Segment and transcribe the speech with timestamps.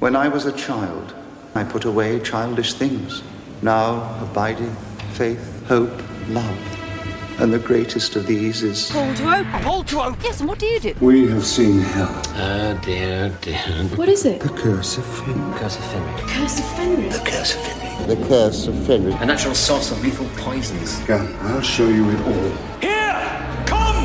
[0.00, 1.12] When I was a child,
[1.56, 3.24] I put away childish things.
[3.62, 4.72] Now abideth
[5.16, 5.90] faith, hope,
[6.28, 7.40] love.
[7.40, 9.44] And the greatest of these is Hold to open.
[9.62, 10.20] Hold to open.
[10.22, 10.94] Yes, and what do you do?
[11.00, 12.22] We have seen hell.
[12.36, 13.58] Oh dear, oh dear.
[13.96, 14.40] What is it?
[14.40, 15.52] The curse of Finn.
[15.54, 16.28] Curse of Fenric.
[16.28, 17.18] Curse of Fenris.
[17.18, 18.06] The Curse of Fenric.
[18.06, 19.20] the curse of Fenric.
[19.20, 21.00] A natural source of lethal poisons.
[21.06, 22.50] Come, I'll show you it all.
[22.80, 24.04] Here come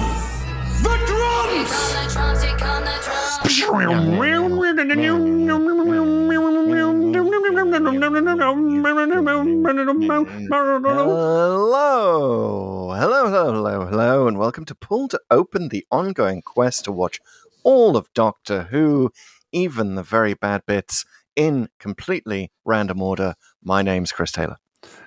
[0.81, 1.93] the drums!
[11.05, 17.19] Hello, hello, hello, hello, and welcome to Pull to Open, the ongoing quest to watch
[17.63, 19.11] all of Doctor Who,
[19.51, 23.35] even the very bad bits, in completely random order.
[23.61, 24.57] My name's Chris Taylor.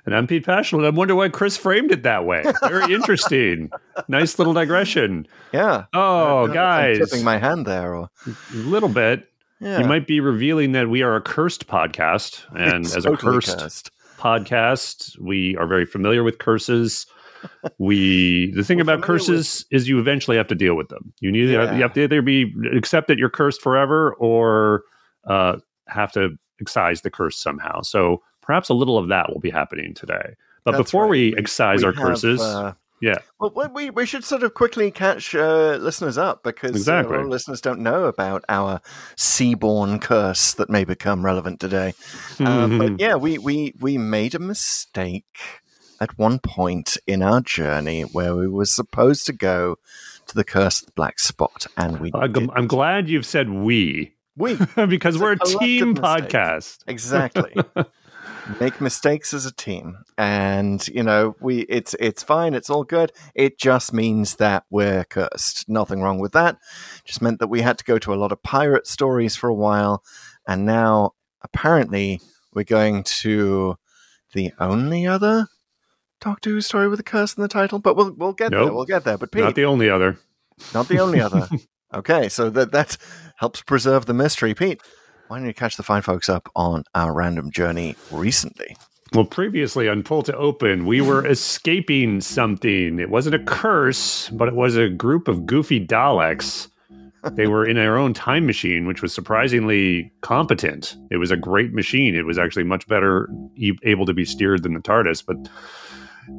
[0.07, 0.85] And I'm Pete Passion.
[0.85, 2.45] I wonder why Chris framed it that way.
[2.69, 3.71] Very interesting.
[4.09, 5.27] nice little digression.
[5.53, 5.87] Yeah.
[5.93, 6.99] Oh, I don't know if I'm guys.
[7.11, 9.29] tipping my hand there, or A little bit.
[9.61, 12.45] yeah, You might be revealing that we are a cursed podcast.
[12.57, 13.91] And It's as totally a cursed, cursed.
[14.17, 17.07] podcast, we are very familiar with curses.
[17.79, 21.13] We the thing We're about curses is you eventually have to deal with them.
[21.21, 21.75] You need Yeah.
[21.75, 24.85] you have to either be accept that you're cursed forever or
[25.27, 25.57] uh,
[25.89, 27.83] have to excise the curse somehow.
[27.83, 30.35] So perhaps a little of that will be happening today.
[30.65, 31.11] But That's before right.
[31.11, 34.91] we, excise we our have, curses, uh, yeah, Well, we- we, should sort of quickly
[34.91, 37.19] catch uh, listeners up because uh, Exactly.
[37.25, 38.81] listeners don't know about our
[39.17, 41.93] seaborn curse that may become relevant today.
[42.41, 45.25] Uh, but yeah, we, we, we made a mistake
[46.01, 49.77] at one point in our journey where we were supposed to go
[50.27, 54.55] to the curse of the black spot, and we I'm, glad you've said we we
[54.89, 56.03] because It's we're a a team mistake.
[56.31, 56.79] podcast.
[56.87, 57.55] exactly
[58.61, 63.13] make mistakes as a team and you know we it's it's fine it's all good
[63.35, 66.57] it just means that we're cursed nothing wrong with that
[67.05, 69.55] just meant that we had to go to a lot of pirate stories for a
[69.55, 70.03] while
[70.47, 71.13] and now
[71.43, 72.21] apparently
[72.55, 73.77] we're going to
[74.33, 75.49] the only other
[76.21, 78.73] Doctor Who story with a curse in the title, but we'll we'll get there.
[78.73, 79.19] We'll get there.
[79.19, 80.19] But Pete, Not the only other.
[80.73, 81.47] not the only other.
[81.95, 82.97] okay, so that that
[83.37, 84.55] helps preserve the mystery.
[84.55, 84.81] Pete,
[85.29, 88.77] why don't you catch the fine folks up on our random journey recently?
[89.13, 92.99] Well, previously on Pull to Open, we were escaping something.
[92.99, 96.69] It wasn't a curse, but it was a group of goofy Daleks.
[97.33, 100.97] They were in their own time machine, which was surprisingly competent.
[101.11, 102.15] It was a great machine.
[102.15, 103.29] It was actually much better
[103.83, 105.25] able to be steered than the TARDIS.
[105.27, 105.49] But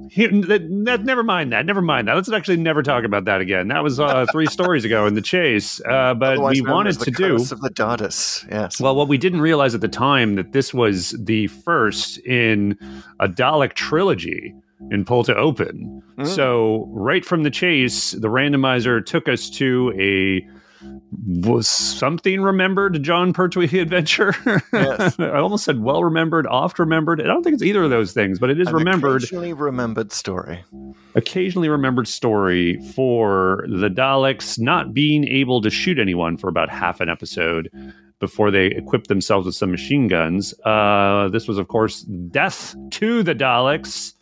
[0.10, 1.66] here, that, that, never mind that.
[1.66, 2.16] Never mind that.
[2.16, 3.68] Let's actually never talk about that again.
[3.68, 5.82] That was uh, three stories ago in the chase.
[5.82, 7.36] Uh, but Otherwise we wanted to do.
[7.36, 8.50] of the TARDIS.
[8.52, 8.80] Yes.
[8.80, 12.78] Well, what we didn't realize at the time that this was the first in
[13.20, 14.54] a Dalek trilogy
[14.92, 16.04] in Pull to Open.
[16.18, 16.28] Mm.
[16.28, 20.48] So right from the chase, the randomizer took us to a
[21.26, 24.34] was something remembered Jon Pertwee adventure.
[24.74, 25.20] Yes.
[25.20, 27.22] I almost said well remembered, oft remembered.
[27.22, 30.12] I don't think it's either of those things, but it is An remembered occasionally remembered
[30.12, 30.64] story.
[31.16, 37.00] occasionally remembered story for the Daleks not being able to shoot anyone for about half
[37.02, 37.70] an episode
[38.20, 40.54] before they equipped themselves with some machine guns.
[40.66, 44.14] Uh, this was, of course, death to the Daleks.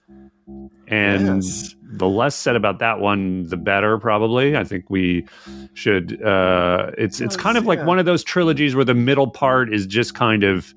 [0.87, 1.74] And Yes.
[1.87, 3.97] The less said about that one, the better.
[3.99, 5.25] Probably, I think we
[5.73, 6.21] should.
[6.21, 7.85] Uh, it's it's kind of like yeah.
[7.85, 10.73] one of those trilogies where the middle part is just kind of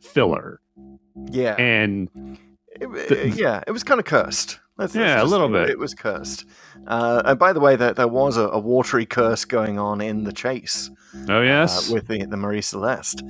[0.00, 0.60] filler,
[1.30, 1.54] Yeah.
[1.58, 2.08] and
[2.80, 4.60] It- it- yeah, it was kind of cursed.
[4.94, 5.68] Yeah, a little bit.
[5.68, 6.46] It was cursed.
[6.86, 10.24] Uh, and by the way, there, there was a, a watery curse going on in
[10.24, 10.90] the chase
[11.28, 13.22] oh yes, uh, with the, the Mary Celeste.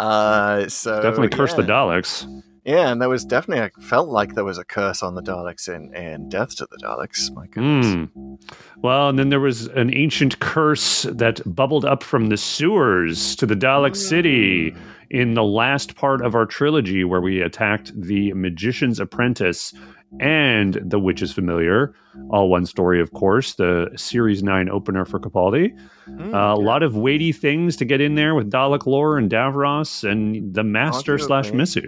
[0.00, 1.56] Uh, so definitely curse yeah.
[1.60, 2.42] the Daleks.
[2.68, 5.74] Yeah, and there was definitely I felt like there was a curse on the Daleks
[5.74, 7.32] in, in Death to the Daleks.
[7.32, 8.10] My goodness.
[8.12, 8.34] Hmm.
[8.82, 13.46] Well, and then there was an ancient curse that bubbled up from the sewers to
[13.46, 14.74] the Dalek City
[15.08, 19.72] in the last part of our trilogy, where we attacked the Magician's Apprentice
[20.20, 21.94] and the Witch is Familiar.
[22.30, 25.76] All one story, of course, the Series 9 opener for Capaldi.
[26.08, 29.30] Mm, Uh, a lot of weighty things to get in there with Dalek lore and
[29.30, 31.54] Davros and the Master slash Arguably.
[31.54, 31.86] Missy.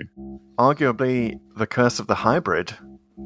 [0.58, 2.74] Arguably, the curse of the hybrid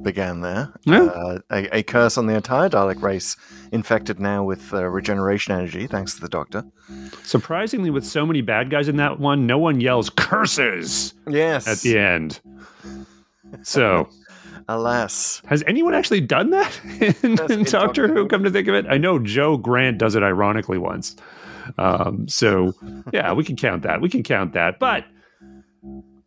[0.02, 0.72] began there.
[0.84, 1.04] Yeah.
[1.04, 3.36] Uh, a, a curse on the entire Dalek race,
[3.72, 6.64] infected now with uh, regeneration energy, thanks to the Doctor.
[7.22, 11.66] Surprisingly, with so many bad guys in that one, no one yells curses Yes.
[11.68, 12.40] at the end.
[13.62, 14.08] So,
[14.68, 15.42] Alas.
[15.46, 16.80] has anyone actually done that
[17.22, 18.08] in, in Doctor?
[18.08, 18.26] Who.
[18.28, 21.16] Come to think of it, I know Jo Grant does it ironically once.
[21.78, 22.74] Um, so,
[23.12, 24.00] yeah, we can count that.
[24.00, 24.78] We can count that.
[24.78, 25.06] But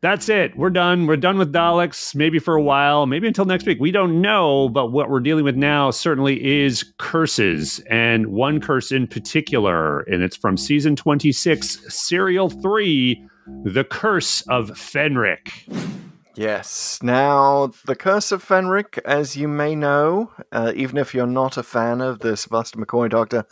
[0.02, 0.56] that's it.
[0.56, 1.08] We're done.
[1.08, 3.80] We're done with Daleks, maybe for a while, maybe until next week.
[3.80, 4.70] We don't know.
[4.70, 10.02] But what we're dealing with now certainly is curses, and one curse in particular.
[10.02, 13.28] And it's from season 26, Serial 3
[13.64, 15.52] The Curse of Fenric.
[16.38, 17.00] Yes.
[17.02, 21.64] Now, The Curse of Fenric, as you may know, uh, even if you're not a
[21.64, 23.46] fan of the Sylvester McCoy Doctor,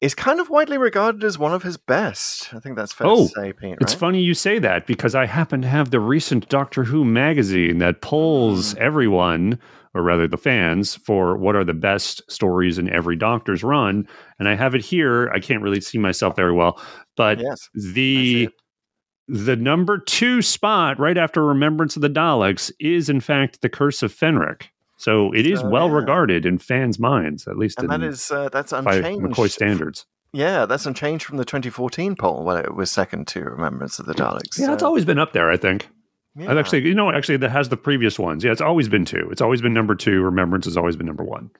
[0.00, 2.52] is kind of widely regarded as one of his best.
[2.52, 3.78] I think that's fair Oh, to say, Pete.
[3.80, 7.78] It's funny you say that because I happen to have the recent Doctor Who magazine
[7.78, 9.58] that polls everyone,
[9.94, 14.06] or rather the fans, for what are the best stories in every Doctor's run.
[14.38, 15.30] And I have it here.
[15.34, 16.78] I can't really see myself very well,
[17.16, 17.70] but Yes.
[17.94, 18.50] The.
[19.28, 24.02] The number two spot right after Remembrance of the Daleks is in fact the Curse
[24.02, 24.64] of Fenric.
[24.96, 25.94] So it is well yeah.
[25.96, 29.24] regarded in fans' minds, at least And in, that is uh, that's by unchanged.
[29.24, 30.06] McCoy standards.
[30.32, 34.14] Yeah, that's unchanged from the 2014 poll where it was second to Remembrance of the
[34.14, 34.58] Daleks.
[34.58, 35.88] Yeah, it's So, always been up there, I think.
[36.36, 36.50] yeah.
[36.50, 38.42] I've actually, you know, actually, that has the previous ones.
[38.44, 39.28] Yeah, it's always been two.
[39.30, 40.22] It's always been number two.
[40.22, 41.50] Remembrance has always been number one.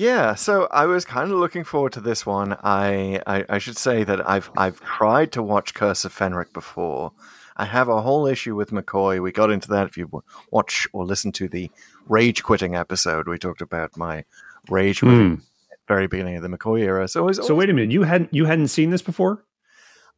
[0.00, 2.56] Yeah, so I was kind of looking forward to this one.
[2.62, 7.12] I, I I should say that I've I've tried to watch Curse of Fenric before.
[7.58, 9.22] I have a whole issue with McCoy.
[9.22, 11.70] We got into that if you watch or listen to the
[12.08, 13.28] rage quitting episode.
[13.28, 14.24] We talked about my
[14.70, 17.06] rage quitting at the very beginning of the McCoy era.
[17.06, 17.32] So, Hmm.
[17.32, 19.44] So wait a minute, you hadn't you hadn't seen this before?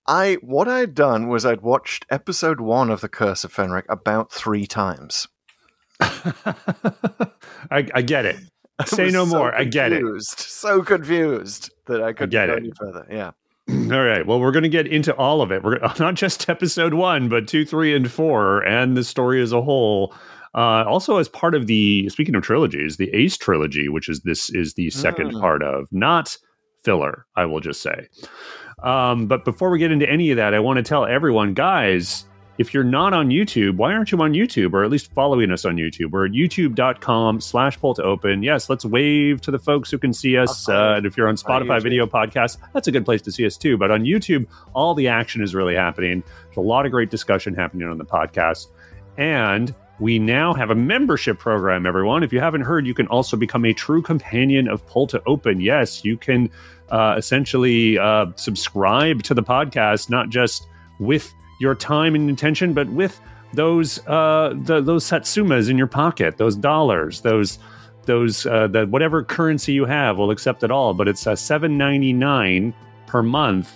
[0.07, 4.31] I what I'd done was I'd watched episode one of the Curse of Fenric about
[4.31, 5.27] three times.
[6.01, 8.37] I, I get it.
[8.79, 9.55] I Say no so more.
[9.55, 10.03] I get it.
[10.23, 12.57] So confused that I couldn't get go it.
[12.59, 13.07] any further.
[13.11, 13.31] Yeah.
[13.95, 14.27] All right.
[14.27, 15.63] Well, we're going to get into all of it.
[15.63, 19.63] We're not just episode one, but two, three, and four, and the story as a
[19.63, 20.15] whole.
[20.55, 24.51] Uh, also, as part of the speaking of trilogies, the Ace trilogy, which is this
[24.51, 25.41] is the second Mm.
[25.41, 26.37] part of, not
[26.85, 27.25] filler.
[27.37, 28.09] I will just say.
[28.83, 32.25] Um, but before we get into any of that, I want to tell everyone, guys,
[32.63, 35.65] if you're not on YouTube, why aren't you on YouTube or at least following us
[35.65, 36.13] on YouTube?
[36.13, 38.45] We're at youtube.com slash pull to open.
[38.45, 40.69] Yes, let's wave to the folks who can see us.
[40.69, 40.77] Uh-oh.
[40.77, 43.57] Uh, and if you're on Spotify video podcast, that's a good place to see us
[43.57, 43.77] too.
[43.77, 46.23] But on YouTube, all the action is really happening.
[46.45, 48.69] There's a lot of great discussion happening on the podcast.
[49.19, 52.23] And we now have a membership program, everyone.
[52.23, 55.61] If you haven't heard, you can also become a true companion of Pull to Open.
[55.61, 56.49] Yes, you can
[56.91, 60.69] uh, essentially uh, subscribe to the podcast, not just
[61.01, 63.21] with your time and intention, but with
[63.55, 67.59] those uh, the, those satsumas in your pocket, those dollars, those
[68.05, 70.93] those uh, the whatever currency you have, we'll accept it all.
[70.93, 72.75] But it's uh, seven ninety nine
[73.07, 73.73] per month.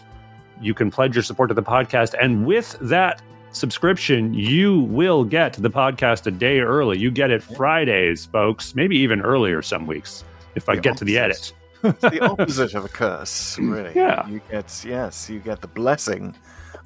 [0.60, 3.22] You can pledge your support to the podcast, and with that
[3.52, 6.98] subscription, you will get the podcast a day early.
[6.98, 8.74] You get it Fridays, folks.
[8.74, 10.24] Maybe even earlier some weeks
[10.56, 11.52] if I The get to the edit.
[11.84, 13.92] It's the opposite of a curse, really.
[13.94, 14.26] Yeah.
[14.26, 16.34] You get yes, you get the blessing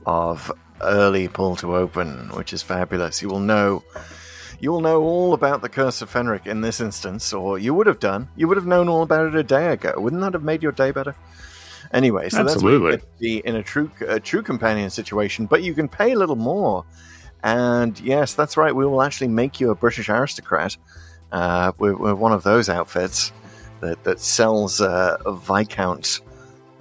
[0.04, 0.52] of
[0.82, 3.22] early pull to open, which is fabulous.
[3.22, 3.82] You will know
[4.60, 7.86] you will know all about the curse of Fenric in this instance, or you would
[7.86, 8.28] have done.
[8.36, 9.94] You would have known all about it a day ago.
[9.96, 11.16] Wouldn't that have made your day better?
[11.92, 12.90] Anyway, so Absolutely.
[12.92, 15.74] that's what you get to be in a true a true companion situation, but you
[15.74, 16.84] can pay a little more.
[17.42, 18.74] And yes, that's right.
[18.74, 20.76] We will actually make you a British aristocrat.
[21.32, 23.32] Uh, we're, we're one of those outfits
[23.80, 26.20] that that sells uh, a viscount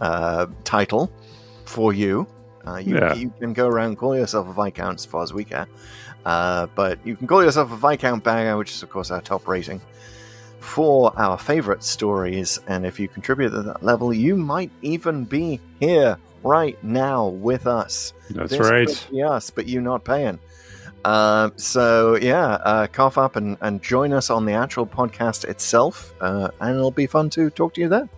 [0.02, 1.12] uh, title
[1.66, 2.28] for you.
[2.68, 3.14] Uh, you, Yeah.
[3.14, 5.68] you can go around and call yourself a viscount as far as we care,
[6.26, 9.48] uh, but you can call yourself a viscount bagger, which is of course our top
[9.48, 9.82] rating
[10.60, 12.60] for our favorite stories.
[12.68, 17.66] And if you contribute at that level, you might even be here right now with
[17.68, 18.14] us.
[18.30, 19.14] That's This right.
[19.26, 20.40] us, but you not paying.
[21.06, 26.14] Uh, so yeah, uh, cough up and, and join us on the actual podcast itself,
[26.20, 28.10] uh, and it'll be fun to talk to you then.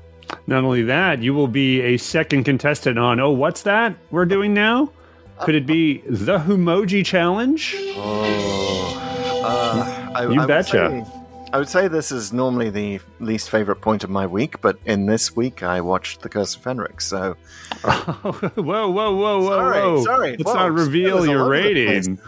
[0.51, 3.21] Not only that, you will be a second contestant on.
[3.21, 4.91] Oh, what's that we're doing now?
[5.39, 7.73] Could it be the Humoji Challenge?
[7.95, 11.05] Oh, uh, I, You I would betcha.
[11.05, 11.17] say-
[11.53, 15.05] I would say this is normally the least favorite point of my week, but in
[15.05, 17.35] this week I watched The Curse of Fenric, so
[17.83, 20.03] whoa, whoa, whoa, whoa, Sorry, whoa!
[20.03, 20.31] sorry.
[20.31, 22.19] Let's Whoa, not reveal your rating.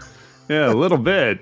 [0.49, 1.39] Yeah, a little bit.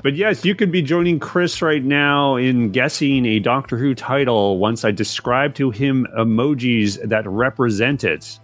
[0.00, 4.58] But yes, you could be joining Chris right now in guessing a Doctor Who title
[4.58, 8.38] once I describe to him emojis that represent it.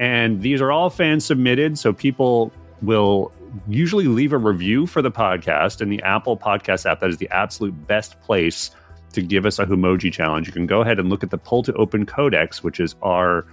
[0.00, 3.32] And these are all fan submitted, so people will
[3.68, 7.00] usually leave a review for the podcast in the Apple Podcast app.
[7.00, 8.70] That is the absolute best place
[9.12, 10.46] to give us a Humoji challenge.
[10.46, 13.44] You can go ahead and look at the Pull to Open Codex, which is our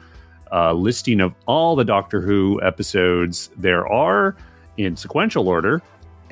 [0.53, 4.37] uh, listing of all the Doctor Who episodes there are
[4.77, 5.81] in sequential order.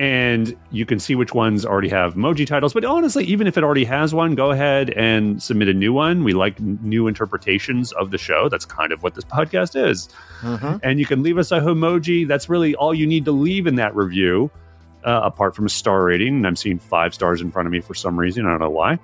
[0.00, 2.74] And you can see which ones already have emoji titles.
[2.74, 6.24] But honestly, even if it already has one, go ahead and submit a new one.
[6.24, 8.48] We like new interpretations of the show.
[8.48, 10.08] That's kind of what this podcast is.
[10.42, 10.80] Mhm.
[10.82, 12.26] And you can leave us a emoji.
[12.26, 14.50] That's really all you need to leave in that review,
[15.04, 16.34] uh, apart from a star rating.
[16.38, 18.46] And I'm seeing five stars in front of me for some reason.
[18.46, 18.98] I don't know why.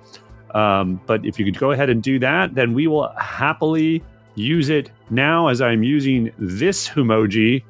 [0.53, 4.03] Um, but if you could go ahead and do that, then we will happily
[4.35, 7.63] use it now as I'm using this emoji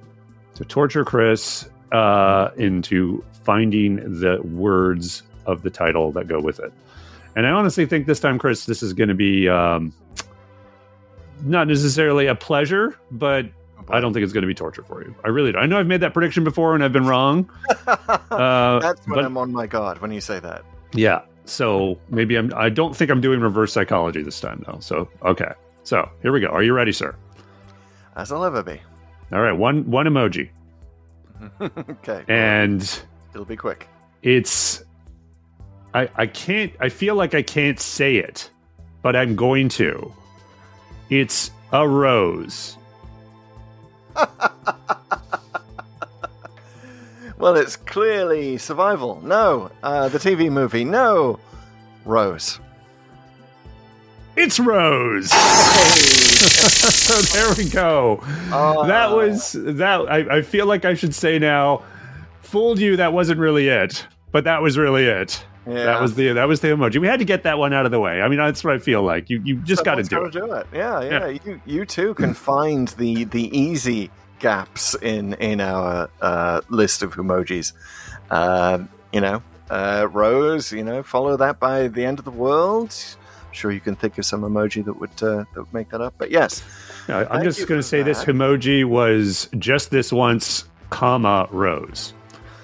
[0.56, 6.72] to torture Chris uh, into finding the words of the title that go with it.
[7.36, 9.94] And I honestly think this time, Chris, this is going to be um,
[11.44, 13.46] not necessarily a pleasure, but
[13.90, 15.16] I don't think it's going to be torture for you.
[15.24, 15.64] I really don't.
[15.64, 17.50] I know I've made that prediction before and I've been wrong.
[18.32, 20.64] Uh, That's when but- I'm on my guard when you say that.
[20.94, 21.22] yeah.
[21.46, 22.54] So maybe I'm.
[22.56, 24.78] I don't think I'm doing reverse psychology this time, though.
[24.80, 25.52] So okay.
[25.84, 26.48] So here we go.
[26.48, 27.14] Are you ready, sir?
[28.16, 28.80] As I'll ever be.
[29.34, 29.52] All right.
[29.52, 30.50] One one emoji,
[31.62, 32.24] okay.
[32.28, 33.02] and
[33.34, 33.88] It'll be quick.
[34.22, 34.84] it's.
[35.94, 36.74] I I can't.
[36.80, 38.50] I feel like I can't say it,
[39.02, 40.14] but I'm going to.
[41.10, 42.78] It's a rose.
[47.42, 49.20] Well, it's clearly survival.
[49.24, 49.72] No.
[49.82, 50.86] Uh, the TV movie.
[50.86, 51.40] No.
[52.06, 52.60] Rose.
[54.36, 55.30] It's Rose.
[55.30, 58.20] So there we go.
[58.52, 58.86] Oh.
[58.88, 60.02] that was that.
[60.10, 61.84] I, I feel like I should say now,
[62.42, 62.98] fooled you.
[62.98, 65.44] That wasn't really it, but that was really it.
[65.68, 65.86] Yeah.
[65.86, 67.00] That was the that was the emoji.
[67.00, 68.22] We had to get that one out of the way.
[68.22, 69.30] I mean, that's what I feel like.
[69.30, 70.34] You you just got to do it.
[70.34, 70.66] do it.
[70.74, 71.28] Yeah, yeah.
[71.28, 71.40] Yeah.
[71.46, 74.10] You you too can find the the easy
[74.40, 77.74] gaps in in our uh, list of emojis.
[78.32, 80.72] Um, you know, uh, Rose.
[80.72, 82.96] You know, follow that by the end of the world.
[83.52, 86.14] Sure you can think of some emoji that would uh, that would make that up.
[86.18, 86.64] But yes,
[87.08, 92.14] Yeah, I'm just going to say this emoji was just this once, comma Rose.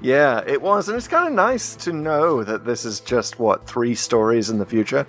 [0.00, 3.66] yeah, it was, and it's kind of nice to know that this is just what
[3.66, 5.04] three stories in the future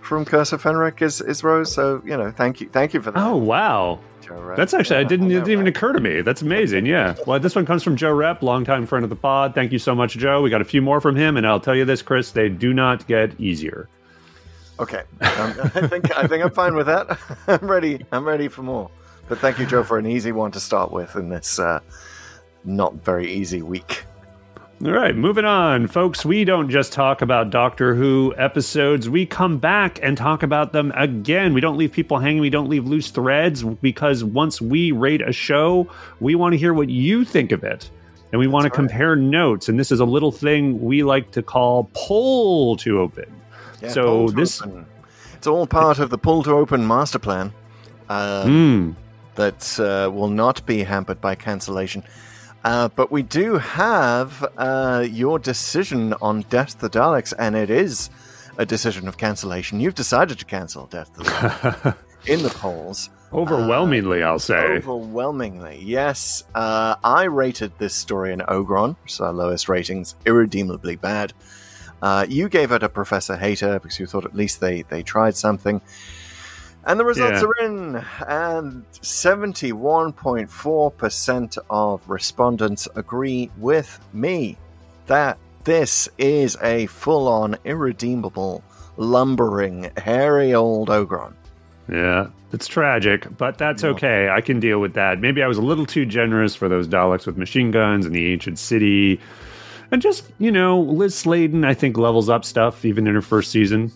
[0.00, 1.72] from Curse of Fenric is is Rose.
[1.72, 3.20] So you know, thank you, thank you for that.
[3.22, 3.98] Oh wow.
[4.36, 4.54] Joe.
[4.56, 5.30] That's actually I didn't.
[5.30, 6.22] It didn't even occur to me.
[6.22, 6.86] That's amazing.
[6.86, 7.14] Yeah.
[7.26, 9.54] Well, this one comes from Joe Rep, longtime friend of the pod.
[9.54, 10.42] Thank you so much, Joe.
[10.42, 12.72] We got a few more from him, and I'll tell you this, Chris, they do
[12.72, 13.88] not get easier.
[14.80, 17.18] Okay, um, I think I think I'm fine with that.
[17.46, 18.04] I'm ready.
[18.10, 18.90] I'm ready for more.
[19.28, 21.80] But thank you, Joe, for an easy one to start with in this uh,
[22.64, 24.04] not very easy week.
[24.84, 26.24] All right, moving on, folks.
[26.24, 29.08] We don't just talk about Doctor Who episodes.
[29.08, 31.54] We come back and talk about them again.
[31.54, 32.40] We don't leave people hanging.
[32.40, 36.74] We don't leave loose threads because once we rate a show, we want to hear
[36.74, 37.88] what you think of it.
[38.32, 38.74] And we want to right.
[38.74, 39.68] compare notes.
[39.68, 43.26] And this is a little thing we like to call pull to open.
[43.80, 44.84] Yeah, So to this- open.
[45.34, 47.52] it's all part of the pull to open master plan
[48.08, 48.90] uh, Hmm.
[49.36, 52.02] that uh, will not be hampered by cancellation.
[52.64, 57.70] Uh, but we do have uh, your decision on Death to the Daleks, and it
[57.70, 58.10] is
[58.58, 59.80] a decision of cancellation.
[59.80, 63.10] You've decided to cancel Death to the Daleks in the polls.
[63.32, 64.76] Overwhelmingly, I'll say.
[64.76, 66.44] Overwhelmingly, yes.
[66.54, 71.32] Uh, I rated this story in Ogron, which is our lowest ratings, irredeemably bad.
[72.02, 75.34] Uh, you gave it a Professor Hater because you thought at least they, they tried
[75.36, 75.80] something.
[76.84, 77.46] And the results Yeah.
[77.46, 84.56] are in, and 71.4% of respondents agree with me
[85.06, 88.62] that this is a full on, irredeemable,
[88.96, 91.32] lumbering, hairy old Ogron.
[91.88, 94.28] Yeah, it's tragic, but that's okay.
[94.28, 95.20] I can deal with that.
[95.20, 98.32] Maybe I was a little too generous for those Daleks with machine guns and the
[98.32, 99.20] ancient city.
[99.90, 103.50] And just, you know, Lis Sladen, I think, levels up stuff even in her first
[103.50, 103.92] season.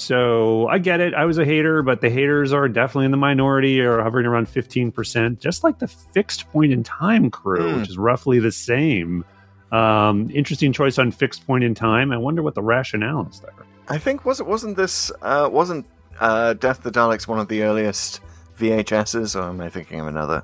[0.00, 1.14] So I get it.
[1.14, 4.46] I was a hater, but the haters are definitely in the minority or hovering around
[4.48, 7.80] 15%, just like the fixed point in time crew, Hmm.
[7.80, 9.24] which is roughly the same.
[9.72, 12.10] Um, interesting choice on fixed point in time.
[12.12, 13.52] I wonder what the rationale is there.
[13.88, 15.86] I think was it wasn't this uh, wasn't
[16.18, 18.20] uh, Death of the Daleks one of the earliest
[18.58, 20.42] VHSs, or am I thinking of another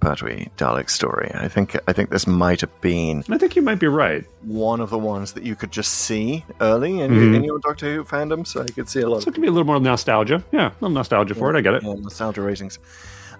[0.00, 1.30] Pertwee Dalek story?
[1.34, 4.24] I think I think this might have been I think you might be right.
[4.42, 7.36] one of the ones that you could just see early in, Mhm.
[7.36, 9.48] in your Doctor Who fandom, so you could see a lot So it could be
[9.48, 10.42] a little more nostalgia.
[10.52, 11.58] Yeah, a little nostalgia for it.
[11.58, 11.82] I get it.
[11.82, 12.78] yeah, nostalgia ratings.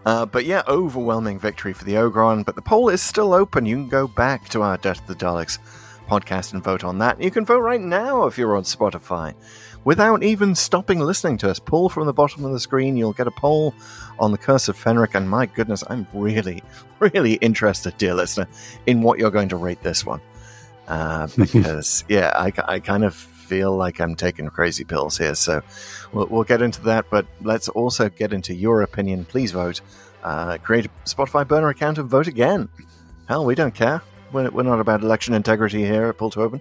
[0.06, 2.44] Uh, but yeah, overwhelming victory for the Ogron.
[2.44, 3.66] But the poll is still open.
[3.66, 5.58] You can go back to our Death of the Daleks
[6.08, 7.20] podcast and vote on that.
[7.20, 9.34] You can vote right now if you're on Spotify.
[9.84, 11.58] Without even stopping listening to us.
[11.58, 13.74] Pull from the bottom of the screen, you'll get a poll
[14.18, 15.14] on the Curse of Fenric.
[15.14, 16.62] And my goodness, I'm really,
[16.98, 18.48] really interested, dear listener,
[18.86, 20.20] in what you're going to rate this one.
[20.86, 25.34] Uh, because, yeah, I, I kind of feel like I'm taking crazy pills here.
[25.34, 25.62] So
[26.12, 27.06] we'll, we'll get into that.
[27.10, 29.24] But let's also get into your opinion.
[29.24, 29.80] Please vote.
[30.22, 32.68] Uh, create a Spotify burner account and vote again.
[33.28, 34.02] Hell, we don't care.
[34.32, 36.60] We're, we're not about election integrity here at Pull to Open.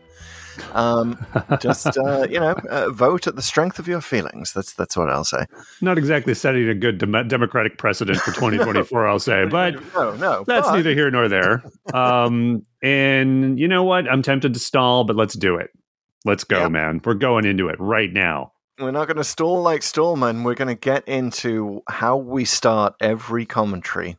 [0.73, 1.23] Um,
[1.59, 4.53] just uh, you know, uh, vote at the strength of your feelings.
[4.53, 5.45] That's that's what I'll say.
[5.81, 10.43] Not exactly setting a good dem- democratic precedent for 2024, I'll say, but no, no,
[10.45, 11.63] that's but- neither here nor there.
[11.93, 14.09] Um, and you know what?
[14.09, 15.71] I'm tempted to stall, but let's do it.
[16.25, 16.71] Let's go, Yep.
[16.71, 17.01] man.
[17.05, 18.51] We're going into it right now.
[18.79, 20.43] We're not going to stall like Stallman.
[20.43, 24.17] We're going to get into how we start every commentary,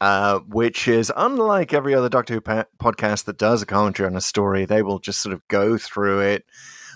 [0.00, 4.16] uh, which is unlike every other Doctor Who pa- podcast that does a commentary on
[4.16, 4.64] a story.
[4.64, 6.44] They will just sort of go through it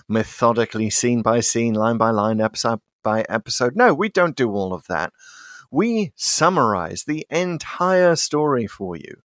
[0.07, 3.75] methodically, scene by scene, line by line, episode by episode.
[3.75, 5.13] No, we don't do all of that.
[5.71, 9.21] We summarize the entire story for you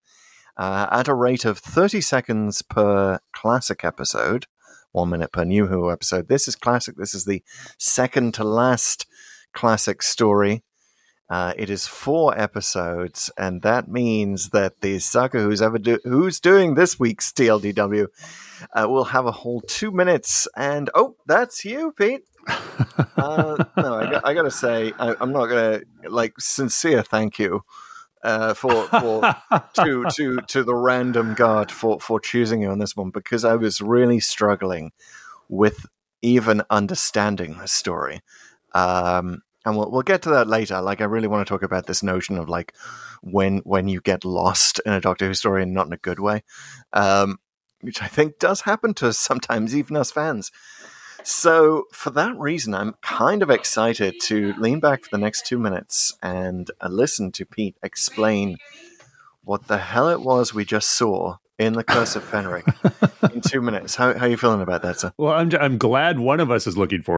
[0.58, 4.46] uh, at a rate of 30 seconds per classic episode
[4.96, 6.30] one minute per New Who episode.
[6.30, 6.96] This is classic.
[6.96, 7.44] This is the
[7.78, 9.06] second to last
[9.54, 10.64] classic story.
[11.30, 16.40] Uh, it is four episodes, and that means that the sucker who's ever do- who's
[16.40, 18.08] doing this week's TLDW
[18.74, 20.48] uh, will have a whole two minutes.
[20.56, 22.24] And oh, that's you, Pete.
[23.18, 27.64] Uh, no, I, got, I gotta say, I, I'm not gonna like sincere thank you
[28.26, 29.22] uh, for for
[29.74, 33.56] to to to the random guard for for choosing you on this one because I
[33.56, 34.92] was really struggling
[35.48, 35.86] with
[36.22, 38.22] even understanding the story.
[38.74, 40.82] Um, and we'll we'll get to that later.
[40.82, 42.74] Like, I really want to talk about this notion of like
[43.22, 46.20] when when you get lost in a Doctor Who story and not in a good
[46.20, 46.44] way,
[46.94, 47.40] um,
[47.82, 50.52] which I think does happen to us sometimes, even us fans.
[51.24, 55.58] So, for that reason, I'm kind of excited to lean back for the next two
[55.58, 58.58] minutes and uh, listen to Pete explain
[59.44, 63.62] what the hell it was we just saw in the Curse of Fenric in two
[63.62, 63.96] minutes.
[63.96, 65.14] How, how are you feeling about that, sir?
[65.18, 67.18] Well, I'm, I'm glad one of us is looking for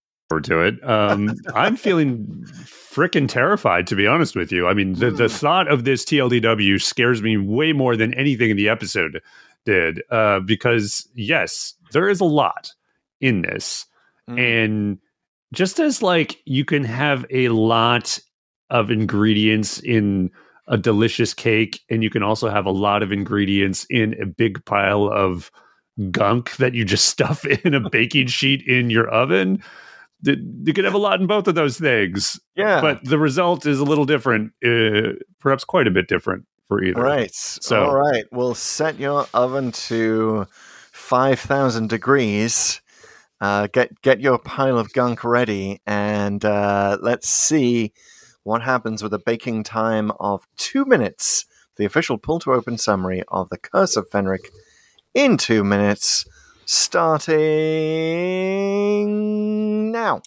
[0.31, 0.89] Forward to it.
[0.89, 4.67] Um, I'm feeling freaking terrified, to be honest with you.
[4.67, 8.55] I mean, the, the thought of this TLDW scares me way more than anything in
[8.55, 9.21] the episode
[9.65, 12.71] did, uh, because yes, there is a lot
[13.19, 13.85] in this,
[14.27, 14.99] and
[15.53, 18.17] just as like you can have a lot
[18.69, 20.31] of ingredients in
[20.69, 24.63] a delicious cake, and you can also have a lot of ingredients in a big
[24.63, 25.51] pile of
[26.09, 29.61] gunk that you just stuff in a baking sheet in your oven
[30.23, 32.39] you could have a lot in both of those things.
[32.55, 32.81] Yeah.
[32.81, 37.01] But the result is a little different, uh, perhaps quite a bit different for either.
[37.01, 37.33] Right.
[37.33, 38.25] So- all right.
[38.31, 40.47] We'll set your oven to
[40.91, 42.81] five thousand degrees.
[43.39, 47.91] Uh, get get your pile of gunk ready, and uh, let's see
[48.43, 51.45] what happens with a baking time of two minutes.
[51.77, 54.49] The official pull to open summary of the Curse of Fenric
[55.15, 56.25] in two minutes,
[56.71, 57.41] starting
[59.91, 60.21] now.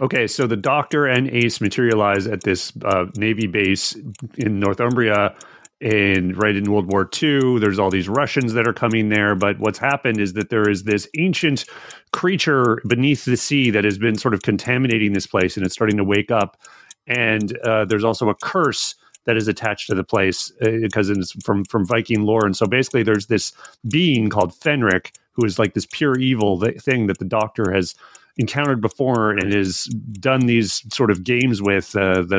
[0.00, 3.96] Okay, so the Doctor and Ace materialize at this uh, Navy base
[4.36, 5.34] in Northumbria.
[5.80, 9.34] And right in World War II, there's all these Russians that are coming there.
[9.34, 11.64] But what's happened is that there is this ancient
[12.12, 15.96] creature beneath the sea that has been sort of contaminating this place and it's starting
[15.96, 16.60] to wake up.
[17.06, 21.32] And uh, there's also a curse that is attached to the place uh, because it's
[21.44, 22.44] from, from Viking lore.
[22.44, 23.52] And so basically, there's this
[23.88, 27.94] being called Fenric who is like this pure evil th- thing that the Doctor has
[28.36, 29.84] encountered before and has
[30.20, 32.38] done these sort of games with uh, the,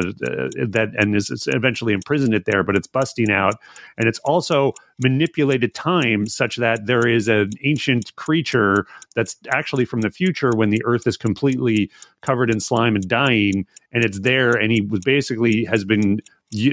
[0.60, 3.56] uh, that and is, is eventually imprisoned it there but it's busting out.
[3.98, 8.86] And it's also manipulated time such that there is an ancient creature
[9.16, 11.90] that's actually from the future when the earth is completely
[12.22, 16.22] covered in slime and dying and it's there and he was basically has been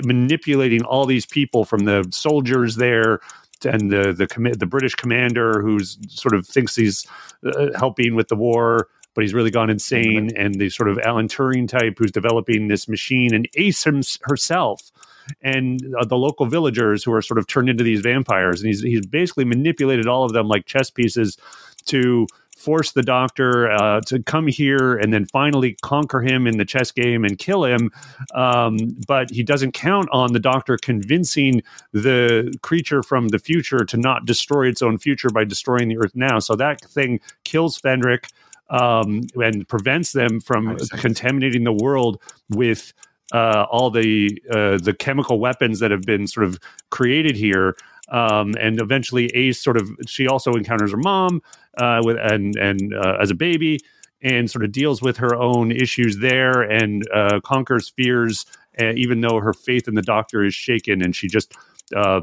[0.05, 3.21] manipulating all these people from the soldiers there
[3.65, 7.07] and the the the British commander who's sort of thinks he's
[7.45, 11.29] uh, helping with the war, but he's really gone insane, and the sort of Alan
[11.29, 14.93] Turing type who's developing this machine, and Ace him, herself,
[15.41, 18.83] and uh, the local villagers who are sort of turned into these vampires, and he's
[18.83, 21.39] he's basically manipulated all of them like chess pieces
[21.87, 22.27] to
[22.67, 26.91] force the Doctor uh, to come here and then finally conquer him in the chess
[26.91, 27.93] game and kill him.
[28.35, 28.77] Um,
[29.07, 34.27] but he doesn't count on the Doctor convincing the creature from the future to not
[34.27, 36.41] destroy its own future by destroying the Earth now.
[36.41, 38.25] So that thing kills Fenric
[38.69, 42.93] um, and prevents them from contaminating the world with
[43.33, 46.59] uh, all the uh, the chemical weapons that have been sort of
[46.91, 47.77] created here.
[48.09, 51.43] Um, and eventually, Ace sort of she also encounters her mom
[51.77, 53.81] uh, with and and uh, as a baby,
[54.23, 58.47] and sort of deals with her own issues there and uh, conquers fears,
[58.81, 61.55] uh, even though her faith in the Doctor is shaken, and she just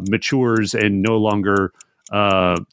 [0.09, 1.71] matures and no longer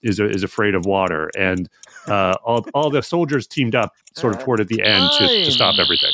[0.02, 1.30] is is afraid of water.
[1.38, 1.68] And
[2.08, 5.76] all all the soldiers teamed up sort of toward at the end to, to stop
[5.78, 6.12] everything.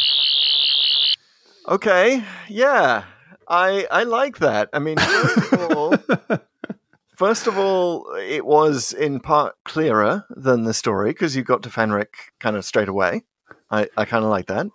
[1.68, 3.05] Okay, yeah,
[3.48, 4.68] I I like that.
[4.72, 6.38] I mean, first of all,
[7.16, 11.68] first of all, it was in part clearer than the story because you got to
[11.68, 13.22] Fenric kind of straight away.
[13.70, 14.66] I I kind of like that.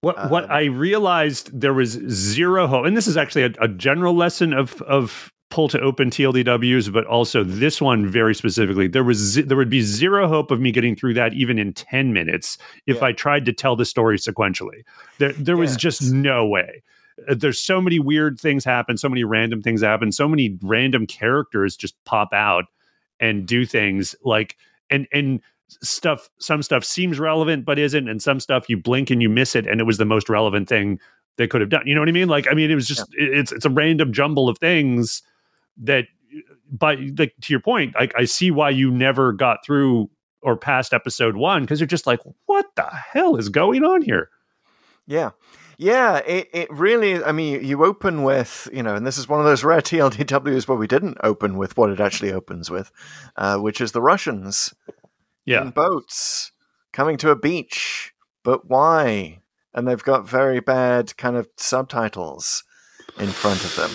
[0.00, 3.68] What what um, I realized there was zero hope, and this is actually a, a
[3.68, 8.88] general lesson of of pull to open TLDWs, but also this one very specifically.
[8.88, 11.72] There was z- there would be zero hope of me getting through that even in
[11.72, 13.04] ten minutes if yeah.
[13.04, 14.82] I tried to tell the story sequentially.
[15.18, 15.80] There there was yes.
[15.80, 16.82] just no way.
[17.28, 21.06] Uh, there's so many weird things happen, so many random things happen, so many random
[21.06, 22.64] characters just pop out
[23.20, 24.56] and do things like
[24.90, 25.40] and and
[25.80, 29.54] stuff some stuff seems relevant but isn't and some stuff you blink and you miss
[29.54, 31.00] it and it was the most relevant thing
[31.38, 31.86] they could have done.
[31.86, 32.28] You know what i mean?
[32.28, 33.28] Like i mean it was just yeah.
[33.30, 35.22] it's it's a random jumble of things
[35.78, 36.04] that
[36.70, 40.10] but like to your point I, I see why you never got through
[40.42, 44.28] or past episode one because you're just like what the hell is going on here?
[45.06, 45.30] Yeah
[45.82, 49.40] yeah it, it really i mean you open with you know and this is one
[49.40, 52.90] of those rare tldws where we didn't open with what it actually opens with
[53.36, 54.72] uh, which is the russians
[55.44, 55.62] yeah.
[55.62, 56.52] in boats
[56.92, 58.14] coming to a beach.
[58.44, 59.40] But why?
[59.74, 62.64] And they've got very bad kind of subtitles
[63.18, 63.90] in front of them.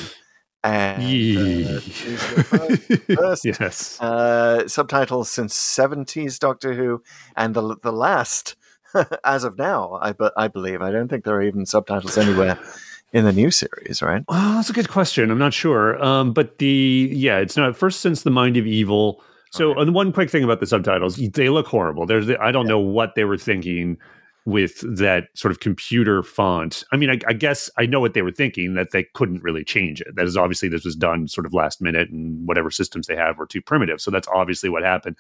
[0.64, 1.80] And uh,
[3.16, 7.04] first, yes, uh, subtitles since seventies Doctor Who,
[7.38, 8.57] and the the last
[9.24, 12.60] as of now, I but I believe I don't think there are even subtitles anywhere
[13.14, 14.24] in the new series, right?
[14.28, 15.32] Well, that's a good question.
[15.32, 19.22] I'm not sure, um, but the yeah, it's not first since the Mind of Evil.
[19.52, 19.90] So, okay.
[19.90, 22.06] one quick thing about the subtitles, they look horrible.
[22.06, 22.72] There's, I don't yeah.
[22.72, 23.98] know what they were thinking
[24.48, 26.86] with that sort of computer font.
[26.94, 29.66] I mean, I, I, guess I know what they were thinking that they couldn't really
[29.66, 30.16] change it.
[30.16, 33.38] That is obviously this was done sort of last minute, and whatever systems they have
[33.38, 34.00] were too primitive.
[34.00, 35.18] So that's obviously what happened.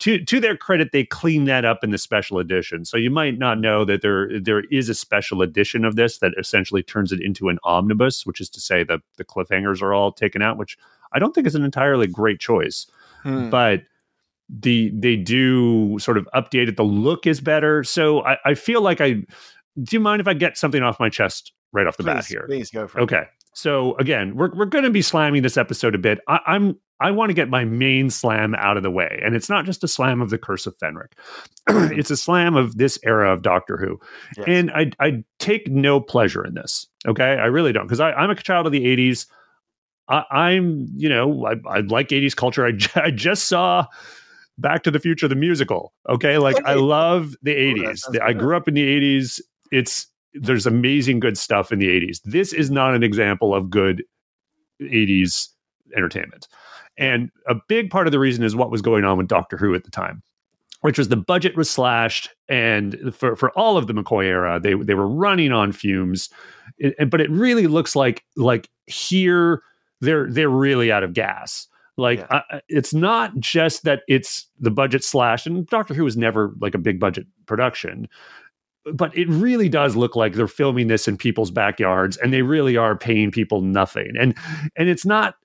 [0.00, 2.84] To to their credit, they cleaned that up in the special edition.
[2.84, 6.32] So you might not know that there there is a special edition of this that
[6.38, 10.12] essentially turns it into an omnibus, which is to say the the cliffhangers are all
[10.12, 10.76] taken out, which
[11.12, 12.86] I don't think is an entirely great choice,
[13.22, 13.48] hmm.
[13.48, 13.84] but
[14.48, 16.76] the they do sort of update it.
[16.76, 17.82] The look is better.
[17.82, 19.12] So I, I feel like I
[19.82, 22.24] do you mind if I get something off my chest right off the please, bat
[22.26, 22.44] here?
[22.46, 23.16] Please go for okay.
[23.16, 23.18] it.
[23.20, 23.28] Okay.
[23.54, 26.20] So again, we're we're going to be slamming this episode a bit.
[26.28, 29.48] I, I'm I want to get my main slam out of the way, and it's
[29.50, 31.12] not just a slam of the Curse of Fenric;
[31.68, 34.00] it's a slam of this era of Doctor Who.
[34.36, 34.46] Yes.
[34.48, 36.86] And I I take no pleasure in this.
[37.06, 39.26] Okay, I really don't because I'm a child of the '80s.
[40.08, 42.64] I, am you know I, I like '80s culture.
[42.66, 43.86] I, I just saw
[44.58, 45.92] Back to the Future the musical.
[46.08, 48.20] Okay, like I love the '80s.
[48.20, 49.40] I grew up in the '80s.
[49.70, 52.22] It's there's amazing good stuff in the '80s.
[52.24, 54.02] This is not an example of good
[54.80, 55.48] '80s
[55.94, 56.48] entertainment,
[56.98, 59.74] and a big part of the reason is what was going on with Doctor Who
[59.74, 60.22] at the time
[60.86, 64.74] which was the budget was slashed, and for, for all of the McCoy era, they
[64.74, 66.28] they were running on fumes.
[66.78, 69.62] It, but it really looks like like here
[70.00, 71.66] they're they're really out of gas.
[71.96, 72.42] Like yeah.
[72.68, 76.78] It's not just that it's the budget slashed, and Doctor Who was never like a
[76.78, 78.06] big budget production,
[78.92, 82.76] but it really does look like they're filming this in people's backyards, and they really
[82.76, 84.12] are paying people nothing.
[84.18, 84.36] And
[84.76, 85.36] and it's not.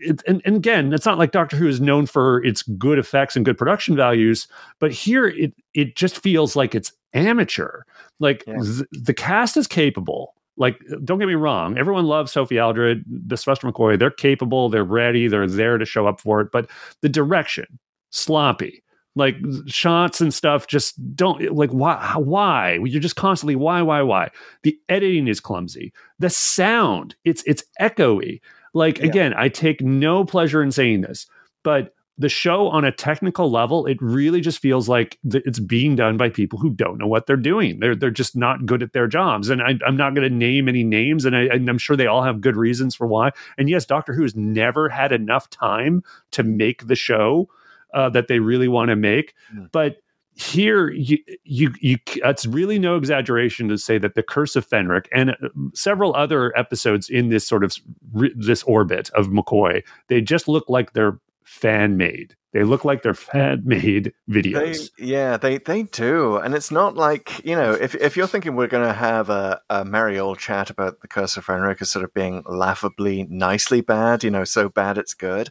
[0.00, 3.36] It, and, and again, it's not like Doctor Who is known for its good effects
[3.36, 7.82] and good production values, but here it it just feels like it's amateur.
[8.18, 8.58] Like yeah.
[8.60, 13.36] th- the cast is capable, like don't get me wrong everyone loves sophie aldred the
[13.36, 13.98] sylvester mccoy.
[13.98, 17.78] They're capable they're ready they're there to show up for it but the direction
[18.10, 18.82] sloppy.
[19.16, 19.36] Like
[19.66, 22.78] shots and stuff just don't like why why?
[22.84, 24.30] You're just constantly why why why?
[24.62, 25.92] The editing is clumsy.
[26.20, 28.40] The sound it's it's echoey
[28.74, 29.06] like yeah.
[29.06, 31.26] again i take no pleasure in saying this
[31.62, 35.96] but the show on a technical level, it really just feels like th- it's being
[35.96, 37.80] done by people who don't know what they're doing.
[37.80, 39.48] They're they're just not good at their jobs.
[39.48, 42.22] And I, am not going to name any names, and, I, am sure they all
[42.22, 43.30] have good reasons for why.
[43.56, 46.02] And yes, Doctor Who has never had enough time
[46.32, 47.48] to make the show
[47.94, 49.72] uh, that they really want to make, mm.
[49.72, 50.02] but
[50.40, 55.06] here you you you it's really no exaggeration to say that the curse of fenric
[55.12, 55.34] and uh,
[55.74, 57.76] several other episodes in this sort of
[58.12, 63.14] this orbit of mccoy they just look like they're fan made they look like they're
[63.14, 64.90] fan made videos.
[64.96, 66.36] they, yeah they they do.
[66.36, 69.60] And it's not like you know if, if you're thinking we're going to have a,
[69.68, 73.80] a merry old chat about the curse of fenric as sort of being laughably nicely
[73.80, 75.50] bad you know so bad it's good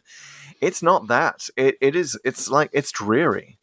[0.60, 1.48] it's not that.
[1.56, 3.58] It, it is it's like it's dreary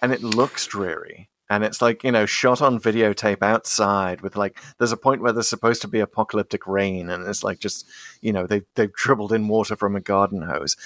[0.00, 4.58] and it looks dreary and it's like you know shot on videotape outside with like
[4.78, 7.86] there's a point where there's supposed to be apocalyptic rain and it's like just
[8.20, 10.76] you know they've, they've dribbled in water from a garden hose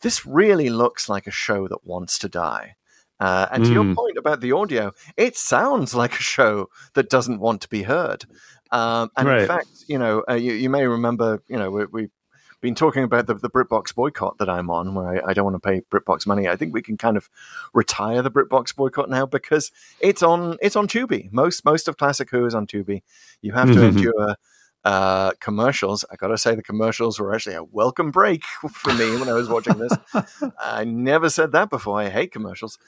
[0.00, 2.76] this really looks like a show that wants to die
[3.18, 3.94] uh, and to your hmm.
[3.94, 8.24] point about the audio it sounds like a show that doesn't want to be heard
[8.72, 9.42] um, and right.
[9.42, 12.08] in fact you know uh, you, you, may remember you know we, we
[12.60, 15.62] been talking about the, the BritBox boycott that I'm on, where I, I, don't want
[15.62, 16.48] to pay BritBox money.
[16.48, 17.28] I think we can kind of
[17.74, 21.30] retire the BritBox boycott now because it's on it's on Tubi.
[21.32, 23.02] Most most of Classic Who is on Tubi.
[23.42, 23.98] You have to mm-hmm.
[23.98, 24.36] endure
[24.86, 26.04] uh, commercials.
[26.10, 29.32] I got to say, the commercials were actually a welcome break for me when I
[29.32, 29.92] was watching this.
[30.58, 32.00] I never said that before.
[32.00, 32.78] I hate commercials.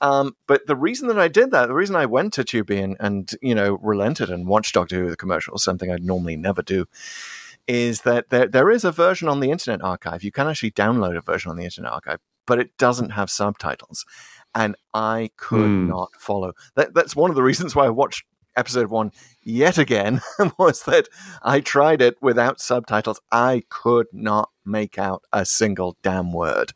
[0.00, 2.96] Um, but the reason that I did that, the reason I went to Tubi and,
[3.00, 6.86] and you know relented and watched Doctor Who the commercials, something I'd normally never do,
[7.68, 10.24] is that there, there is a version on the Internet Archive.
[10.24, 14.04] You can actually download a version on the Internet Archive, but it doesn't have subtitles.
[14.54, 15.86] And I could mm.
[15.88, 16.54] not follow.
[16.74, 18.24] That, that's one of the reasons why I watched
[18.56, 19.12] episode one
[19.44, 20.20] yet again
[20.58, 21.08] was that
[21.42, 23.20] I tried it without subtitles.
[23.30, 26.72] I could not make out a single damn word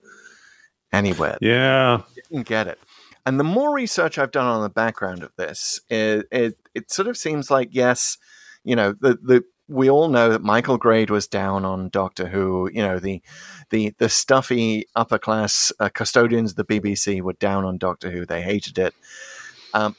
[0.93, 1.39] anywhere.
[1.41, 2.03] Yeah.
[2.15, 2.79] Didn't get it.
[3.25, 7.09] And the more research I've done on the background of this, it, it, it sort
[7.09, 8.19] of seems like, yes,
[8.65, 12.71] you know, the, the we all know that Michael Grade was down on Doctor Who.
[12.73, 13.23] You know, the
[13.71, 18.27] the the stuffy upper class uh, custodians of the BBC were down on Doctor Who.
[18.27, 18.95] They hated it.
[19.75, 19.97] Um,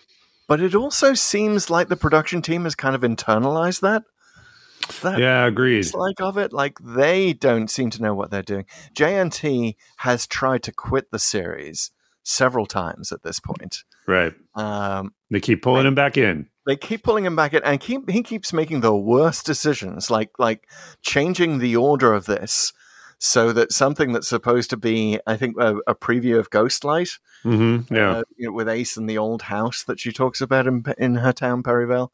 [0.48, 4.04] but it also seems like the production team has kind of internalized that.
[5.02, 5.94] that yeah, agreed.
[5.94, 8.66] Like of it, like they don't seem to know what they're doing.
[8.96, 11.92] JNT has tried to quit the series
[12.24, 13.84] several times at this point.
[14.08, 14.34] Right.
[14.56, 18.10] Um, they keep pulling him back in they keep pulling him back in, and keep
[18.10, 20.68] he keeps making the worst decisions, like like
[21.02, 22.74] changing the order of this
[23.20, 27.94] so that something that's supposed to be, I think, a, a preview of Ghostlight, mm-hmm,
[27.94, 30.84] yeah, uh, you know, with Ace and the old house that she talks about in
[30.98, 32.12] in her town Perivale,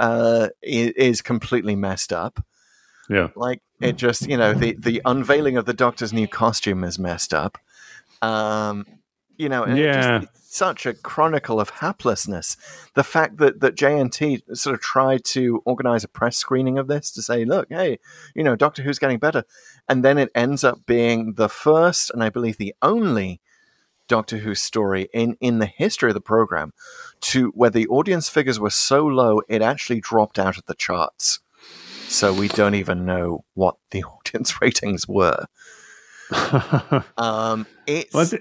[0.00, 2.44] uh, is completely messed up.
[3.08, 6.98] Yeah, like it just you know the the unveiling of the Doctor's new costume is
[6.98, 7.58] messed up.
[8.22, 8.86] Um,
[9.36, 10.20] you know, yeah.
[10.20, 12.56] Just, such a chronicle of haplessness.
[12.94, 17.10] The fact that that JNT sort of tried to organize a press screening of this
[17.12, 17.98] to say, look, hey,
[18.34, 19.44] you know, Doctor Who's getting better,
[19.88, 23.40] and then it ends up being the first and I believe the only
[24.06, 26.72] Doctor Who story in in the history of the program
[27.22, 31.40] to where the audience figures were so low it actually dropped out of the charts.
[32.06, 35.46] So we don't even know what the audience ratings were.
[37.16, 38.34] um, it's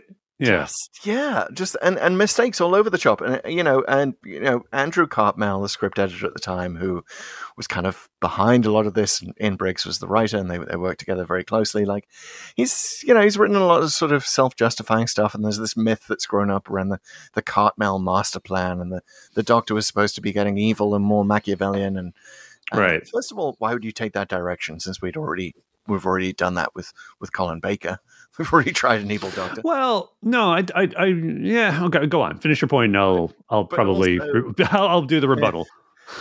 [0.44, 0.62] yeah.
[0.64, 4.40] Just, yeah, just and, and mistakes all over the shop, and you know, and you
[4.40, 7.04] know, Andrew Cartmel, the script editor at the time, who
[7.56, 10.50] was kind of behind a lot of this, and Ian Briggs was the writer, and
[10.52, 11.86] they they worked together very closely.
[11.86, 12.08] Like
[12.56, 15.60] he's, you know, he's written a lot of sort of self justifying stuff, and there's
[15.60, 17.00] this myth that's grown up around the
[17.34, 19.02] the Cartmel master plan, and the
[19.36, 22.14] the Doctor was supposed to be getting evil and more Machiavellian, and,
[22.72, 23.08] and right.
[23.08, 24.80] First of all, why would you take that direction?
[24.80, 25.56] Since we'd already
[25.88, 28.00] we've already done that with with Colin Baker.
[28.40, 29.62] We've already tried an evil doctor.
[29.64, 31.84] Well, no, I, I, I yeah.
[31.86, 32.40] Okay, go on.
[32.40, 32.96] Finish your point.
[32.96, 35.68] I'll, I'll but probably, also, I'll, I'll, do the rebuttal.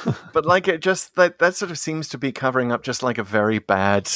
[0.06, 0.14] Yeah.
[0.32, 3.18] but like it just that that sort of seems to be covering up just like
[3.18, 4.08] a very bad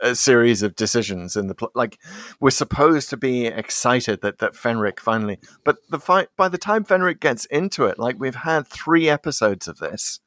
[0.00, 1.98] a series of decisions in the pl- like
[2.40, 6.84] we're supposed to be excited that that Fenric finally but the fight by the time
[6.84, 10.20] Fenric gets into it like we've had 3 episodes of this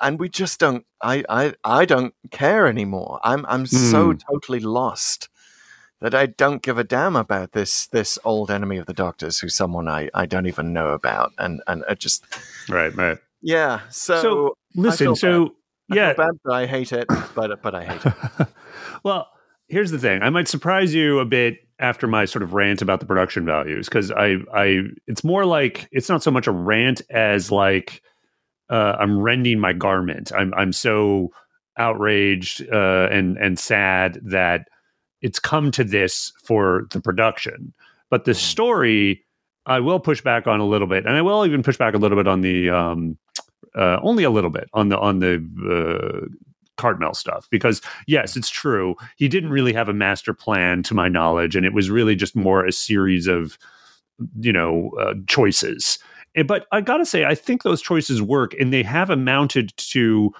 [0.00, 3.90] and we just don't I I I don't care anymore I'm I'm mm.
[3.90, 4.18] so hmm.
[4.30, 5.28] totally lost
[6.02, 9.54] that I don't give a damn about this this old enemy of the doctors, who's
[9.54, 12.26] someone I, I don't even know about, and and I just
[12.68, 13.80] right right yeah.
[13.90, 15.54] So, so listen, so
[15.88, 15.96] bad.
[15.96, 18.48] yeah, I bad, but I hate it, but but I hate it.
[19.04, 19.28] well,
[19.68, 23.00] here's the thing: I might surprise you a bit after my sort of rant about
[23.00, 27.02] the production values because I I it's more like it's not so much a rant
[27.10, 28.02] as like
[28.70, 30.32] uh, I'm rending my garment.
[30.32, 31.30] I'm I'm so
[31.78, 34.68] outraged uh, and and sad that
[35.22, 37.72] it's come to this for the production.
[38.10, 38.36] But the mm.
[38.36, 39.24] story,
[39.66, 41.98] I will push back on a little bit, and I will even push back a
[41.98, 43.16] little bit on the um,
[43.74, 45.36] uh, only a little bit on the on the
[45.70, 46.26] uh,
[46.76, 48.96] Cartmel stuff because yes, it's true.
[49.16, 52.36] He didn't really have a master plan, to my knowledge, and it was really just
[52.36, 53.56] more a series of
[54.40, 55.98] you know uh, choices.
[56.46, 60.32] But I gotta say, I think those choices work, and they have amounted to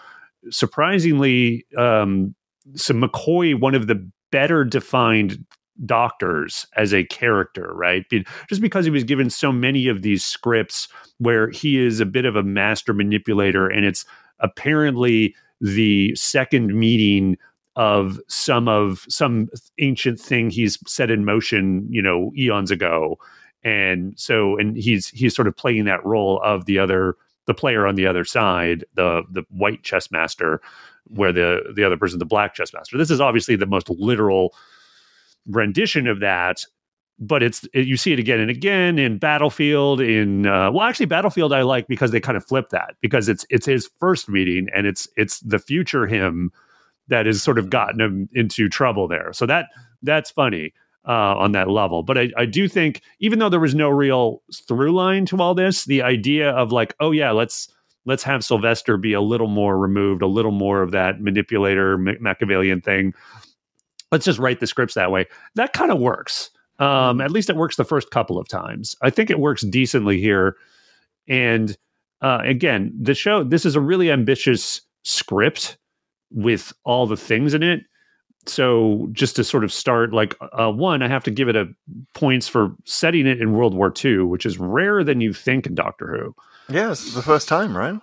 [0.50, 2.34] surprisingly um,
[2.74, 5.44] so McCoy, one of the better defined
[5.86, 8.04] doctors as a character, right?
[8.48, 12.24] Just because he was given so many of these scripts where he is a bit
[12.24, 14.04] of a master manipulator, and it's
[14.40, 17.36] apparently the second meeting
[17.76, 23.16] of some of some ancient thing he's set in motion, you know, eons ago.
[23.64, 27.16] And so and he's he's sort of playing that role of the other
[27.46, 30.60] the player on the other side, the the white chess master,
[31.08, 32.96] where the the other person the black chess master.
[32.96, 34.54] This is obviously the most literal
[35.46, 36.64] rendition of that
[37.18, 41.06] but it's it, you see it again and again in battlefield in uh, well actually
[41.06, 44.68] battlefield i like because they kind of flip that because it's it's his first meeting
[44.74, 46.50] and it's it's the future him
[47.08, 49.66] that has sort of gotten him into trouble there so that
[50.02, 50.72] that's funny
[51.06, 54.42] uh, on that level but I, I do think even though there was no real
[54.68, 57.68] through line to all this the idea of like oh yeah let's
[58.04, 62.12] let's have sylvester be a little more removed a little more of that manipulator Ma-
[62.20, 63.14] machiavellian thing
[64.10, 66.50] let's just write the scripts that way that kind of works
[66.82, 68.96] um, at least it works the first couple of times.
[69.02, 70.56] I think it works decently here.
[71.28, 71.76] And
[72.20, 75.76] uh, again, the show, this is a really ambitious script
[76.32, 77.84] with all the things in it.
[78.46, 81.68] So just to sort of start, like uh, one, I have to give it a
[82.14, 85.76] points for setting it in World War II, which is rarer than you think in
[85.76, 86.34] Doctor Who.
[86.68, 88.00] Yeah, the first time, right?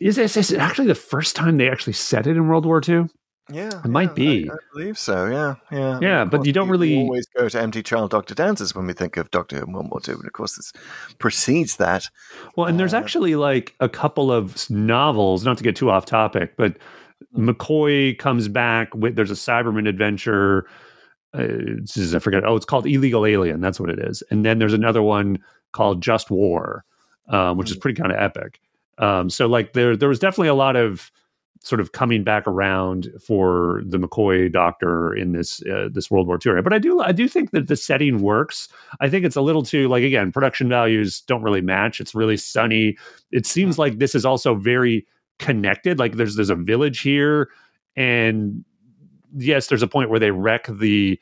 [0.00, 2.80] Is this is it actually the first time they actually set it in World War
[2.86, 3.06] II?
[3.52, 4.48] Yeah, It might be.
[4.48, 5.26] I, I believe so.
[5.26, 8.34] Yeah, yeah, Yeah, Of but course, you don't really- always go to empty child Doctor
[8.34, 10.72] dances when we think of Doctor Who and World War Two, but of course this
[11.18, 12.08] precedes that.
[12.56, 16.56] Well, and there's actually like a couple of novels, not to get too off topic,
[16.56, 16.76] but
[17.36, 20.66] McCoy comes back with there's a Cyberman adventure.
[21.34, 21.46] Uh,
[21.80, 22.44] this is- I forget.
[22.44, 23.60] Oh, it's called Illegal Alien.
[23.60, 24.22] That's what it is.
[24.30, 25.38] And then there's another one
[25.72, 26.84] called Just War,
[27.32, 28.60] um, which is pretty kind of epic.
[28.98, 31.10] Um, so like there there was definitely a lot of
[31.64, 36.38] sort of coming back around for the McCoy doctor in this uh, this World War
[36.44, 36.62] II era.
[36.62, 38.68] But I do I do think that the setting works.
[39.00, 42.00] I think it's a little too like again production values don't really match.
[42.00, 42.96] It's really sunny.
[43.30, 45.06] It seems like this is also very
[45.38, 45.98] connected.
[45.98, 47.48] Like there's there's a village here,
[47.96, 48.64] and
[49.36, 51.18] yes, there's a point where they wreck the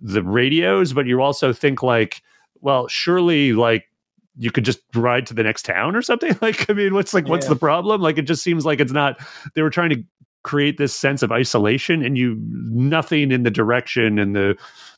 [0.00, 2.22] the radios, but you also think like,
[2.60, 3.88] well, surely like
[4.36, 6.36] you could just ride to the next town or something.
[6.42, 7.50] Like, I mean, what's like, what's Yeah.
[7.54, 8.00] the problem?
[8.00, 9.18] Like, it just seems like it's not.
[9.54, 10.02] They were trying to
[10.42, 14.56] create this sense of isolation, and you nothing in the direction and the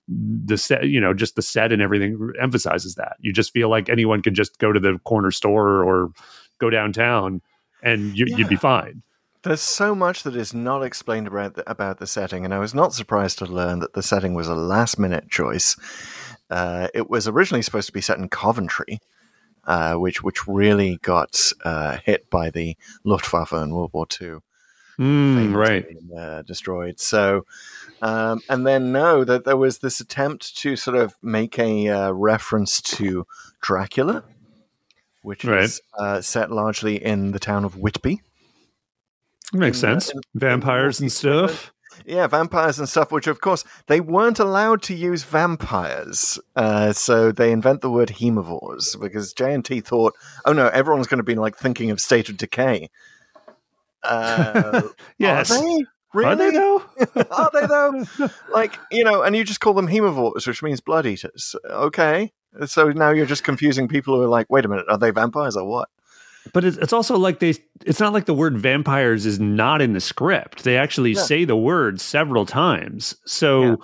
[0.08, 3.16] the set, you know, just the set and everything emphasizes that.
[3.20, 6.10] You just feel like anyone could just go to the corner store or
[6.60, 7.42] go downtown,
[7.82, 9.02] and you, you'd be fine.
[9.42, 12.74] There's so much that is not explained about the, about the setting, and I was
[12.74, 15.76] not surprised to learn that the setting was a last minute choice.
[16.50, 18.98] Uh, it was originally supposed to be set in Coventry,
[19.66, 24.36] uh, which which really got uh, hit by the Luftwaffe in World War II.
[24.98, 25.86] Mm, right.
[25.86, 26.98] being, uh, destroyed.
[26.98, 27.44] So,
[28.00, 32.10] um, and then no, that there was this attempt to sort of make a uh,
[32.12, 33.26] reference to
[33.60, 34.24] Dracula,
[35.20, 35.64] which Right.
[35.64, 38.22] is uh, set largely in the town of Whitby.
[39.52, 40.10] Makes in, uh, sense.
[40.14, 41.72] in- Vampires and stuff.
[42.04, 46.38] Yeah, vampires and stuff, which of course they weren't allowed to use vampires.
[46.54, 51.24] Uh, so they invent the word haemovores because JNT thought, oh no, everyone's going to
[51.24, 52.90] be like thinking of State of Decay.
[54.02, 54.82] Uh,
[55.18, 55.50] Yes.
[55.50, 55.84] Are they?
[56.14, 56.30] Really?
[56.30, 56.82] Are they though?
[57.30, 58.04] Are they though?
[58.52, 61.56] like, you know, and you just call them haemovores, which means blood eaters.
[61.68, 62.32] Okay.
[62.66, 65.56] So now you're just confusing people who are like, wait a minute, are they vampires
[65.56, 65.88] or what?
[66.52, 67.54] But it's, it's also like they.
[67.84, 70.64] It's not like the word vampires is not in the script.
[70.64, 71.22] They actually Yeah.
[71.22, 73.16] say the word several times.
[73.26, 73.76] So Yeah.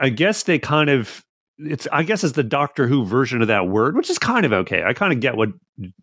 [0.00, 1.24] I guess they kind of.
[1.58, 1.86] It's.
[1.92, 4.82] I guess it's the Doctor Who version of that word, which is kind of okay.
[4.84, 5.50] I kind of get what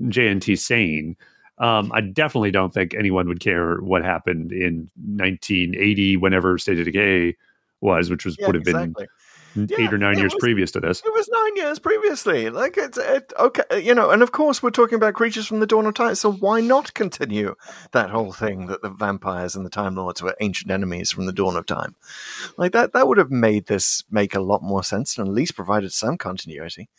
[0.01, 1.15] JNT's saying.
[1.59, 6.85] Um, I definitely don't think anyone would care what happened in 1980, whenever State of
[6.85, 7.35] Decay
[7.81, 9.03] was, which was Yeah, would have exactly.
[9.05, 9.07] been
[9.55, 11.01] Yeah, eight or nine years was- previous to this.
[11.05, 12.49] It was nine years previously.
[12.49, 14.09] Like it's it, okay, you know.
[14.09, 16.15] And of course, we're talking about creatures from the dawn of time.
[16.15, 17.55] So why not continue
[17.91, 21.33] that whole thing that the vampires and the Time Lords were ancient enemies from the
[21.33, 21.95] dawn of time?
[22.57, 25.55] Like that, that would have made this make a lot more sense and at least
[25.55, 26.89] provided some continuity.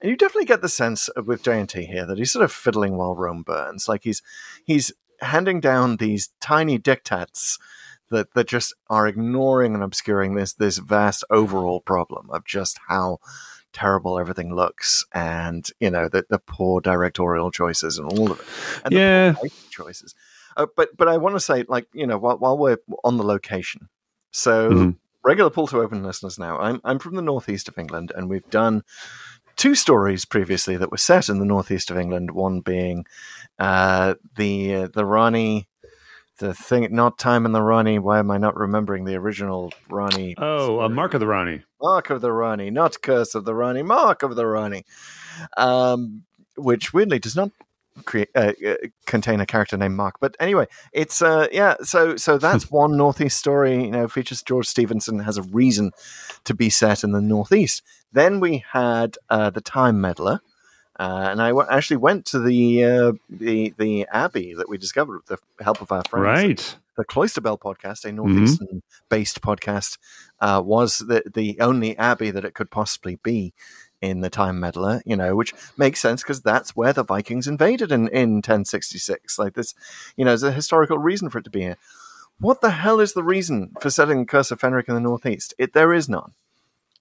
[0.00, 2.96] And you definitely get the sense of, with JNT here that he's sort of fiddling
[2.96, 3.88] while Rome burns.
[3.88, 4.22] Like he's
[4.64, 7.58] he's handing down these tiny dictats
[8.12, 13.18] that that just are ignoring and obscuring this this vast overall problem of just how
[13.72, 18.46] terrible everything looks and you know the, the poor directorial choices and all of it
[18.84, 19.48] and the poor Yeah.
[19.70, 20.14] choices
[20.56, 23.24] uh, but but i want to say like you know while, while we're on the
[23.24, 23.88] location
[24.30, 24.96] so Mhm.
[25.24, 28.48] regular pull to open listeners now i'm i'm from the northeast of england and we've
[28.50, 28.82] done
[29.56, 32.30] two stories previously that were set in the northeast of England.
[32.30, 33.04] One being
[33.58, 35.68] uh, the uh, the Rani,
[36.42, 37.98] the thing, not Time and the Rani.
[37.98, 40.34] Why am I not remembering the original Rani?
[40.36, 41.62] Oh, uh, Mark of the Rani.
[41.80, 43.82] Mark of the Rani, not Curse of the Rani.
[43.82, 44.84] Mark of the Rani,
[45.56, 46.24] um,
[46.56, 47.50] which weirdly does not
[48.04, 48.74] create uh, uh,
[49.06, 50.16] contain a character named Mark.
[50.20, 51.76] But anyway, it's uh yeah.
[51.82, 53.84] So so that's one northeast story.
[53.84, 55.92] You know, features George Stephenson has a reason
[56.44, 57.82] to be set in the northeast.
[58.12, 60.40] Then we had uh, the Time Meddler.
[60.98, 65.16] Uh, and I w- actually went to the uh, the the abbey that we discovered
[65.16, 66.24] with the help of our friends.
[66.24, 66.76] Right.
[66.96, 69.96] The Cloister Bell podcast, a northeastern based podcast,
[70.40, 73.54] uh, was the the only abbey that it could possibly be
[74.02, 75.00] in the Time Meddler.
[75.06, 79.38] You know, which makes sense because that's where the Vikings invaded in in 1066.
[79.38, 79.74] Like this,
[80.16, 81.78] you know, there's a historical reason for it to be here.
[82.38, 85.54] What the hell is the reason for setting Curse of Fenric in the northeast?
[85.58, 86.32] It there is none.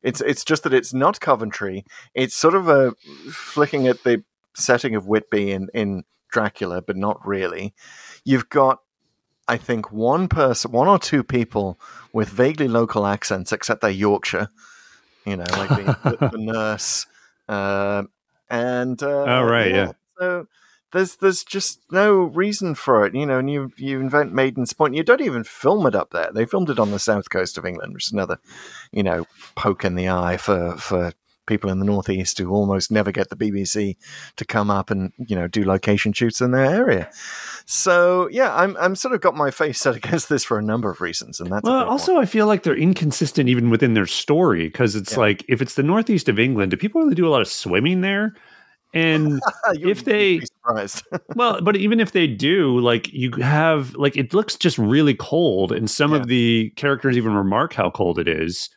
[0.04, 1.86] It's it's just that it's not Coventry.
[2.14, 2.91] It's sort of a
[3.32, 4.24] flicking at the
[4.56, 7.74] setting of Whitby in, in Dracula, but not really.
[8.24, 8.80] You've got,
[9.47, 11.80] I think, one person, one or two people
[12.14, 14.49] with vaguely local accents, except they're Yorkshire.
[15.26, 17.06] You know, like the, the, nurse,
[17.47, 18.04] uh,
[18.49, 19.91] and uh, Oh, right, yeah.
[20.18, 20.47] So
[20.92, 23.39] there's there's just no reason for it, you know.
[23.39, 26.32] And you you invent Maiden's Point, you don't even film it up there.
[26.34, 28.38] They filmed it on the south coast of England, which is another,
[28.92, 29.26] you know,
[29.56, 31.14] poke in the eye for for
[31.48, 33.98] people in the northeast who almost never get the BBC
[34.38, 37.10] to come up and you know do location shoots in their area.
[37.66, 40.89] So yeah, I'm I'm sort of got my face set against this for a number
[40.89, 44.68] of reasons, and that's Well, also, I feel like they're inconsistent even within their story
[44.68, 45.20] because it's Yeah.
[45.20, 48.02] like if it's the northeast of England, do people really do a lot of swimming
[48.02, 48.36] there?
[48.94, 49.39] And
[49.74, 51.04] if they- surprised,
[51.36, 55.72] well, but even if they do, like you have, like it looks just really cold,
[55.72, 56.18] and some Yeah.
[56.20, 58.70] of the characters even remark how cold it is.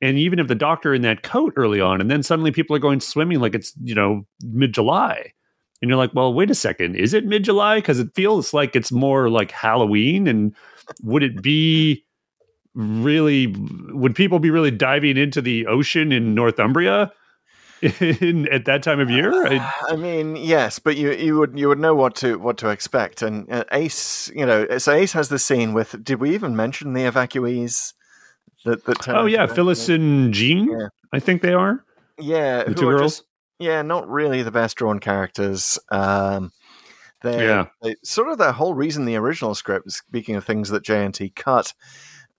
[0.00, 2.80] And even if the doctor in that coat early on, and then suddenly people are
[2.80, 5.32] going swimming like it's you know mid July,
[5.80, 7.76] and you're like, well, wait a second, is it mid July?
[7.76, 10.54] Because it feels like it's more like Halloween, and
[11.02, 12.04] would it be
[12.74, 13.54] really?
[13.90, 17.10] Would people be really diving into the ocean in Northumbria?
[18.00, 21.68] In, at that time of year, I- I mean, yes, but you you would you
[21.68, 23.22] would know what to what to expect.
[23.22, 26.02] And uh, Ace, you know, so Ace has the scene with.
[26.02, 27.92] Did we even mention the evacuees?
[28.64, 30.70] That that Oh yeah, Phyllis and Jean.
[30.70, 30.88] Yeah.
[31.12, 31.84] I think they are
[32.18, 33.16] Yeah, the two girls.
[33.18, 33.24] just-
[33.58, 35.78] yeah, not really the best drawn characters.
[35.92, 36.50] Um,
[37.22, 37.66] they, Yeah.
[37.82, 41.72] they- sort of the whole reason the original script, speaking of things that JNT cut,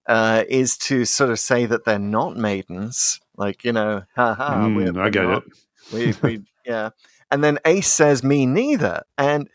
[0.08, 3.20] uh, is to sort of say that they're not maidens.
[3.38, 5.44] Like you know, haha, Mm, we're, I get not.
[5.46, 5.54] it.
[5.94, 6.90] we, we yeah
[7.32, 9.50] and then ace says me neither and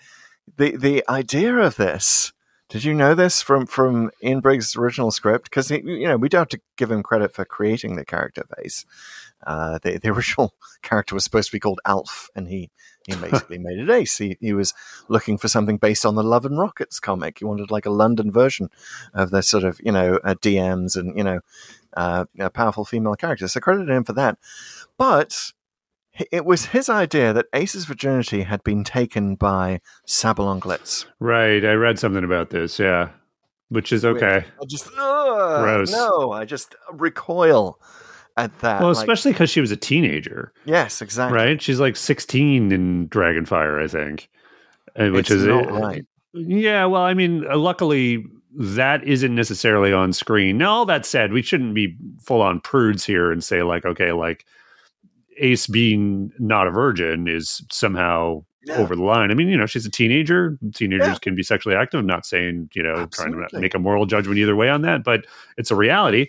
[0.56, 2.32] the the idea of this
[2.68, 6.40] did you know this from from ian briggs original script because you know we don't
[6.42, 8.84] have to give him credit for creating the character of ace
[9.46, 12.70] uh, the, the original character was supposed to be called alf and he
[13.06, 14.74] he basically made it ace he, he was
[15.08, 18.30] looking for something based on the love and rockets comic he wanted like a london
[18.30, 18.68] version
[19.14, 21.40] of the sort of you know uh, dms and you know
[21.96, 24.38] uh, uh, powerful female characters so credited him for that
[24.96, 25.52] but
[26.30, 31.06] it was his idea that Ace's virginity had been taken by Sabalom Glitz.
[31.18, 31.64] Right.
[31.64, 32.78] I read something about this.
[32.78, 33.10] Yeah,
[33.68, 34.44] which is okay.
[34.60, 35.92] I just, ugh, Gross.
[35.92, 37.78] no, I just recoil
[38.36, 38.80] at that.
[38.80, 41.36] Well, Like, especially because she was a teenager, yes, exactly.
[41.36, 41.60] right?
[41.60, 44.28] She's like 16 in Dragonfire, I think,
[44.96, 46.06] and which It's is not right.
[46.32, 46.84] Yeah.
[46.86, 48.24] Well, I mean, uh, luckily
[48.56, 50.58] that isn't necessarily on screen.
[50.58, 54.12] Now, all that said, we shouldn't be full on prudes here and say like, okay,
[54.12, 54.44] like
[55.38, 58.76] Ace being not a virgin is somehow Yeah.
[58.76, 59.30] over the line.
[59.30, 60.58] I mean, you know, she's a teenager.
[60.74, 61.14] Teenagers Yeah.
[61.20, 61.98] can be sexually active.
[62.00, 65.02] I'm not saying, you know, trying to make a moral judgment either way on that,
[65.04, 65.26] but
[65.56, 66.26] it's a reality.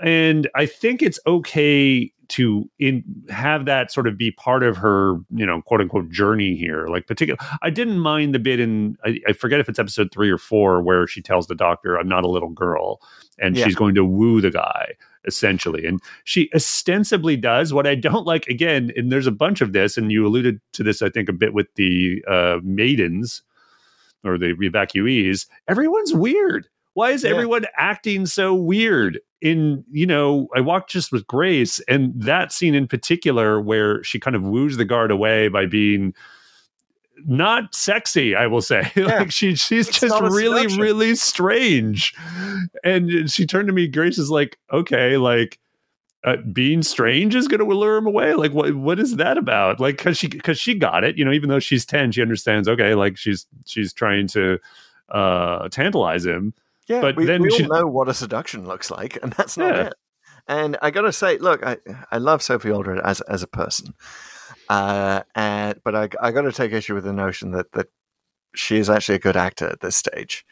[0.00, 5.14] And I think it's okay to in have that sort of be part of her,
[5.30, 6.88] you know, quote unquote journey here.
[6.88, 10.28] Like particular I didn't mind the bit in I, I forget if it's episode three
[10.30, 13.00] or four where she tells the doctor, I'm not a little girl,
[13.38, 13.64] and Yeah.
[13.64, 14.94] she's going to woo the guy,
[15.24, 15.86] essentially.
[15.86, 19.96] And she ostensibly does what I don't like again, and there's a bunch of this,
[19.96, 23.42] and you alluded to this, I think, a bit with the uh maidens
[24.24, 25.46] or the evacuees.
[25.68, 26.66] Everyone's weird.
[26.96, 27.30] Why is Yeah.
[27.30, 29.20] everyone acting so weird?
[29.42, 34.18] In you know, I walked just with Grace, and that scene in particular, where she
[34.18, 36.14] kind of woos the guard away by being
[37.26, 38.90] not sexy, I will say.
[38.96, 42.14] like she she's It's just really, really strange.
[42.82, 45.58] And she turned to me, Grace is like, okay, like
[46.24, 48.32] uh, being strange is going to lure him away.
[48.32, 49.80] Like, what what is that about?
[49.80, 51.32] Like, because she because she got it, you know.
[51.32, 52.68] Even though she's ten, she understands.
[52.68, 54.58] Okay, like she's she's trying to
[55.10, 56.54] uh tantalize him.
[56.88, 59.56] Yeah, But we, then we all she- know what a seduction looks like, and that's
[59.56, 59.82] not Yeah.
[59.86, 59.94] it.
[60.48, 61.78] And I got to say, look, I,
[62.12, 63.94] I love Sophie Aldred as as a person,
[64.68, 67.88] uh, and but I I got to take issue with the notion that that
[68.54, 70.44] she is actually a good actor at this stage.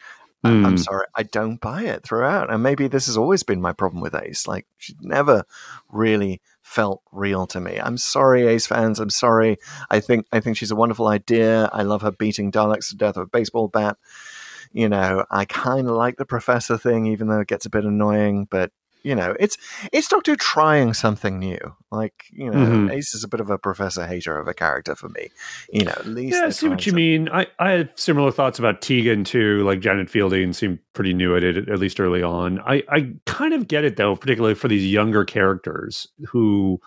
[0.43, 0.76] I- I'm Hmm.
[0.76, 4.14] sorry, I don't buy it throughout, and maybe this has always been my problem with
[4.14, 4.47] Ace.
[4.49, 5.45] Like she never
[5.91, 7.78] really felt real to me.
[7.78, 8.99] I'm sorry, Ace fans.
[8.99, 9.59] I'm sorry.
[9.91, 11.70] I think I think she's a wonderful idea.
[11.72, 13.97] I love her beating Daleks to death with a baseball bat.
[14.75, 17.85] You know, I kind of like the professor thing, even though it gets a bit
[17.85, 18.49] annoying.
[18.51, 18.72] But
[19.05, 19.57] you know, it's
[19.93, 21.59] it's Doctor trying something new.
[21.93, 22.91] Like you know, Mhm.
[22.91, 25.29] Ace is a bit of a professor hater of a character for me.
[25.72, 27.29] You know, at least Yeah, I see what you mean.
[27.29, 29.62] I, I had similar thoughts about Tegan too.
[29.62, 32.59] Like Janet Fielding seemed pretty new at it, at least early on.
[32.61, 36.81] I, I kind of get it though, particularly for these younger characters who,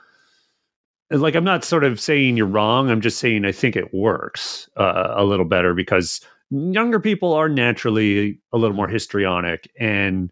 [1.09, 2.89] like, I'm not sort of saying you're wrong.
[2.89, 6.19] I'm just saying I think it works uh, a little better because
[6.49, 10.31] younger people are naturally a little more histrionic and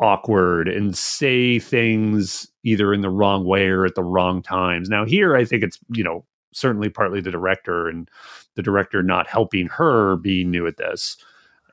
[0.00, 4.88] awkward and say things either in the wrong way or at the wrong times.
[4.88, 8.08] Now here I think it's, you know, certainly partly the director and
[8.54, 11.16] the director not helping her being new at this.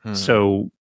[0.04, 0.14] Hmm.
[0.14, 0.72] So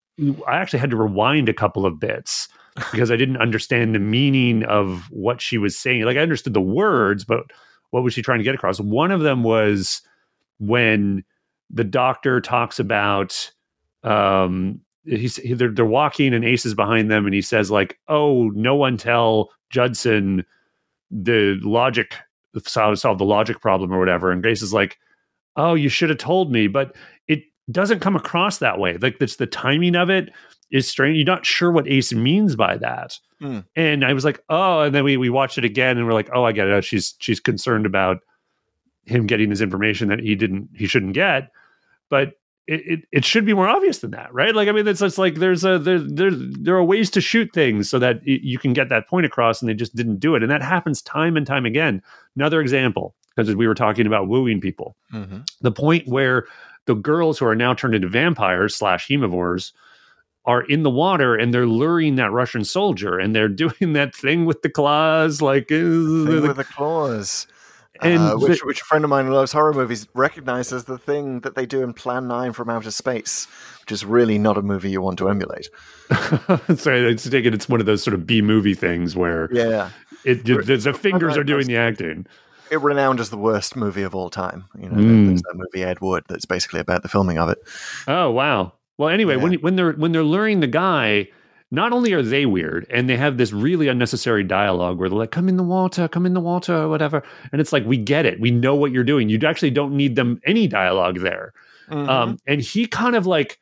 [0.47, 2.49] I actually had to rewind a couple of bits
[2.93, 6.03] because I didn't understand the meaning of what she was saying.
[6.03, 7.45] Like I understood the words, but
[7.91, 8.81] what was she trying to get across?
[8.81, 10.03] One of them was
[10.59, 11.25] when
[11.71, 13.51] the doctor talks about
[14.03, 18.51] um he's they're, they're walking and ace is behind them and he says like oh
[18.55, 20.45] no one tell judson
[21.11, 22.15] the logic
[22.75, 24.31] how to solve the logic problem or whatever.
[24.31, 24.99] And grace is like
[25.57, 26.95] oh you should have told me but
[27.29, 28.97] it doesn't come across that way.
[28.97, 30.31] Like it's the timing of it
[30.71, 31.17] is strange.
[31.17, 33.19] You're not sure what ace means by that.
[33.41, 33.61] Hmm.
[33.75, 36.31] and i was like oh and then we, we watched it again and we're like
[36.33, 36.85] oh i get it.
[36.85, 38.19] She's she's concerned about
[39.07, 41.51] him getting this information that he didn't he shouldn't get.
[42.11, 42.35] But
[42.67, 44.55] it, it, it should be more obvious than that right?
[44.55, 47.51] Like i mean it's just like there's a there, there there are ways to shoot
[47.53, 50.43] things so that you can get that point across and they just didn't do it.
[50.43, 52.03] And that happens time and time again.
[52.37, 54.97] Another example because we were talking about wooing people.
[55.13, 55.47] Mhm.
[55.61, 56.47] the point where
[56.87, 59.73] the girls who are now turned into vampires slash haemovores
[60.47, 64.45] are in the water and they're luring that Russian soldier and they're doing that thing
[64.45, 67.47] with the claws, like the- with the claws.
[68.03, 70.99] And uh, which, the- which a friend of mine who loves horror movies recognizes the
[70.99, 73.47] thing that they do in Plan 9 from Outer Space,
[73.83, 75.69] which is really not a movie you want to emulate.
[76.77, 77.55] Sorry, it's taken.
[77.55, 79.91] It's one of those sort of B movie things where Yeah.
[80.25, 82.27] it, the, the, the fingers are doing the acting.
[82.71, 84.65] It renowned as the worst movie of all time.
[84.77, 85.27] You know, Mm.
[85.29, 87.59] there's that movie Ed Wood that's basically about the filming of it.
[88.09, 88.73] Oh wow.
[88.99, 89.43] Well, anyway, Yeah.
[89.43, 91.29] when when they're when they're luring the guy,
[91.75, 95.31] not only are they weird, and they have this really unnecessary dialogue where they're like,
[95.31, 97.23] "Come in the water, come in the water," or whatever,
[97.53, 99.29] and it's like, we get it, we know what you're doing.
[99.29, 101.53] You actually don't need them any dialogue there.
[101.91, 102.09] Mm-hmm.
[102.09, 103.59] Um, and he kind of like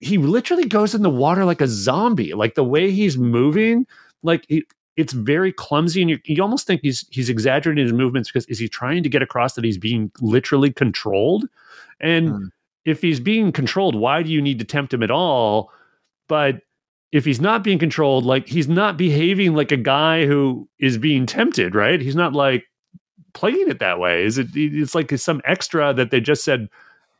[0.00, 2.34] he literally goes in the water like a zombie.
[2.34, 3.86] Like the way he's moving,
[4.22, 4.64] like he,
[4.96, 8.58] it's very clumsy, and you, you almost think he's he's exaggerating his movements because is
[8.58, 11.48] he trying to get across that he's being literally controlled?
[12.00, 12.44] And Hmm.
[12.84, 15.70] if he's being controlled, why do you need to tempt him at all?
[16.28, 16.60] But
[17.14, 21.26] if he's not being controlled, like he's not behaving like a guy who is being
[21.26, 22.00] tempted, right?
[22.00, 22.64] He's not like
[23.34, 24.24] playing it that way.
[24.24, 24.48] Is it?
[24.54, 26.68] It's like some extra that they just said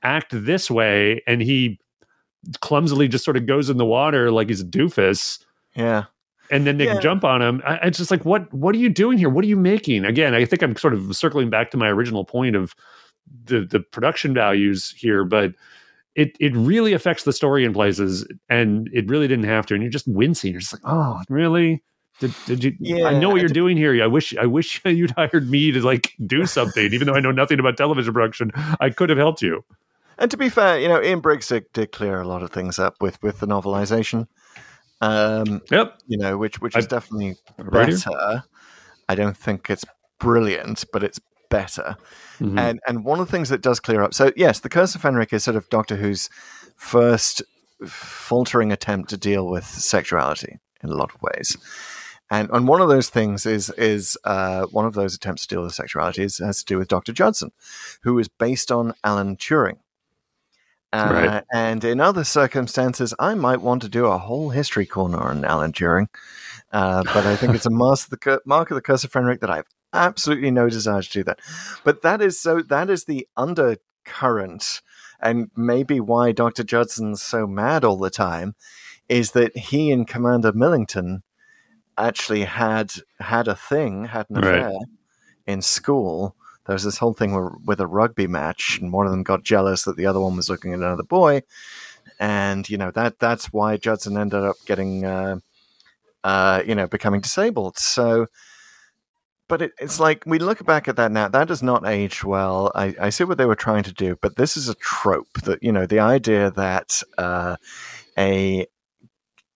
[0.03, 1.78] act this way, and he
[2.61, 5.38] clumsily just sort of goes in the water like he's a doofus,
[5.76, 6.07] yeah.
[6.51, 6.95] and then they Yeah.
[6.95, 7.62] can jump on him.
[7.64, 8.53] I, it's just like, what?
[8.53, 9.30] What are you doing here?
[9.30, 10.05] What are you making?
[10.05, 12.74] Again, I think I'm sort of circling back to my original point of
[13.45, 15.53] the the production values here, but
[16.15, 19.75] it it really affects the story in places, and it really didn't have to.
[19.75, 20.53] And you're just wincing.
[20.53, 21.83] You're just like, oh, really?
[22.21, 22.73] Did, did you?
[22.79, 24.01] Yeah, I know what I you're d- doing here.
[24.03, 27.33] I wish I wish you'd hired me to like do something, even though I know
[27.33, 28.53] nothing about television production.
[28.81, 29.65] I could have helped you.
[30.17, 32.79] And to be fair, you know, Ian Briggs did, did clear a lot of things
[32.79, 34.29] up with, with the novelization.
[35.01, 35.99] Um, Yep.
[36.07, 37.97] you know, which which is I- definitely Right here.
[37.99, 38.45] better.
[39.09, 39.85] I don't think it's
[40.21, 41.21] brilliant, but it's
[41.59, 41.96] better.
[42.40, 42.59] Mhm.
[42.64, 44.12] And and one of the things that does clear up.
[44.14, 46.28] So yes, the Curse of Fenric is sort of Doctor Who's
[46.76, 47.42] first
[47.86, 50.52] faltering attempt to deal with sexuality
[50.82, 51.57] in a lot of ways.
[52.30, 55.62] And and one of those things is is uh, one of those attempts to deal
[55.64, 57.50] with sexuality is, has to do with Doctor Judson,
[58.02, 59.78] who is based on Alan Turing.
[60.92, 61.44] Uh, Right.
[61.52, 65.72] And in other circumstances, I might want to do a whole history corner on Alan
[65.72, 66.07] Turing.
[66.72, 69.11] Uh, but I think it's a mask of the, cur- mark of the curse of
[69.12, 71.38] Fenric that I have absolutely no desire to do that.
[71.84, 72.61] But that is so.
[72.61, 74.82] That is the undercurrent,
[75.20, 78.55] and maybe why Doctor Judson's so mad all the time,
[79.09, 81.22] is that he and Commander Millington
[81.97, 84.66] actually had had a thing, had an Right.
[84.66, 84.72] affair
[85.47, 86.36] in school.
[86.66, 89.45] There was this whole thing where, with a rugby match, and one of them got
[89.45, 91.42] jealous that the other one was looking at another boy,
[92.18, 95.38] and you know that that's why Judson ended up getting uh,
[96.24, 97.78] uh, you know, becoming disabled.
[97.78, 98.26] So,
[99.49, 101.28] but it, it's like we look back at that now.
[101.28, 102.72] That does not age well.
[102.74, 105.62] I, I see what they were trying to do, but this is a trope that
[105.62, 107.57] you know the idea that uh,
[108.18, 108.66] a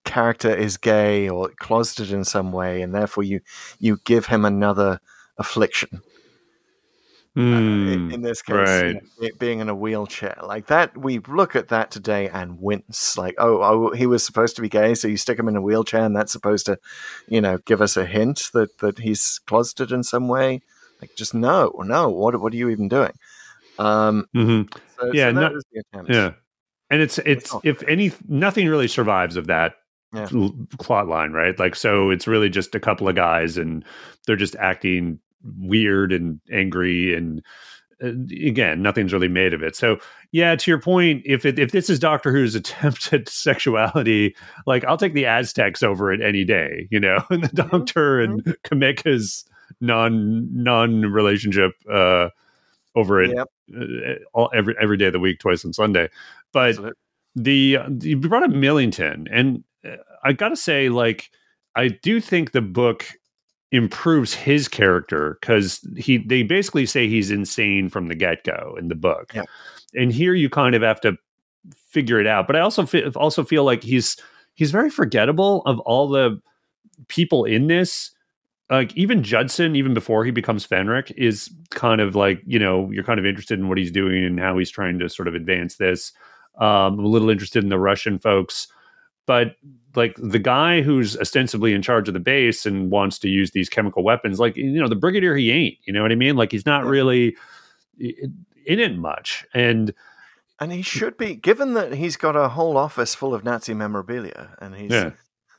[0.04, 3.40] character is gay or closeted in some way, and therefore you
[3.78, 5.00] you give him another
[5.38, 6.02] affliction.
[7.38, 11.54] Uh, in, this case, you know, it being in a wheelchair like that, we look
[11.54, 13.16] at that today and wince.
[13.16, 15.62] Like, oh, oh, he was supposed to be gay, so you stick him in a
[15.62, 16.78] wheelchair, and that's supposed to,
[17.28, 20.62] you know, give us a hint that that he's closeted in some way.
[21.00, 22.08] Like, just no, no.
[22.08, 23.12] What what are you even doing?
[23.78, 24.72] Um, Mhm.
[24.98, 25.60] so, Yeah, so
[25.92, 26.04] no-.
[26.08, 26.32] Yeah.
[26.90, 29.74] And it's it's not if any nothing really survives of that
[30.12, 30.28] Yeah.
[30.32, 31.56] l- plot line, right?
[31.56, 33.84] Like so it's really just a couple of guys and
[34.26, 37.42] they're just acting weird and angry and
[38.02, 38.12] uh,
[38.46, 39.74] again, nothing's really made of it.
[39.74, 39.98] So,
[40.30, 44.36] yeah, to your point, if it, if this is Doctor Who's attempt at sexuality,
[44.66, 48.44] like I'll take the Aztecs over it any day, you know, and the Doctor and
[48.62, 49.44] Cameca's
[49.80, 52.28] non non relationship uh,
[52.94, 53.48] over it Yep.
[53.76, 56.08] uh, all every every day of the week, twice on Sunday.
[56.52, 56.92] But Absolutely.
[57.34, 61.30] the you brought up Millington, and uh, I got to say, like,
[61.74, 63.06] I do think the book
[63.72, 68.88] improves his character because he they basically say he's insane from the get go in
[68.88, 69.44] the book, Yeah.
[69.94, 71.16] and here you kind of have to
[71.76, 72.46] figure it out.
[72.46, 74.16] But I also fe- also feel like he's
[74.54, 76.40] he's very forgettable of all the
[77.08, 78.10] people in this.
[78.70, 83.04] Like even Judson, even before he becomes Fenric, is kind of like you know you're
[83.04, 85.76] kind of interested in what he's doing and how he's trying to sort of advance
[85.76, 86.12] this.
[86.58, 88.66] Um, I'm a little interested in the Russian folks,
[89.26, 89.56] but
[89.94, 93.68] like the guy who's ostensibly in charge of the base and wants to use these
[93.68, 95.78] chemical weapons, like you know the brigadier, he ain't.
[95.84, 96.36] You know what I mean?
[96.36, 97.36] Like he's not really
[97.98, 99.92] in it much, and
[100.60, 104.56] And he should be, given that he's got a whole office full of Nazi memorabilia,
[104.60, 105.10] and he's yeah,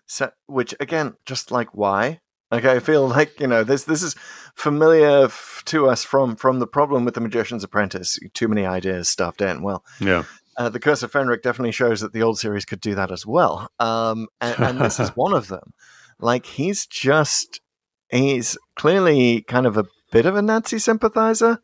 [0.05, 2.19] set, which again, just like why?
[2.51, 3.83] Like I feel like you know this.
[3.83, 4.15] This is
[4.55, 8.19] familiar f- to us from from the problem with the Magician's Apprentice.
[8.33, 9.61] Too many ideas stuffed in.
[9.61, 10.23] Well, yeah,
[10.59, 13.25] uh, the Curse of Fenric definitely shows that the old series could do that as
[13.25, 13.71] well.
[13.79, 15.73] Um, and, and this is one of them.
[16.19, 17.61] Like he's just
[18.09, 21.59] he's clearly kind of a bit of a Nazi sympathizer.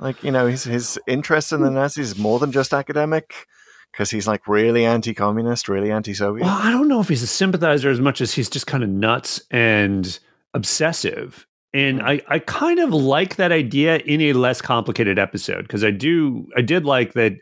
[0.00, 3.46] Like you know, his his interest in the Nazis is more than just academic
[3.92, 6.44] because he's like really anti-communist, really anti-Soviet.
[6.44, 8.90] Well, I don't know if he's a sympathizer as much as he's just kind of
[8.90, 10.18] nuts and
[10.54, 11.46] obsessive.
[11.72, 15.92] And I, I kind of like that idea in a less complicated episode because I
[15.92, 17.34] do I did like that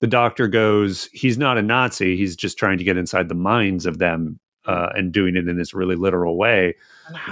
[0.00, 3.86] the doctor goes, he's not a Nazi, he's just trying to get inside the minds
[3.86, 6.74] of them uh, and doing it in this really literal way.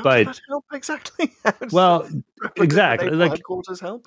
[0.02, 1.32] But- does that help exactly?
[1.72, 2.08] Well,
[2.56, 4.06] exactly, like- headquarters help.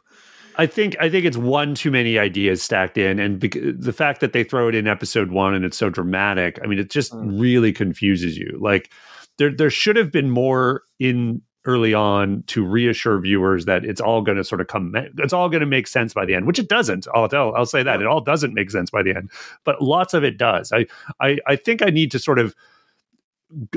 [0.57, 4.21] I think I think it's one too many ideas stacked in, and bec- the fact
[4.21, 6.59] that they throw it in episode one and it's so dramatic.
[6.63, 7.41] I mean, it just Mm.
[7.41, 8.57] really confuses you.
[8.61, 8.89] Like
[9.37, 14.21] there there should have been more in early on to reassure viewers that it's all
[14.21, 14.93] going to sort of come.
[15.17, 17.07] It's all going to make sense by the end, which it doesn't.
[17.13, 17.55] I'll tell.
[17.55, 19.31] I'll say that it all doesn't make sense by the end,
[19.63, 20.71] but lots of it does.
[20.71, 20.85] I
[21.19, 22.55] I I think I need to sort of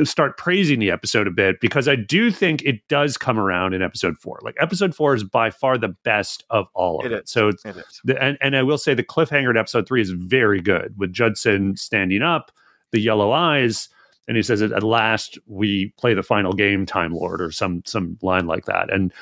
[0.03, 3.83] start praising the episode a bit because I do think it does come around in
[3.83, 4.41] episode four.
[4.43, 7.25] Like episode four is by far the best of all of It it.
[7.25, 7.31] is.
[7.31, 8.01] So it's It is.
[8.03, 11.13] the, and, and I will say the cliffhanger in episode three is very good with
[11.13, 12.51] Judson standing up,
[12.93, 13.89] the yellow eyes,
[14.29, 18.17] and he says, "At last, we play the final game, Time Lord," or some some
[18.23, 18.93] line like that.
[18.93, 19.13] And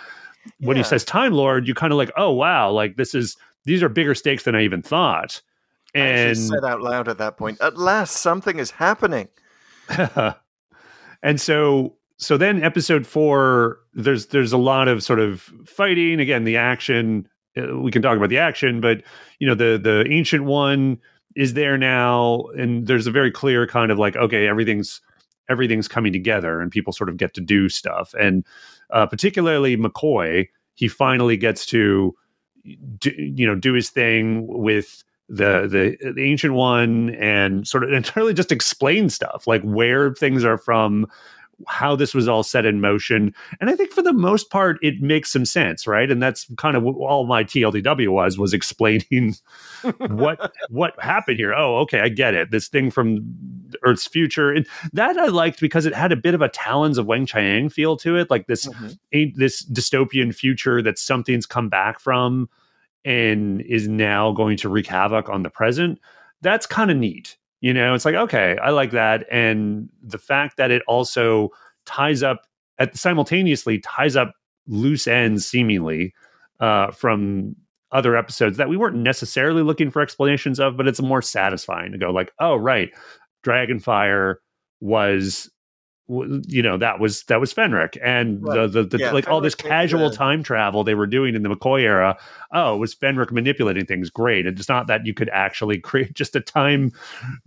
[0.60, 0.82] when Yeah.
[0.82, 3.88] he says Time Lord, you kind of like, "Oh wow, like this is these are
[3.88, 5.40] bigger stakes than I even thought."
[5.94, 9.28] And said out loud at that point, at last something is happening.
[11.22, 16.44] and so so then episode four there's there's a lot of sort of fighting again
[16.44, 19.02] the action uh, we can talk about the action but
[19.38, 20.98] you know the the ancient one
[21.36, 25.00] is there now and there's a very clear kind of like okay everything's
[25.48, 28.14] everything's coming together and people sort of get to do stuff.
[28.18, 28.44] And
[28.90, 32.14] uh, particularly mccoy he finally gets to
[32.98, 37.92] do, you know do his thing with the the the ancient one and sort of
[37.92, 41.06] entirely just explain stuff like where things are from
[41.66, 43.34] how this was all set in motion.
[43.60, 46.10] And i think for the most part it makes some sense right?
[46.10, 49.34] And that's kind of what all my tldw was was explaining
[50.08, 51.54] what what happened here.
[51.54, 52.50] Oh okay i get it.
[52.50, 53.20] This thing from
[53.84, 54.52] earth's future.
[54.52, 57.68] And that i liked because it had a bit of a talons of weng chiang
[57.68, 58.98] feel to it like this Mhm.
[59.12, 62.48] ain't this dystopian future that something's come back from
[63.04, 66.00] and is now going to wreak havoc on the present.
[66.42, 67.36] That's kind of neat
[67.66, 69.26] you know it's like okay i like that.
[69.28, 71.50] And the fact that it also
[71.84, 72.46] ties up
[72.78, 74.34] at simultaneously ties up
[74.68, 76.14] loose ends seemingly
[76.60, 77.56] uh, from
[77.90, 81.98] other episodes that we weren't necessarily looking for explanations of but it's more satisfying to
[81.98, 82.90] go like oh right
[83.44, 84.36] dragonfire
[84.80, 85.50] was
[86.08, 88.70] you know that was that was Fenric and Right.
[88.70, 91.48] the, the, the Yeah, like all this casual time travel they were doing in the
[91.48, 92.16] McCoy era.
[92.52, 94.08] Oh, it was Fenric manipulating things.
[94.08, 94.46] Great.
[94.46, 96.92] It's not that you could actually create just a time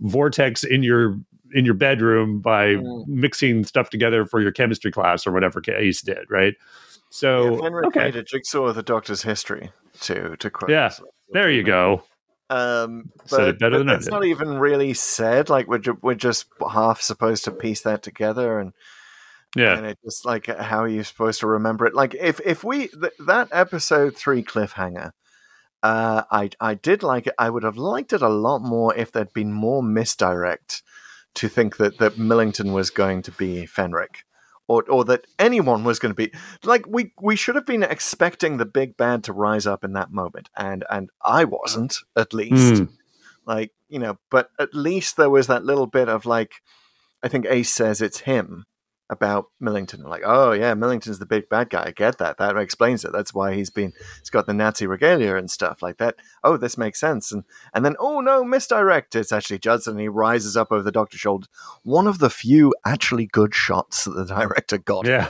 [0.00, 1.18] vortex in your
[1.52, 3.06] in your bedroom by Mm.
[3.08, 6.54] mixing stuff together for your chemistry class or whatever Ace did, right?
[7.08, 10.70] So yeah, Fenric okay, made a jigsaw of the Doctor's history to to quote.
[10.70, 10.92] Yeah,
[11.32, 12.02] there you go.
[12.50, 15.48] Um, but, better than I that's not even really said.
[15.48, 18.72] Like we're ju- we're just half supposed to piece that together, and
[19.54, 21.94] Yeah, and it just like how are you supposed to remember it?
[21.94, 25.12] Like if if we th- that episode three cliffhanger,
[25.84, 27.34] uh, I I did like it.
[27.38, 30.82] I would have liked it a lot more if there'd been more misdirect
[31.34, 34.24] to think that that Millington was going to be Fenric.
[34.70, 36.30] Or, or that anyone was going to be
[36.62, 40.12] like we we should have been expecting the big bad to rise up in that
[40.12, 42.88] moment and and I wasn't at least Mm.
[43.46, 46.52] like you know but at least there was that little bit of like
[47.24, 48.64] i think ace says it's him
[49.10, 53.04] about millington like oh yeah millington's the big bad guy i get that that explains
[53.04, 56.56] it that's why he's been he's got the nazi regalia and stuff like that oh
[56.56, 57.44] this makes sense and
[57.74, 61.20] and then oh no misdirect it's actually judson and he rises up over the doctor's
[61.20, 61.48] shoulder
[61.82, 65.26] one of the few actually good shots that the director got yeah.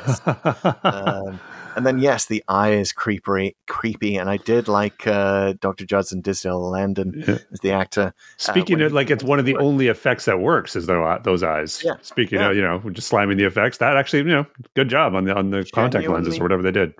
[0.84, 1.40] um,
[1.76, 5.84] and then yes, the eye is creepy, creepy, and I did like uh, Dr.
[5.84, 7.38] Judson Dinsdale Landen Yeah.
[7.52, 8.12] as the actor.
[8.36, 11.42] Speaking when of like it's one of the only effects that works is those those
[11.42, 11.82] eyes.
[11.84, 12.50] Yeah, Speaking yeah.
[12.50, 15.34] of you know just slamming the effects, that actually you know good job on the
[15.34, 16.94] on the contact lenses or whatever they did.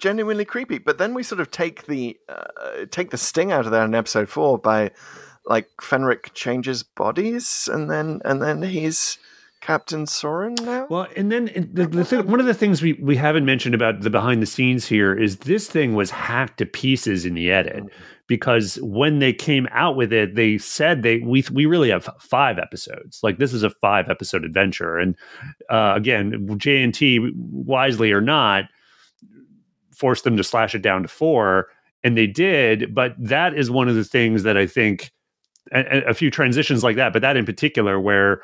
[0.00, 0.78] genuinely creepy.
[0.78, 3.94] But then we sort of take the uh, take the sting out of that in
[3.94, 4.90] episode four by
[5.46, 9.18] like Fenric changes bodies, and then and then he's
[9.60, 10.86] Captain Soren now.
[10.90, 14.02] Well, and then the, the thing, one of the things we, we haven't mentioned about
[14.02, 17.82] the behind the scenes here is this thing was hacked to pieces in the edit
[18.26, 22.58] because when they came out with it, they said they we we really have five
[22.58, 23.20] episodes.
[23.22, 25.16] Like this is a five episode adventure, and
[25.70, 28.64] uh, again, J and T wisely or not
[29.94, 31.68] forced them to slash it down to four,
[32.02, 32.94] and they did.
[32.94, 35.12] But that is one of the things that I think
[35.72, 38.42] a, a few transitions like that, but that in particular where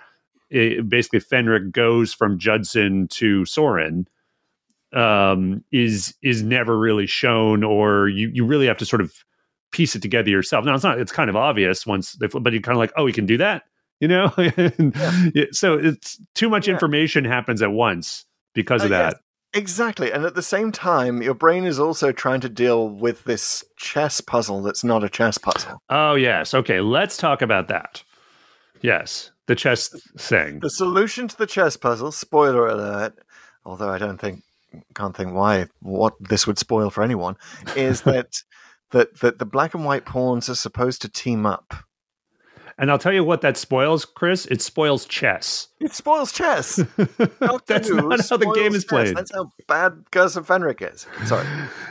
[0.50, 4.06] it, basically Fenric goes from Judson to Soren
[4.92, 9.12] um, is is never really shown, or you you really have to sort of
[9.72, 10.64] piece it together yourself.
[10.64, 13.04] Now it's not; it's kind of obvious once, they, but you're kind of like, oh,
[13.04, 13.62] we can do that,
[14.00, 14.32] you know.
[15.34, 16.74] Yeah, so it's too much Yeah.
[16.74, 19.20] information happens at once because of Uh, yes, that.
[19.52, 20.12] Exactly.
[20.12, 24.20] And at the same time, your brain is also trying to deal with this chess
[24.20, 25.80] puzzle that's not a chess puzzle.
[25.88, 26.80] Oh yes, okay.
[26.80, 28.02] Let's talk about that.
[28.82, 30.60] Yes, the chess thing.
[30.60, 33.18] The solution to the chess puzzle, spoiler alert,
[33.64, 34.42] although I don't think
[34.94, 37.36] can't think why what this would spoil for anyone,
[37.76, 38.42] is that
[38.90, 41.74] that that the black and white pawns are supposed to team up.
[42.78, 44.46] And I'll tell you what that spoils, Chris.
[44.46, 45.68] It spoils chess.
[45.80, 46.76] It spoils chess.
[47.66, 48.88] That's not how the game is chess.
[48.88, 49.16] played.
[49.16, 51.06] That's how bad Gus and Fenric is.
[51.26, 51.46] Sorry.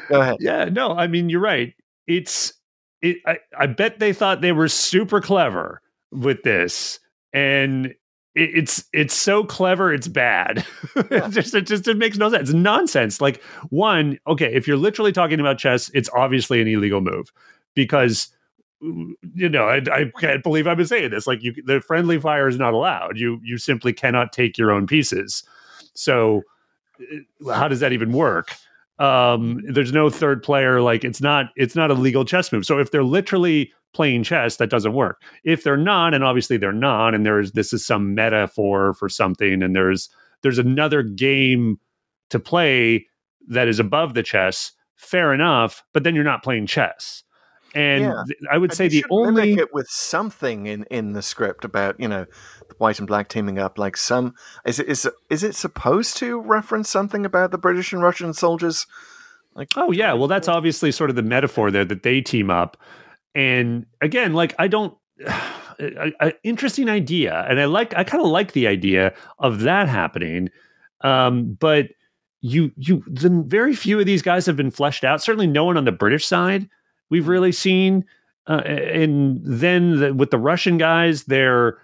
[0.10, 0.38] Go ahead.
[0.40, 1.76] Yeah, no, I mean you're right.
[2.08, 2.54] It's
[3.02, 3.18] it.
[3.28, 5.82] I, I bet they thought they were super clever
[6.12, 7.00] with this,
[7.34, 7.94] and
[8.36, 10.66] it, it's it's so clever it's bad.
[10.96, 12.50] it just it just it makes no sense.
[12.50, 13.22] It's nonsense.
[13.22, 17.32] Like one, okay, if you're literally talking about chess, it's obviously an illegal move
[17.76, 18.30] because
[18.82, 21.28] you know I, I can't believe I've been saying this.
[21.28, 23.18] Like you, the friendly fire is not allowed.
[23.18, 25.44] You you simply cannot take your own pieces.
[25.94, 26.44] So
[27.02, 28.56] uh, how does that even work?
[29.00, 32.66] Um there's no third player like it's not it's not a legal chess move.
[32.66, 35.22] So if they're literally playing chess that doesn't work.
[35.44, 39.64] If they're not and obviously they're not and there's this is some metaphor for something
[39.64, 40.10] and there's
[40.42, 41.80] there's another game
[42.30, 43.08] to play
[43.48, 47.24] that is above the chess fair enough but then you're not playing chess
[47.76, 48.24] and Yeah.
[48.52, 52.26] i would say the only it with something in in the script about you know
[52.68, 53.78] the white and black teaming up.
[53.78, 54.34] Like some
[54.66, 58.86] is it is is it supposed to reference something about the British and Russian soldiers?
[59.56, 62.78] Like Oh yeah, well that's obviously sort of the metaphor there that they team up,
[63.36, 64.96] and again, like I don't,
[65.80, 69.90] a, a- interesting idea, and I like I kind of like the idea of that
[69.90, 70.50] happening,
[71.02, 71.88] um, but
[72.42, 75.22] you you the very few of these guys have been fleshed out.
[75.24, 76.70] Certainly, no one on the British side
[77.10, 78.06] we've really seen,
[78.48, 81.78] uh, and then the, with the Russian guys, they're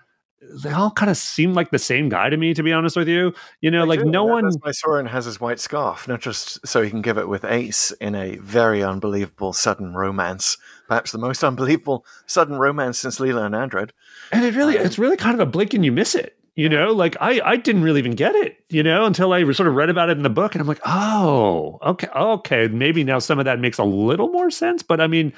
[0.63, 3.07] they all kind of seem like the same guy to me, to be honest with
[3.07, 3.33] you.
[3.61, 4.43] You know, They like do, no that- one.
[4.43, 7.43] That's why Soren has his white scarf, not just so he can give it with
[7.43, 10.57] Ace in a very unbelievable sudden romance.
[10.87, 13.91] Perhaps the most unbelievable sudden romance since Leela and Andred.
[14.31, 16.91] and it really it's really kind of a blink and you miss it you know
[16.93, 19.89] like i i didn't really even get it you know until i sort of read
[19.89, 23.45] about it in the book and i'm like oh okay okay maybe now some of
[23.45, 25.33] that makes a little more sense but i mean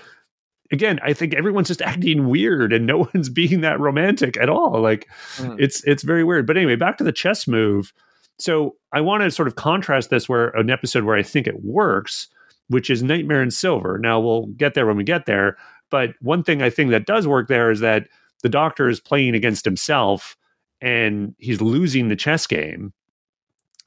[0.72, 4.82] again, I think everyone's just acting weird and no one's being that romantic at all.
[4.82, 5.08] Like
[5.38, 5.56] mm.
[5.60, 6.48] it's it's very weird.
[6.48, 7.94] But anyway, back to the chess move.
[8.40, 11.64] So I want to sort of contrast this where an episode where I think it
[11.64, 12.28] works,
[12.68, 13.98] which is Nightmare in Silver.
[13.98, 15.58] Now we'll get there when we get there.
[15.90, 18.08] But one thing I think that does work there is that
[18.44, 20.38] the doctor is playing against himself
[20.82, 22.94] and he's losing the chess game.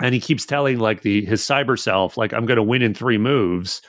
[0.02, 3.18] And he keeps telling like the his cyber self, like, I'm gonna win in three
[3.18, 3.82] moves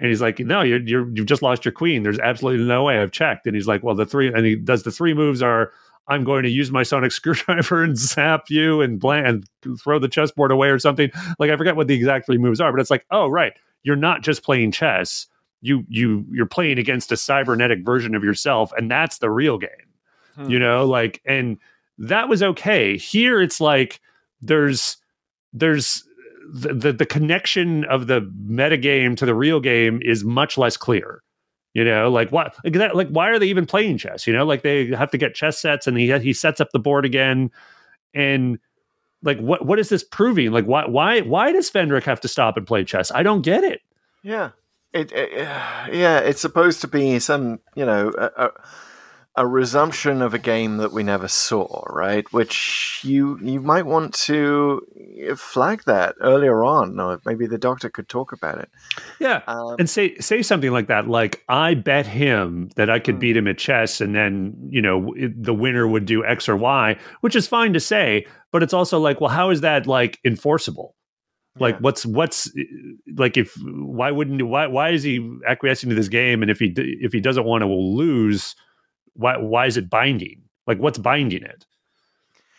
[0.00, 2.02] and he's like, "No, you're, you're you've just lost your queen.
[2.02, 2.98] There's absolutely no way.
[2.98, 5.70] I've checked." And he's like, "Well, the three and he does the three moves are."
[6.08, 10.08] I'm going to use my sonic screwdriver and zap you and bland and throw the
[10.08, 11.08] chessboard away or something.
[11.38, 13.52] Like I forget what the exact three moves are, but it's like, oh right,
[13.84, 15.26] you're not just playing chess.
[15.60, 19.70] You you you're playing against a cybernetic version of yourself, and that's the real game.
[20.34, 20.50] Hmm.
[20.50, 21.58] You know, like and
[22.00, 22.96] that was okay.
[22.96, 24.00] Here it's like
[24.40, 24.96] there's
[25.52, 26.02] there's
[26.52, 31.22] the, the, the connection of the metagame to the real game is much less clear.
[31.74, 34.26] You know, like what, like, that, like why are they even playing chess?
[34.26, 36.80] You know, like they have to get chess sets, and he he sets up the
[36.80, 37.52] board again,
[38.12, 38.58] and
[39.22, 40.50] like what what is this proving?
[40.50, 43.12] Like why why why does Fenric have to stop and play chess?
[43.12, 43.82] I don't get it.
[44.24, 44.50] Yeah,
[44.92, 48.10] it, it yeah, it's supposed to be some you know.
[49.40, 52.30] A resumption of a game that we never saw, right?
[52.30, 54.86] Which you you might want to
[55.34, 58.68] flag that earlier on, or maybe the doctor could talk about it.
[59.18, 63.14] Yeah, um, and say say something like that, like I bet him that I could
[63.14, 63.20] hmm.
[63.20, 66.98] beat him at chess, and then you know the winner would do X or Y,
[67.22, 70.94] which is fine to say, but it's also like, well, how is that like enforceable?
[71.58, 71.80] like yeah.
[71.80, 72.52] what's what's
[73.16, 76.72] like if why wouldn't why why is he acquiescing to this game and if he
[76.76, 78.54] if he doesn't want to lose
[79.14, 80.42] why why is it binding?
[80.66, 81.66] Like what's binding it?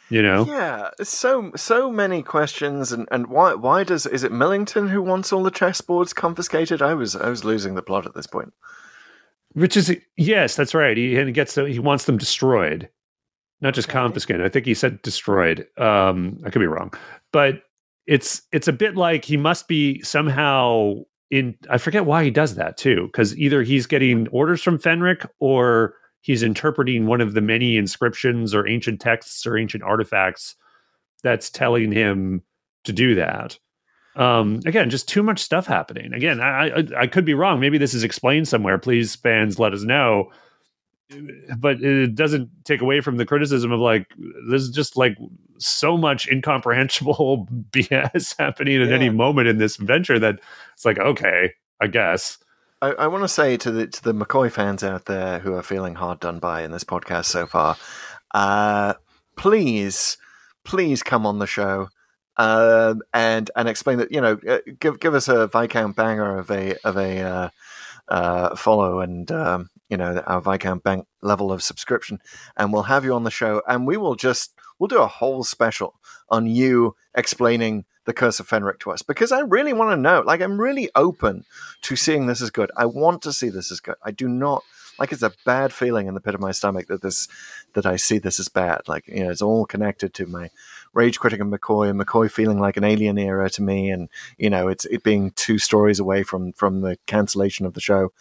[0.10, 0.45] You know?
[0.45, 5.32] Yeah, so so many questions, and, and why why does is it Millington who wants
[5.32, 6.82] all the chessboards confiscated?
[6.82, 8.54] I was I was losing the plot at this point.
[9.54, 10.97] Which is yes, that's right.
[10.97, 12.89] He and he gets he wants them destroyed,
[13.62, 13.99] not just okay.
[13.99, 14.45] confiscated.
[14.45, 15.66] I think he said destroyed.
[15.78, 16.93] Um, I could be wrong,
[17.32, 17.64] but
[18.06, 20.95] it's it's a bit like he must be somehow
[21.30, 21.56] in.
[21.70, 25.95] I forget why he does that too, because either he's getting orders from Fenric or
[26.22, 30.55] he's interpreting one of the many inscriptions or ancient texts or ancient artifacts
[31.24, 32.41] that's telling him
[32.84, 33.57] to do that.
[34.15, 36.13] Um, again, just too much stuff happening.
[36.13, 37.59] Again, I, I, I could be wrong.
[37.59, 38.78] Maybe this is explained somewhere.
[38.78, 40.32] Please, fans, let us know.
[41.57, 44.07] But it doesn't take away from the criticism of like
[44.49, 45.17] there's just like
[45.57, 48.95] so much incomprehensible BS happening at yeah.
[48.95, 50.39] any moment in this venture that
[50.74, 52.38] it's like okay, I guess.
[52.82, 55.64] I, I want to say to the to the McCoy fans out there who are
[55.64, 57.78] feeling hard done by in this podcast so far,
[58.34, 58.96] uh,
[59.36, 60.18] please,
[60.64, 61.90] please come on the show
[62.38, 66.50] uh, and and explain that you know uh, give give us a Viscount banger of
[66.50, 67.50] a of a uh,
[68.08, 72.20] uh, follow and um, you know our Viscount bank level of subscription,
[72.58, 75.44] and we'll have you on the show, and we will just we'll do a whole
[75.44, 79.95] special on you explaining the Curse of Fenric to us because I really want to
[79.95, 80.22] know.
[80.26, 81.45] Like, I'm really open
[81.84, 82.70] to seeing this as good.
[82.76, 83.95] I want to see this as good.
[84.03, 84.64] I do not
[84.99, 87.30] like it's a bad feeling in the pit of my stomach that this
[87.74, 88.82] that I see this as bad.
[88.89, 90.49] Like, you know, it's all connected to my
[90.93, 94.49] rage critic and McCoy and McCoy feeling like an alien era to me, and you
[94.49, 98.12] know, it's it being two stories away from from the cancellation of the show.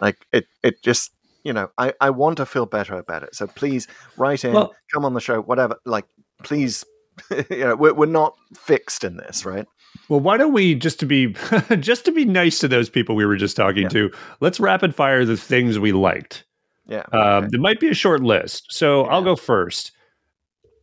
[0.00, 1.12] Like, it it just
[1.44, 3.34] you know, I, I want to feel better about it.
[3.34, 3.86] So please
[4.16, 5.76] write in, well, come on the show, whatever.
[5.84, 6.06] Like,
[6.42, 6.82] please
[7.50, 9.66] you know, we're, we're not fixed in this, right?
[10.08, 11.34] Well, why don't we just to be
[11.80, 13.88] just to be nice to those people we were just talking yeah.
[13.90, 14.10] to?
[14.40, 16.44] Let's rapid fire the things we liked.
[16.86, 17.46] Yeah, um, okay.
[17.50, 19.12] there might be a short list, so yeah.
[19.12, 19.92] I'll go first.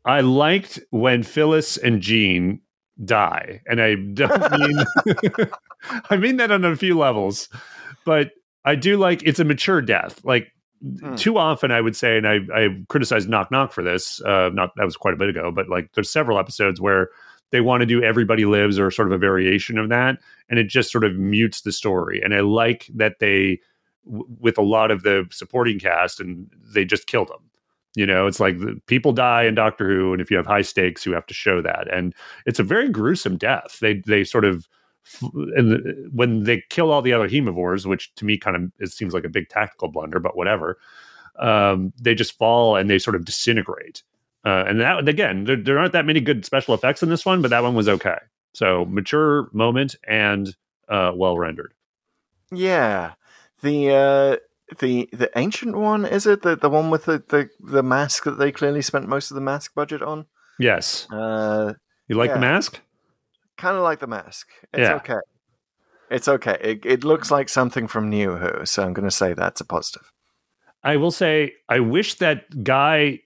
[0.04, 2.60] I liked when Phyllis and Jean
[3.06, 5.48] die, and I don't mean
[6.10, 7.50] I mean that on a few levels,
[8.06, 8.32] but
[8.66, 10.24] I do like it's a mature death.
[10.24, 10.52] Like
[10.82, 11.16] Hmm.
[11.16, 14.20] Too often, I would say, and I, I criticized Knock Knock for this.
[14.22, 17.10] Uh, not that was quite a bit ago, but like there's several episodes where
[17.52, 20.18] they want to do Everybody Lives or sort of a variation of that,
[20.50, 22.20] and it just sort of mutes the story.
[22.24, 23.60] And I like that they,
[24.06, 27.44] w- with a lot of the supporting cast, and they just killed them.
[27.94, 28.56] You know, it's like
[28.88, 31.62] people die in Doctor Who, and if you have high stakes, you have to show
[31.62, 32.16] that, and
[32.48, 33.78] it's a very gruesome death.
[33.82, 34.68] They they sort of
[35.22, 39.14] and when they kill all the other haemovores, which to me kind of it seems
[39.14, 40.78] like a big tactical blunder, but whatever,
[41.40, 44.04] um, they just fall and they sort of disintegrate.
[44.44, 47.42] Uh, and that again, there, there, aren't that many good special effects in this one,
[47.42, 48.18] but that one was okay.
[48.54, 50.56] So mature moment and
[50.90, 51.74] uh, well rendered.
[52.52, 53.14] Yeah,
[53.62, 57.84] the uh, the the ancient one is it the the one with the, the the
[57.84, 60.26] mask that they clearly spent most of the mask budget on?
[60.60, 61.08] Yes.
[61.12, 61.74] Uh,
[62.08, 62.36] you like yeah.
[62.36, 62.82] the mask?
[63.62, 64.48] Kind of like the mask.
[64.74, 64.96] It's yeah.
[64.96, 65.20] okay.
[66.10, 66.58] It's okay.
[66.60, 69.66] It, it looks like something from New Who, so I'm going to say that's a
[69.66, 70.12] positive.
[70.84, 73.20] I will say, I wish that guy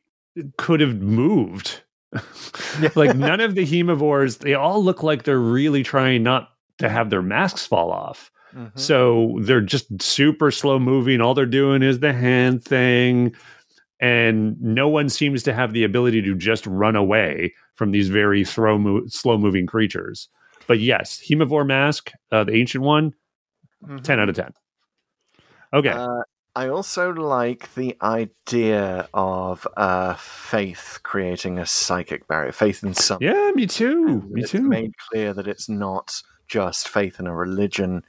[0.57, 1.83] could have moved.
[2.95, 7.09] like none of the haemovores, they all look like they're really trying not to have
[7.09, 8.29] their masks fall off.
[8.53, 8.77] Mm-hmm.
[8.77, 11.21] So they're just super slow moving.
[11.21, 13.33] All they're doing is the hand thing.
[14.05, 18.43] And no one seems to have the ability to just run away from these very
[18.45, 20.29] throw mo- slow moving creatures.
[20.67, 23.13] But yes, Haemovore Mask, uh, the ancient one,
[23.83, 24.03] Mhm.
[24.03, 24.51] 10 out of 10.
[25.73, 25.89] Okay.
[25.89, 26.21] Uh,
[26.55, 33.27] I also like the idea of uh, faith creating a psychic barrier, faith in something.
[33.27, 34.21] yeah, me too.
[34.29, 34.61] Me it's too.
[34.61, 38.03] made clear that it's not just faith in a religion,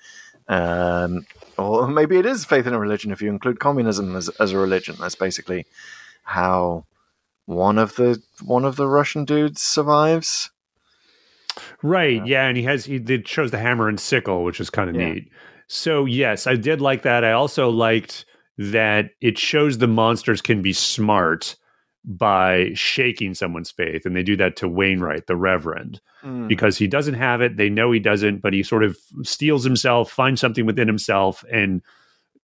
[0.49, 1.27] um,
[1.59, 4.59] or maybe it is faith in a religion if you include communism as, as a
[4.59, 4.97] religion.
[5.01, 5.67] That's basically
[6.25, 6.85] how
[7.47, 10.51] one of the one of the Russian dudes survives.
[11.83, 12.25] Right.
[12.27, 14.97] Yeah, and he has he did shows the hammer and sickle, which is kind of
[14.97, 15.13] Yeah.
[15.15, 15.31] neat.
[15.69, 17.25] So yes, I did like that.
[17.25, 18.25] I also liked
[18.59, 21.57] that it shows the monsters can be smart
[22.07, 26.49] by shaking someone's faith, and they do that to Wainwright, the Reverend, Mm.
[26.49, 27.57] because he doesn't have it.
[27.57, 31.83] They know he doesn't, but he sort of steels himself, finds something within himself, and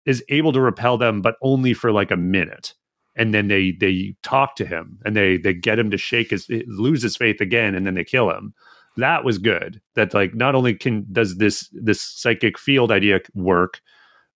[0.06, 2.74] is able to repel them, but only for like a minute.
[3.16, 6.48] And then they they talk to him and they they get him to shake his
[6.68, 8.54] lose his faith again, and then they kill him
[8.98, 13.80] that was good that like not only can does this this psychic field idea work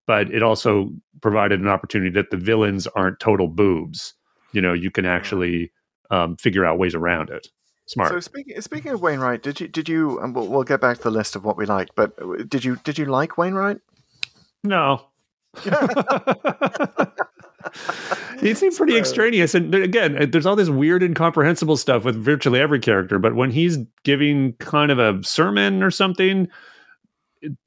[0.05, 0.89] but it also
[1.21, 4.13] provided an opportunity that the villains aren't total boobs
[4.53, 5.71] you know you can actually
[6.11, 7.47] um, figure out ways around it
[7.85, 10.19] smart So speaking speaking of Wainwright, did you did you?
[10.19, 12.63] And we'll, we'll get back to the list of what we liked, but uh, did
[12.63, 13.79] you did you like Wainwright?
[14.63, 15.05] no
[18.39, 22.59] he seemed pretty extraneous and again uh, there's all this weird incomprehensible stuff with virtually
[22.59, 26.47] every character but when he's giving kind of a sermon or something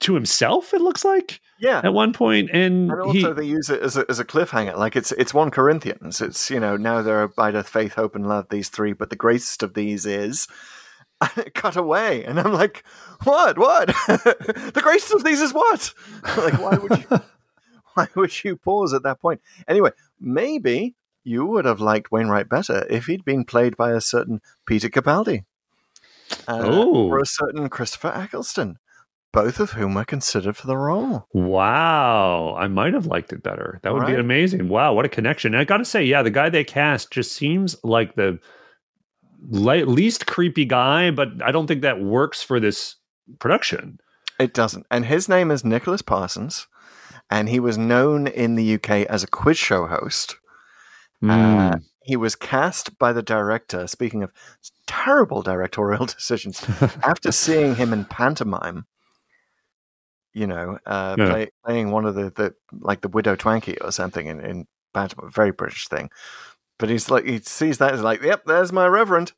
[0.01, 3.71] to himself it looks like Yeah, at one point and, And he also, they use
[3.71, 4.77] it as a, as a cliffhanger.
[4.77, 6.21] Like it's it's one Corinthians.
[6.21, 8.49] It's you know now there are by death, faith, hope, and love.
[8.51, 10.49] These three, but the greatest of these is
[11.55, 12.25] cut away.
[12.25, 12.85] And I'm like,
[13.25, 13.59] what?
[13.59, 13.89] What?
[14.09, 15.93] the greatest of these is what?
[16.37, 17.21] like, why would you?
[17.95, 19.41] Why would you pause at that point?
[19.67, 24.41] Anyway, maybe you would have liked Wainwright better if he'd been played by a certain
[24.67, 25.45] Peter Capaldi,
[26.47, 27.09] uh, Oh.
[27.09, 28.77] or a certain Christopher Eccleston,
[29.37, 31.27] both of whom were considered for the role.
[31.35, 33.81] Wow, I might have liked it better.
[33.83, 34.71] That would be amazing.
[34.71, 35.53] Wow, what a connection!
[35.53, 38.39] And I got to say, yeah, the guy they cast just seems like the
[39.51, 42.97] least creepy guy, but I don't think that works for this
[43.39, 44.01] production.
[44.41, 44.87] It doesn't.
[44.91, 46.67] And his name is Nicholas Parsons,
[47.31, 50.37] and he was known in the UK as a quiz show host.
[51.21, 51.31] Hmm.
[51.31, 54.33] Uh, he was cast by the director, speaking of
[54.87, 56.65] terrible directorial decisions,
[57.03, 58.87] after seeing him in pantomime.
[60.37, 61.31] You know, uh, Yeah.
[61.31, 64.67] play, playing one of the, the like the widow Twankey or something in, in
[65.33, 66.11] very British thing.
[66.79, 69.33] But he's like he sees that he's like, "Yep, there's my reverend."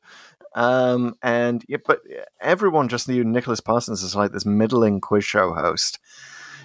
[0.55, 2.01] Um, and yeah, but
[2.41, 5.99] everyone just knew Nicholas Parsons as like this middling quiz show host.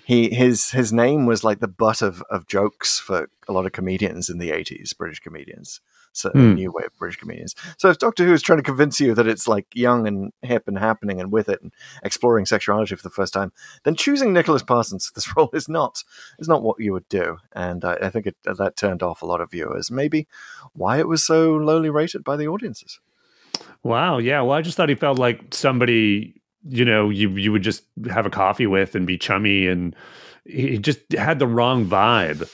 [0.05, 3.73] He his his name was like the butt of, of jokes for a lot of
[3.73, 5.81] comedians in the eighties, British comedians,
[6.15, 6.55] so Hmm.
[6.55, 7.55] new wave British comedians.
[7.77, 10.65] So if Doctor Who is trying to convince you that it's like young and hip
[10.67, 13.53] and happening and with it and exploring sexuality for the first time,
[13.85, 16.03] then choosing Nicholas Parsons for this role is not
[16.39, 17.39] is not what you would do.
[17.53, 19.91] And I, I think it, that turned off a lot of viewers.
[19.91, 20.27] Maybe
[20.73, 23.01] why it was so lowly rated by the audiences.
[23.83, 24.41] Wow, yeah.
[24.41, 28.25] Well, I just thought he felt like somebody you know you you would just have
[28.25, 29.95] a coffee with and be chummy, and
[30.45, 32.49] he just had the wrong vibe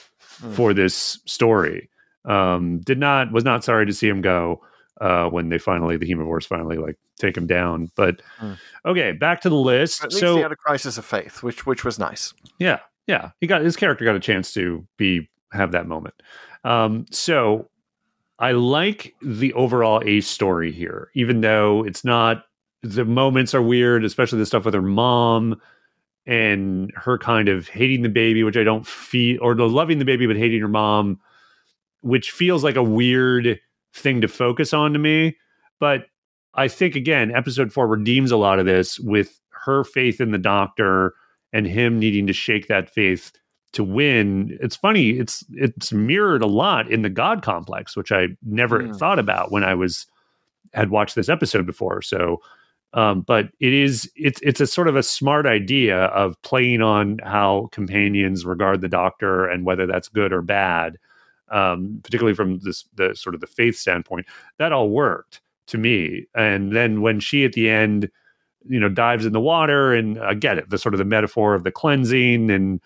[0.55, 1.89] for this story.
[2.25, 4.61] Um, did not was not sorry to see him go
[4.99, 7.89] uh, when they finally the Haemovores finally like take him down.
[7.95, 8.53] But Hmm.
[8.85, 10.03] okay, back to the list.
[10.03, 12.33] At least so he had a crisis of faith, which which was nice.
[12.59, 13.31] yeah, yeah.
[13.39, 16.13] He got his character got a chance to be have that moment.
[16.63, 17.69] Um, so
[18.37, 22.45] I like the overall Ace story here, even though it's not
[22.83, 25.59] the moments are weird, especially the stuff with her mom
[26.27, 30.05] and her kind of hating the baby, which I don't feel, or the loving the
[30.05, 31.19] baby but hating her mom,
[32.01, 33.59] which feels like a weird
[33.93, 35.37] thing to focus on to me.
[35.79, 36.05] But
[36.53, 40.37] I think again, episode four redeems a lot of this with her faith in the
[40.37, 41.13] doctor
[41.53, 43.31] and him needing to shake that faith
[43.73, 44.57] to win.
[44.61, 48.93] It's funny, it's it's mirrored a lot in the God complex, which I never Hmm.
[48.93, 50.05] thought about when I was
[50.73, 52.01] had watched this episode before.
[52.01, 52.41] So
[52.93, 57.19] um, but it is it's it's a sort of a smart idea of playing on
[57.23, 60.97] how companions regard the doctor and whether that's good or bad
[61.51, 64.25] um, particularly from this the sort of the faith standpoint
[64.57, 68.09] that all worked to me and then when she at the end
[68.67, 70.69] you know, dives in the water, and I get it.
[70.69, 72.79] The sort of the metaphor of the cleansing and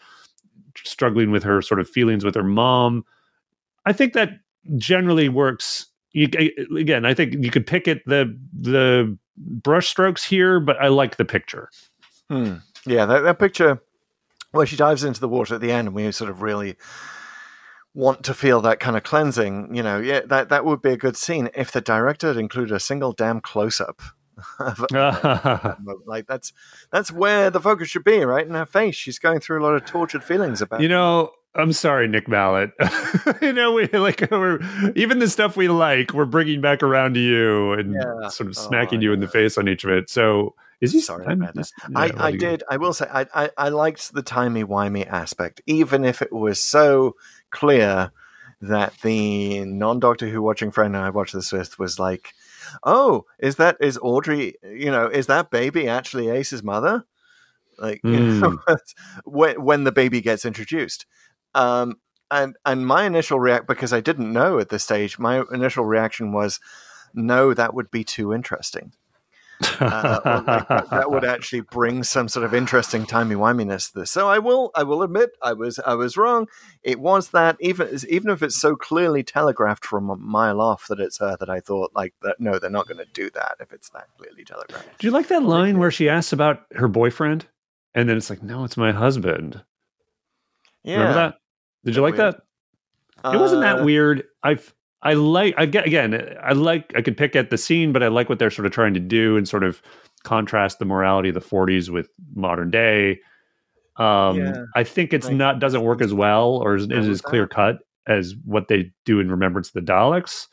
[0.84, 3.06] struggling with her sort of feelings with her mom.
[3.86, 4.30] I think that
[4.78, 5.88] generally works.
[6.12, 6.30] You,
[6.78, 11.18] again, I think you could pick it the the brush strokes here, but I like
[11.18, 11.70] the picture.
[12.30, 12.56] Hmm.
[12.86, 13.82] Yeah, that, that picture
[14.52, 16.78] where she dives into the water at the end, and we sort of really
[17.96, 19.74] want to feel that kind of cleansing.
[19.74, 22.76] You know, yeah, that that would be a good scene if the director had included
[22.76, 24.02] a single damn close up.
[26.06, 26.54] like that's
[26.92, 28.96] that's where the focus should be, right in her face.
[28.96, 30.82] She's going through a lot of tortured feelings about.
[30.82, 32.72] You know, I'm sorry, Nick Mallett.
[33.42, 34.60] you know, we like we're
[34.96, 38.28] even the stuff we like, we're bringing back around to you and yeah.
[38.28, 40.10] sort of oh, smacking oh, you in the face on each of it.
[40.10, 41.72] So is he sorry about that?
[41.96, 42.64] I, I did.
[42.70, 46.62] I will say I, I, I liked the timey wimey aspect, even if it was
[46.62, 47.16] so
[47.52, 48.12] clear
[48.62, 52.34] that the non Doctor Who watching friend I watched this with was like,
[52.84, 54.56] "Oh, is that is Audrey?
[54.64, 57.06] You know, is that baby actually Ace's mother?"
[57.78, 58.12] Like mm.
[58.12, 58.76] you know, hmm.
[59.26, 61.06] when when the baby gets introduced.
[61.54, 61.96] Um,
[62.32, 66.34] and and my initial react because I didn't know at this stage, my initial reaction
[66.34, 66.60] was,
[67.14, 68.94] no, that would be too interesting.
[69.80, 74.12] Uh, like that, that, would actually bring some sort of interesting timey wiminess to this.
[74.12, 76.48] So I will, I will admit, I was, I was wrong.
[76.84, 81.00] It was that even, even if it's so clearly telegraphed from a mile off that
[81.00, 82.40] it's her, that I thought like that.
[82.40, 85.00] No, they're not going to do that if it's that clearly telegraphed.
[85.00, 87.46] Do you like that line where she asks about her boyfriend,
[87.94, 89.64] and then it's like, no, it's my husband.
[90.84, 90.98] Yeah.
[90.98, 91.36] Remember that?
[91.84, 92.36] Did you like weird.
[92.36, 93.34] that?
[93.34, 94.24] It wasn't that uh, weird.
[94.44, 94.74] I've
[95.06, 98.08] I like I get again, I like I could pick at the scene, but I
[98.08, 99.82] like what they're sort of trying to do and sort of
[100.24, 103.20] contrast the morality of the 40s with modern day.
[103.98, 104.64] Um yeah.
[104.76, 107.78] I think it's like, not doesn't work as well or is, is as clear cut
[108.08, 110.48] as what they do in Remembrance of the Daleks.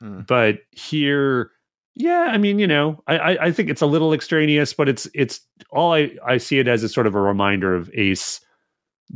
[0.00, 0.22] Hmm.
[0.26, 1.52] But here
[1.94, 5.40] yeah, I mean, you know, I, I think it's a little extraneous, but it's it's
[5.70, 8.40] all I, I see it as a sort of a reminder of Ace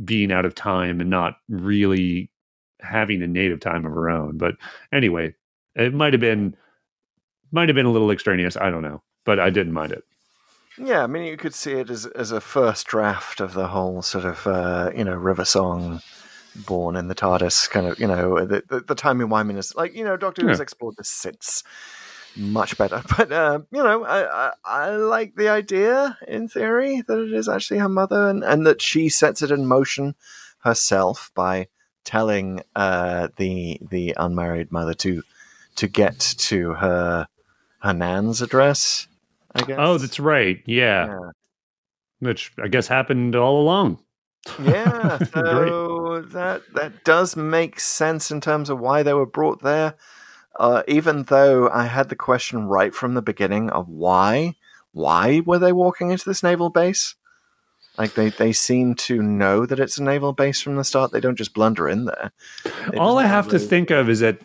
[0.05, 2.29] being out of time and not really
[2.81, 4.37] having a native time of her own.
[4.37, 4.55] But
[4.91, 5.35] anyway,
[5.75, 6.55] it might have been
[7.51, 8.57] might have been a little extraneous.
[8.57, 10.03] I don't know, but I didn't mind it.
[10.77, 14.01] Yeah, I mean, you could see it as as a first draft of the whole
[14.01, 16.01] sort of uh, you know river song,
[16.55, 19.75] born in the TARDIS kind of you know the the, the timey wiminess.
[19.75, 21.63] Like you know, Doctor Who has explored this since
[22.35, 23.01] much better.
[23.17, 27.49] But uh, you know, I, I, I like the idea in theory that it is
[27.49, 30.15] actually her mother, and, and that she sets it in motion
[30.59, 31.67] herself by
[32.07, 35.21] telling uh, the the unmarried mother to
[35.75, 37.27] to get to her
[37.81, 39.07] her nan's address.
[39.53, 39.77] I guess.
[39.79, 40.63] Oh, that's right.
[40.65, 41.07] Yeah.
[41.07, 41.31] yeah.
[42.19, 43.99] Which I guess happened all along.
[44.63, 49.95] Yeah, so that that does make sense in terms of why they were brought there.
[50.55, 54.55] Uh, even though I had the question right from the beginning of why,
[54.91, 57.15] why were they walking into this naval base?
[57.97, 61.11] Like they, they seem to know that it's a naval base from the start.
[61.11, 62.31] They don't just blunder in there.
[62.91, 63.59] They All I have really...
[63.59, 64.39] to think of is that,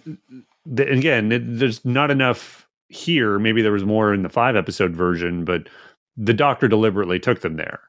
[0.64, 3.38] the, again, it, there's not enough here.
[3.38, 5.68] Maybe there was more in the five episode version, but
[6.16, 7.80] the Doctor deliberately took them there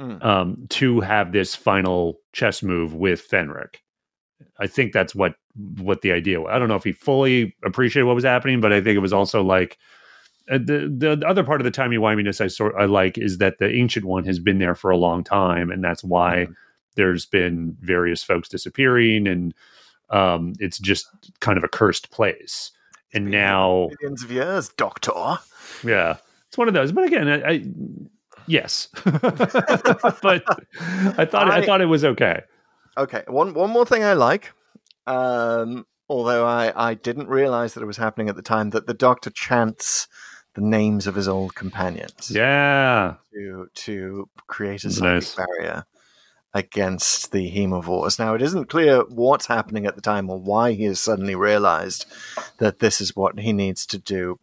[0.00, 0.16] hmm.
[0.22, 3.76] um, to have this final chess move with Fenric.
[4.58, 5.34] I think that's what
[5.78, 6.50] what the idea was.
[6.52, 9.12] I don't know if he fully appreciated what was happening, but I think it was
[9.12, 9.78] also like
[10.50, 13.58] uh, the the other part of the timey wiminess I sort I like is that
[13.58, 16.52] the ancient one has been there for a long time, and that's why mm-hmm.
[16.96, 19.54] there's been various folks disappearing, and
[20.10, 21.08] um, it's just
[21.40, 22.72] kind of a cursed place.
[23.14, 25.38] And now millions of years, Doctor.
[25.84, 26.16] Yeah,
[26.48, 26.92] it's one of those.
[26.92, 27.64] But again, I, I
[28.46, 29.24] yes, but
[30.24, 32.42] I thought I, I thought it was okay.
[32.98, 34.52] Okay, one one more thing I like,
[35.06, 38.94] um, although I I didn't realize that it was happening at the time that the
[38.94, 40.08] Doctor chants
[40.54, 42.30] the names of his old companions.
[42.30, 45.34] Yeah, to to create a psychic nice.
[45.34, 45.84] barrier
[46.54, 48.18] against the Haemovores.
[48.18, 52.04] Now, it isn't clear what's happening at the time or why he has suddenly realized
[52.58, 54.38] that this is what he needs to do,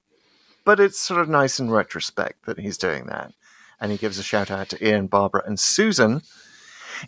[0.66, 3.34] but it's sort of nice in retrospect that he's doing that.
[3.80, 6.24] And he gives a shout out to Ian, Barbara, and Susan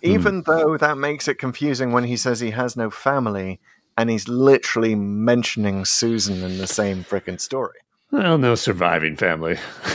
[0.01, 0.45] even mm.
[0.45, 3.59] though that makes it confusing when he says he has no family
[3.97, 7.79] and he's literally mentioning Susan in the same freaking story.
[8.11, 9.57] Well, no surviving family.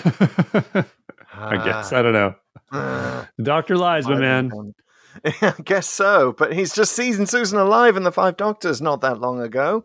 [1.35, 1.93] I guess.
[1.93, 2.35] I don't know.
[3.43, 4.75] Doctor lies, my man.
[5.25, 9.21] I guess so, but he's just seen Susan alive in the Five Doctors not that
[9.21, 9.85] long ago.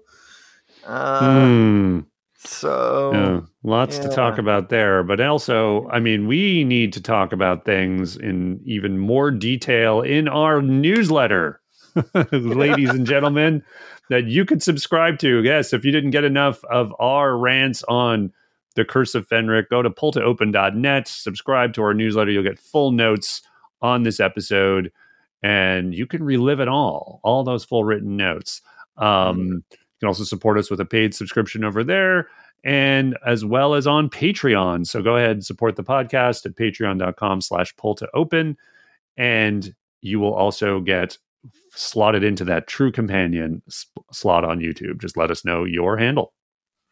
[0.85, 2.05] Uh, mm.
[2.43, 4.03] So yeah, lots yeah.
[4.03, 8.59] to talk about there, but also, I mean, we need to talk about things in
[8.65, 11.61] even more detail in our newsletter,
[12.31, 13.63] ladies and gentlemen,
[14.11, 15.41] that you could subscribe to.
[15.41, 18.33] Yes, if you didn't get enough of our rants on
[18.75, 19.69] The Curse of Fenric.
[19.69, 22.29] Go to pulltoopen.net, subscribe to our newsletter.
[22.29, 23.41] You'll get full notes
[23.81, 24.91] on this episode,
[25.41, 28.61] and you can relive it all, all those full written notes.
[28.97, 32.27] Um, you can also support us with a paid subscription over there
[32.63, 34.85] and as well as on Patreon.
[34.85, 38.57] So go ahead and support the podcast at patreon.com slash pull to open.
[39.17, 41.17] And you will also get
[41.71, 45.01] slotted into that true companion sp- slot on YouTube.
[45.01, 46.33] Just let us know your handle.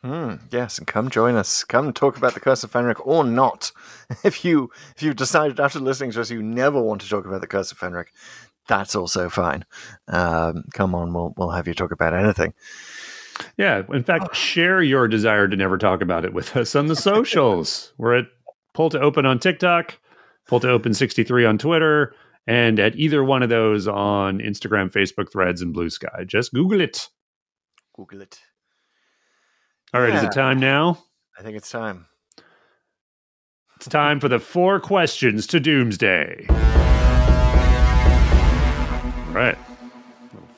[0.02, 1.66] Hmm, yes, and come join us.
[1.66, 3.72] Come talk about the Curse of Fenric or not.
[4.24, 7.42] If you if you've decided after listening to us you never want to talk about
[7.42, 8.08] the Curse of Fenric,
[8.68, 9.66] that's also fine.
[10.08, 12.54] Um, come on, we'll we'll have you talk about anything.
[13.58, 16.96] Yeah, in fact, share your desire to never talk about it with us on the
[16.96, 17.94] socials.
[17.98, 18.26] We're at
[18.74, 19.98] Pull to Open on TikTok,
[20.48, 22.14] Pull to Open 63 on Twitter,
[22.50, 26.24] and at either one of those on Instagram, Facebook, Threads, and Blue Sky.
[26.26, 27.08] Just Google it.
[27.96, 28.40] Google it.
[29.94, 30.98] All right, is it time now?
[31.38, 32.08] I think it's time.
[33.76, 36.48] It's time for the four questions to Doomsday.
[36.50, 36.56] All
[39.36, 39.58] right.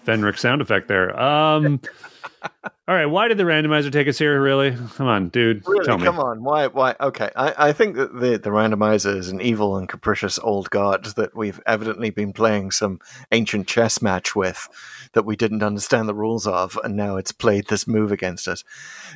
[0.08, 1.20] Fenric sound effect there.
[1.20, 1.82] Um
[2.88, 4.76] All right, why did the randomizer take us here really?
[4.96, 5.64] Come on, dude.
[5.66, 6.04] Really, tell me.
[6.04, 6.44] come on.
[6.44, 6.68] Why?
[6.68, 6.96] Why?
[7.00, 11.06] Okay, I, I think that the the randomizer is an evil and capricious old god
[11.16, 13.00] that we've evidently been playing some
[13.32, 14.68] ancient chess match with
[15.14, 18.64] that we didn't understand the rules of, and now it's played this move against us.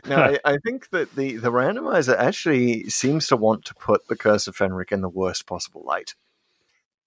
[0.07, 4.15] Now, I, I think that the the randomizer actually seems to want to put the
[4.15, 6.15] Curse of Fenric in the worst possible light,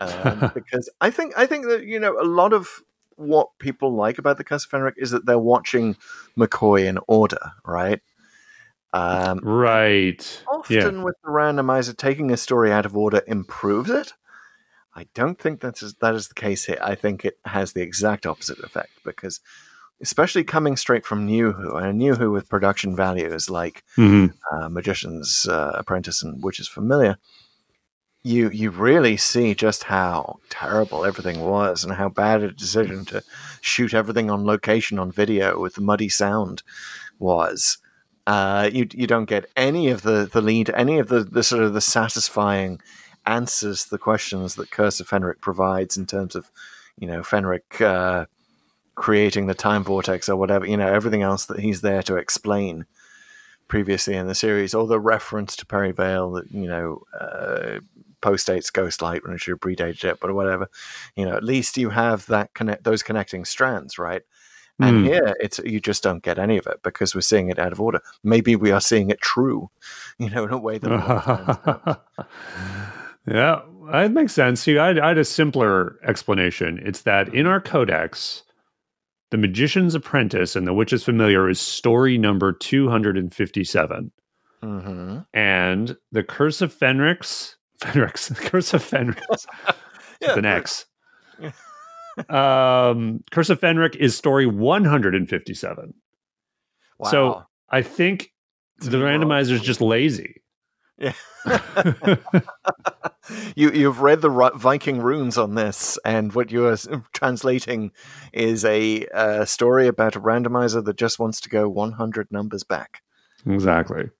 [0.01, 2.83] um, because I think I think that you know a lot of
[3.19, 5.97] what people like about the Curse of Fenric is that they're watching
[6.39, 8.01] McCoy in order, right?
[8.93, 10.43] Um, Right.
[10.47, 11.03] often Yeah.
[11.03, 14.15] with the randomizer, taking a story out of order improves it.
[14.95, 16.79] I don't think that is that is the case here.
[16.81, 19.41] I think it has the exact opposite effect because,
[20.01, 24.35] especially coming straight from New Who and New Who with production values like Mhm.
[24.53, 27.19] uh, Magician's uh, Apprentice and Witches Familiar,
[28.23, 33.23] you you really see just how terrible everything was and how bad a decision to
[33.61, 36.63] shoot everything on location on video with the muddy sound
[37.19, 37.79] was.
[38.27, 41.63] Uh, you you don't get any of the, the lead, any of the, the sort
[41.63, 42.79] of the satisfying
[43.25, 46.51] answers to the questions that Curse of Fenric provides in terms of,
[46.99, 48.27] you know, Fenric uh,
[48.97, 52.85] creating the time vortex or whatever, you know, everything else that he's there to explain
[53.67, 57.81] previously in the series, or the reference to Perivale that, you know, uh,
[58.23, 60.69] postdates Ghostlight when it should have predated it, but whatever.
[61.17, 64.23] You know, at least you have that connect those connecting strands, right?
[64.81, 65.05] And Hmm.
[65.07, 67.81] here, it's you just don't get any of it because we're seeing it out of
[67.81, 68.01] order.
[68.23, 69.71] Maybe we are seeing it true,
[70.19, 70.91] you know, in a way that.
[70.93, 71.59] a lot of fans
[72.17, 72.27] don't.
[73.27, 73.61] yeah,
[73.93, 74.61] that makes sense.
[74.61, 76.81] See, I, I had a simpler explanation.
[76.85, 78.45] It's that in our codex,
[79.31, 84.13] the Magician's Apprentice and the Witch's Familiar is story number 257.
[84.63, 85.27] Mhm.
[85.35, 89.47] And the Curse of Fenrix, Fenrix, Curse of Fenrix,
[90.21, 90.87] Yeah, the next.
[92.29, 95.95] um, Curse of Fenric is story 157.
[96.99, 97.11] Wow.
[97.11, 98.33] So I think
[98.79, 100.43] It's the randomizer is just lazy.
[100.99, 101.13] Yeah.
[103.55, 106.77] you you've read the Viking runes on this, and what you are
[107.13, 107.93] translating
[108.33, 113.03] is a uh, story about a randomizer that just wants to go 100 numbers back.
[113.47, 114.11] exactly.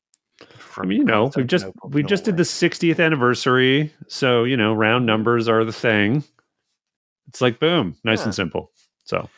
[0.79, 4.57] I From mean, you know, we just we just did the 60th anniversary, so you
[4.57, 6.23] know, round numbers are the thing.
[7.29, 8.25] It's like boom, nice Yeah.
[8.27, 8.71] and simple.
[9.05, 9.29] So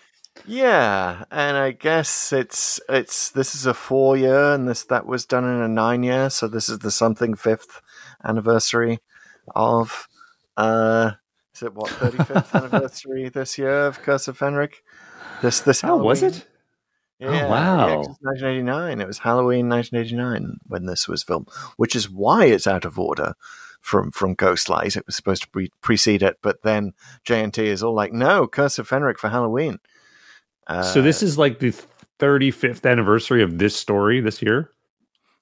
[0.46, 5.24] Yeah, and I guess it's it's this is a four year, and this that was
[5.24, 7.80] done in a nine year, so this is the something fifth
[8.22, 8.98] anniversary
[9.54, 10.08] of.
[10.58, 11.12] uh
[11.54, 14.74] Is it what thirty fifth anniversary this year of Curse of Fenric?
[15.42, 16.46] This this oh, was it?
[17.20, 17.86] Yeah, Oh, yeah, wow.
[17.96, 19.00] 'cause it's 1989.
[19.00, 23.34] It was Halloween 1989 when this was filmed, which is why it's out of order
[23.80, 24.96] from from Ghostlight.
[24.96, 26.92] It was supposed to pre- precede it, but then
[27.26, 29.78] JNT is all like, "No, Curse of Fenric for Halloween."
[30.66, 31.74] Uh, so this is like the
[32.18, 34.70] 35th anniversary of this story this year.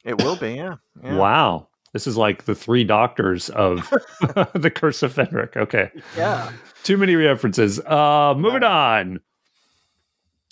[0.04, 0.76] it will be, yeah.
[1.02, 1.16] yeah.
[1.16, 1.68] Wow.
[1.92, 3.88] This is like the three doctors of
[4.54, 5.56] the Curse of Fenric.
[5.56, 5.90] Okay.
[6.16, 6.50] Yeah.
[6.84, 7.80] Too many references.
[7.80, 9.20] Uh moving on.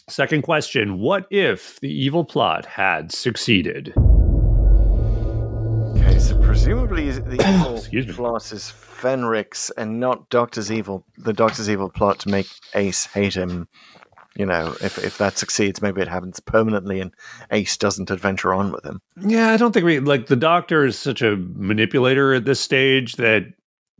[0.08, 0.98] Second question.
[1.00, 3.92] What if the evil plot had succeeded?
[5.96, 11.04] Okay, so presumably the evil plot is Fenric's and not Doctor's evil.
[11.18, 13.66] The Doctor's evil plot to make Ace hate him.
[14.36, 17.10] You know, if if that succeeds, maybe it happens permanently, and
[17.50, 19.00] Ace doesn't adventure on with him.
[19.20, 23.16] Yeah, I don't think we like the doctor is such a manipulator at this stage
[23.16, 23.46] that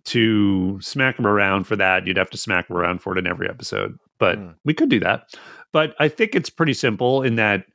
[0.05, 3.27] to smack him around for that, you'd have to smack him around for it in
[3.27, 3.99] every episode.
[4.19, 4.51] But Hmm.
[4.65, 5.35] we could do that.
[5.77, 7.67] But I think it's pretty simple in that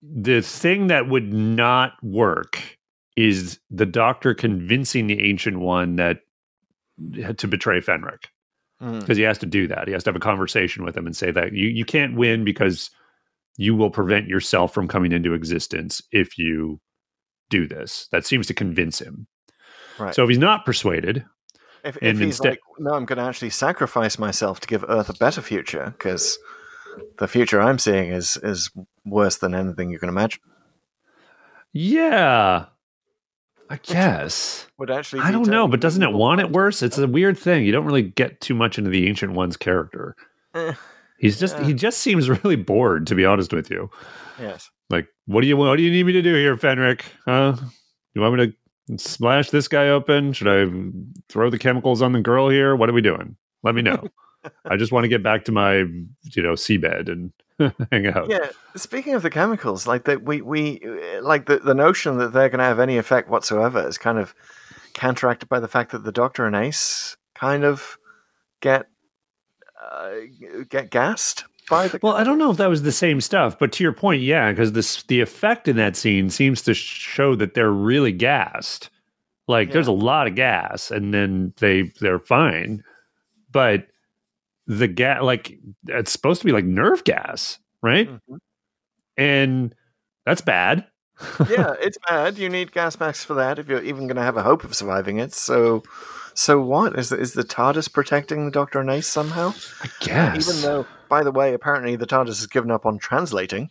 [0.00, 2.62] the thing that would not work
[3.16, 6.18] is the doctor convincing the ancient one that
[7.38, 8.26] to betray Fenric
[8.80, 9.00] Mm.
[9.00, 9.88] because he has to do that.
[9.88, 12.44] He has to have a conversation with him and say that you you can't win
[12.44, 12.90] because
[13.58, 16.80] you will prevent yourself from coming into existence if you
[17.48, 18.06] do this.
[18.12, 19.26] That seems to convince him.
[19.98, 20.14] Right.
[20.14, 21.24] So if he's not persuaded,
[21.84, 25.08] if, if he's instead- like, no, I'm going to actually sacrifice myself to give Earth
[25.10, 26.38] a better future because
[27.18, 28.70] the future I'm seeing is is
[29.04, 30.40] worse than anything you can imagine.
[31.72, 32.66] yeah,
[33.68, 34.66] I guess.
[34.78, 36.82] Would actually, I don't know, but doesn't it want it worse?
[36.82, 37.64] It's a weird thing.
[37.64, 40.16] You don't really get too much into the ancient one's character.
[40.54, 40.74] Eh,
[41.18, 41.64] He's just Yeah.
[41.66, 43.90] he just seems really bored, to be honest with you.
[44.40, 44.70] yes.
[44.88, 47.02] Like, what do you what do you need me to do here, Fenric?
[47.26, 47.56] Huh?
[48.14, 48.54] You want me
[48.88, 50.32] to splash this guy open?
[50.32, 50.66] Should I
[51.28, 52.74] throw the chemicals on the girl here?
[52.74, 53.36] What are we doing?
[53.62, 54.02] Let me know.
[54.64, 57.32] I just want to get back to my you know seabed and
[57.92, 58.28] hang out.
[58.28, 58.50] Yeah.
[58.76, 60.80] Speaking of the chemicals, like that, we we
[61.20, 64.34] like the the notion that they're going to have any effect whatsoever is kind of
[64.94, 67.98] counteracted by the fact that the Doctor and Ace kind of
[68.60, 68.86] get
[69.82, 70.12] uh,
[70.68, 71.98] get gassed by the.
[72.02, 74.50] Well, I don't know if that was the same stuff, but to your point, yeah,
[74.50, 78.90] because this the effect in that scene seems to show that they're really gassed.
[79.48, 82.84] Like there's a lot of gas, and then they they're fine,
[83.50, 83.88] but
[84.78, 88.08] the gas like it's supposed to be like nerve gas, right?
[88.08, 88.38] Mhm.
[89.16, 89.74] And
[90.24, 90.86] that's bad.
[91.48, 92.38] yeah, it's bad.
[92.38, 94.74] You need gas masks for that if you're even going to have a hope of
[94.74, 95.34] surviving it.
[95.34, 95.82] So,
[96.34, 99.52] so what is the, is the TARDIS protecting the Doctor and Ace somehow?
[99.82, 100.48] I guess.
[100.48, 103.70] Even though, by the way, apparently the TARDIS has given up on translating.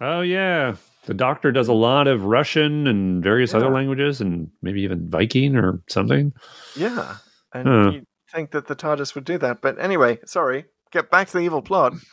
[0.00, 0.76] oh yeah,
[1.06, 5.56] the doctor does a lot of Russian and various other languages, and maybe even Viking
[5.56, 6.32] or something.
[6.76, 7.16] Yeah,
[7.54, 7.90] and Huh.
[7.92, 10.66] you'd think that the TARDIS would do that, but anyway, sorry.
[10.90, 11.94] Get back to the evil plot.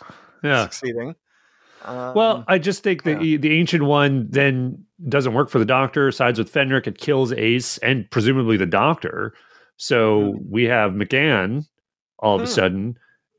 [0.44, 0.64] Yeah.
[0.64, 1.14] succeeding.
[1.84, 3.38] Um, Well, I just think the yeah.
[3.38, 6.12] the ancient one then doesn't work for the doctor.
[6.12, 9.36] Sides with Fenric, it kills Ace and presumably the doctor.
[9.78, 11.66] So we have McGann
[12.18, 12.52] all of a Hmm.
[12.52, 12.98] sudden,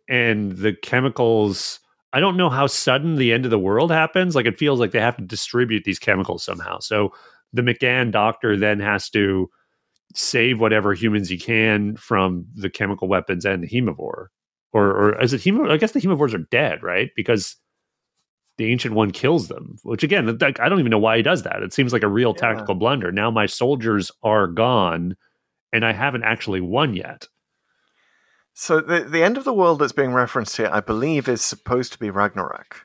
[0.09, 1.81] and the chemicals.
[2.13, 4.37] I don't know how sudden the end of the world happens.
[4.37, 6.79] Like it feels like they have to distribute these chemicals somehow.
[6.79, 7.13] So
[7.53, 9.51] the McGann doctor then has to
[10.15, 14.27] save whatever humans he can from the chemical weapons and the hemivore.
[14.73, 15.71] Or, or is it hemivore?
[15.71, 17.11] I guess the Haemovores are dead, right?
[17.17, 17.57] Because
[18.59, 21.43] the ancient one kills them which again like, i don't even know why he does
[21.43, 22.41] that it seems like a real Yeah.
[22.53, 25.17] tactical blunder now my soldiers are gone
[25.73, 27.27] and i haven't actually won yet
[28.53, 31.93] so the the end of the world that's being referenced here, I believe, is supposed
[31.95, 32.83] to be Ragnarok.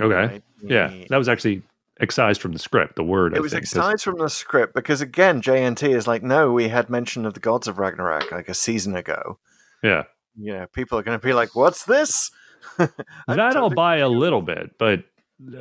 [0.00, 0.42] okay right?
[0.62, 1.62] yeah that was actually
[2.00, 5.00] excised from the script the word I It was think, excised from the script because
[5.00, 8.54] again, JNT is like, no, we had mention of the gods of Ragnarok like a
[8.54, 9.38] season ago.
[9.82, 10.04] yeah
[10.36, 12.30] You know, people are going to be like, "What's this?"
[12.78, 15.04] That i'll buy a little bit but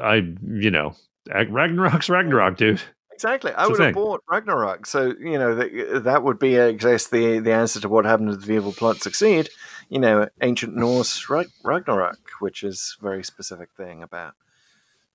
[0.01, 0.95] i you know
[1.27, 2.81] ragnarok's ragnarok dude
[3.13, 4.85] Exactly, I would have bought Ragnarok.
[4.85, 8.31] So you know that that would be, I guess, the the answer to what happened
[8.31, 9.49] to the evil plot succeed.
[9.89, 11.29] You know, ancient Norse
[11.63, 14.33] Ragnarok, which is a very specific thing about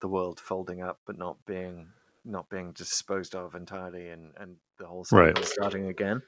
[0.00, 1.88] the world folding up but not being
[2.24, 5.44] not being disposed of entirely, and and the whole cycle Right.
[5.44, 6.22] starting again.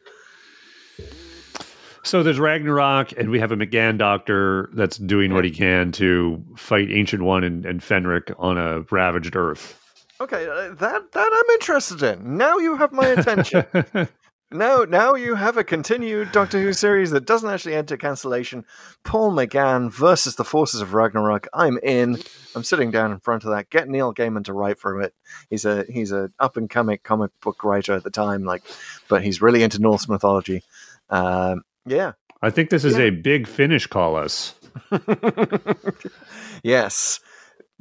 [2.02, 6.42] so there's ragnarok and we have a mcgann doctor that's doing what he can to
[6.56, 9.76] fight ancient one and, and fenric on a ravaged earth
[10.22, 12.36] Okay, uh, that that I'm interested in.
[12.36, 13.64] Now you have my attention.
[14.52, 18.64] now, now you have a continued Doctor Who series that doesn't actually enter cancellation.
[19.04, 21.46] Paul McGann versus the forces of Ragnarok.
[21.54, 22.18] I'm in.
[22.54, 23.70] I'm sitting down in front of that.
[23.70, 25.14] Get Neil Gaiman to write for it.
[25.50, 28.62] He's a he's a up and coming comic book writer at the time, like,
[29.08, 30.62] but he's really into Norse mythology.
[31.10, 32.12] Um, yeah,
[32.42, 33.04] I think this is Yeah.
[33.04, 34.54] a big finish call us.
[36.62, 37.20] yes.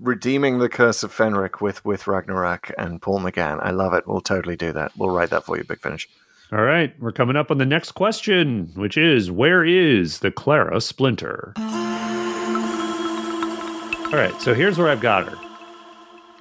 [0.02, 3.60] Redeeming the curse of Fenric with with Ragnarok and Paul McGann.
[3.62, 4.08] I love it.
[4.08, 4.94] We'll totally do that.
[4.96, 6.08] We'll write that for you, Big Finish.
[6.52, 10.82] All right, we're coming up on the next question, which is where is the Clara
[10.82, 11.54] Splinter?
[14.08, 15.38] All right, so here's where I've got her.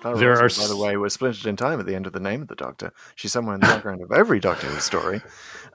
[0.00, 2.20] Clara There are by the way, was splintered in time at the end of the
[2.20, 2.90] name of the Doctor.
[3.16, 5.20] She's somewhere in the background of every Doctor Who story.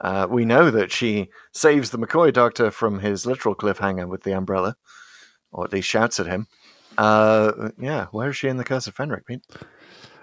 [0.00, 4.32] Uh, we know that she saves the McCoy Doctor from his literal cliffhanger with the
[4.32, 4.74] umbrella,
[5.52, 6.48] or at least shouts at him.
[6.98, 9.46] Uh, yeah, where is she in the Curse of Fenric, Pete?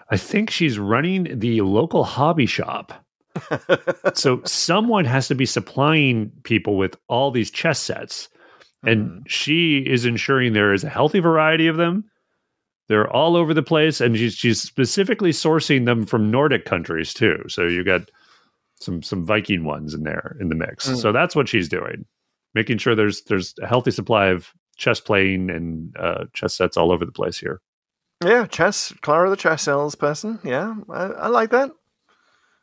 [0.10, 3.06] I think she's running the local hobby shop.
[4.14, 8.30] So someone has to be supplying people with all these chess sets.
[8.84, 12.04] And she is ensuring there is a healthy variety of them.
[12.88, 17.38] They're all over the place, and she's she's specifically sourcing them from Nordic countries too.
[17.48, 18.10] So you got
[18.80, 20.90] some some Viking ones in there in the mix.
[20.90, 20.98] Mm.
[20.98, 22.06] So that's what she's doing,
[22.56, 26.92] making sure there's there's a healthy supply of chess playing and uh, chess sets all
[26.92, 27.62] over the place here.
[28.24, 30.40] Yeah, chess, Clara the chess salesperson.
[30.44, 31.72] Yeah, I, I like that.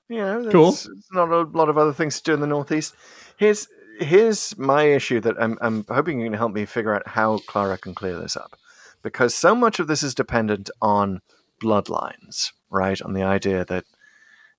[0.09, 0.73] You know, there's, Cool.
[0.73, 2.95] there's not a lot of other things to do in the Northeast.
[3.37, 3.69] Here's
[4.01, 7.77] here's my issue that I'm I'm hoping you can help me figure out how Clara
[7.79, 8.57] can clear this up,
[9.03, 11.21] because so much of this is dependent on
[11.61, 13.01] bloodlines, right?
[13.03, 13.85] On the idea that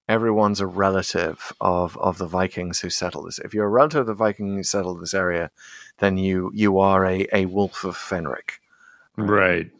[0.07, 3.39] everyone's a relative of of the Vikings who settled this.
[3.39, 5.49] If you're a relative of the Viking who settled this area,
[5.97, 8.59] then you you are a a wolf of Fenric.
[9.17, 9.71] Right.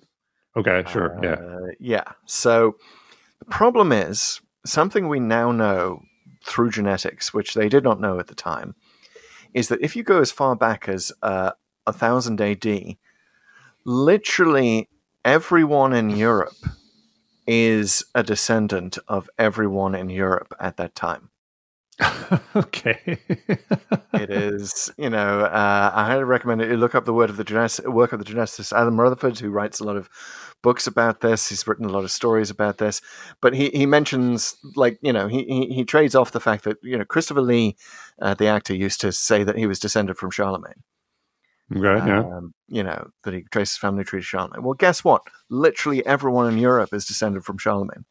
[0.58, 0.84] Okay.
[0.90, 1.18] Sure.
[1.22, 1.34] yeah.
[1.34, 2.04] Uh, yeah.
[2.26, 2.76] So
[3.40, 6.04] the problem is something we now know
[6.46, 8.76] through genetics, which they did not know at the time,
[9.54, 11.52] is that if you go as far back as uh,
[11.86, 12.98] 1000 AD,
[13.86, 14.90] literally
[15.26, 16.56] everyone in Europe
[17.48, 21.30] is a descendant of everyone in Europe at that time.
[22.56, 23.18] okay.
[24.14, 26.70] it is, you know, uh, I highly recommend it.
[26.70, 29.50] You look up the word of the genetic, work of the geneticist Adam Rutherford, who
[29.50, 30.10] writes a lot of
[30.62, 31.50] books about this.
[31.50, 33.02] He's written a lot of stories about this,
[33.42, 36.78] but he, he mentions like you know he, he he trades off the fact that
[36.82, 37.76] you know Christopher Lee,
[38.22, 40.84] uh, the actor, used to say that he was descended from Charlemagne.
[41.76, 42.08] Okay.
[42.08, 42.20] Yeah.
[42.22, 44.64] Um, you know that he traces family tree to Charlemagne.
[44.64, 45.24] Well, guess what?
[45.50, 48.06] Literally everyone in Europe is descended from Charlemagne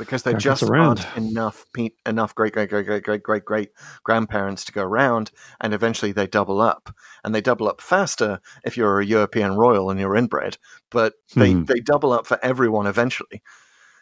[0.00, 0.98] because there just around.
[1.06, 3.68] aren't enough pe- enough great great great great great great great
[4.02, 8.76] grandparents to go around, and eventually they double up, and they double up faster if
[8.76, 10.58] you're a European royal and you're inbred,
[10.90, 11.64] but they Hmm.
[11.64, 13.42] they double up for everyone eventually.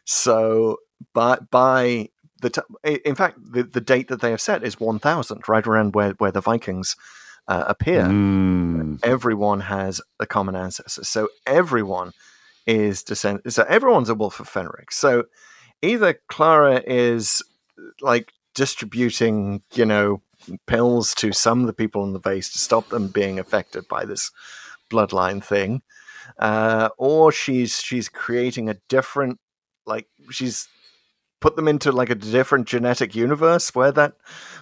[0.04, 0.78] So
[1.12, 2.08] by by
[2.40, 5.94] the t- in fact the, the date that they have set is 1000 right around
[5.94, 6.96] where where the Vikings
[7.48, 9.00] uh, appear Mm.
[9.02, 11.02] everyone has a common ancestor.
[11.04, 12.12] So everyone
[12.66, 13.40] is descend.
[13.48, 14.92] So everyone's a wolf of Fenric.
[14.92, 15.24] So
[15.82, 17.42] either Clara is
[18.00, 20.22] like distributing, you know,
[20.66, 24.04] pills to some of the people in the base to stop them being affected by
[24.04, 24.30] this
[24.90, 25.82] bloodline thing,
[26.38, 29.38] uh, or she's she's creating a different,
[29.86, 30.68] like she's
[31.40, 34.14] put them into like a different genetic universe where that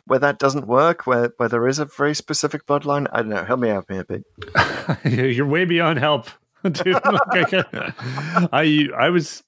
[0.07, 3.07] where that doesn't work, where where there is a very specific bloodline.
[3.13, 3.45] I don't know.
[3.45, 4.25] Help me out here bit.
[5.05, 6.29] You're way beyond help.
[6.71, 7.53] Dude, like,
[8.53, 9.43] I I was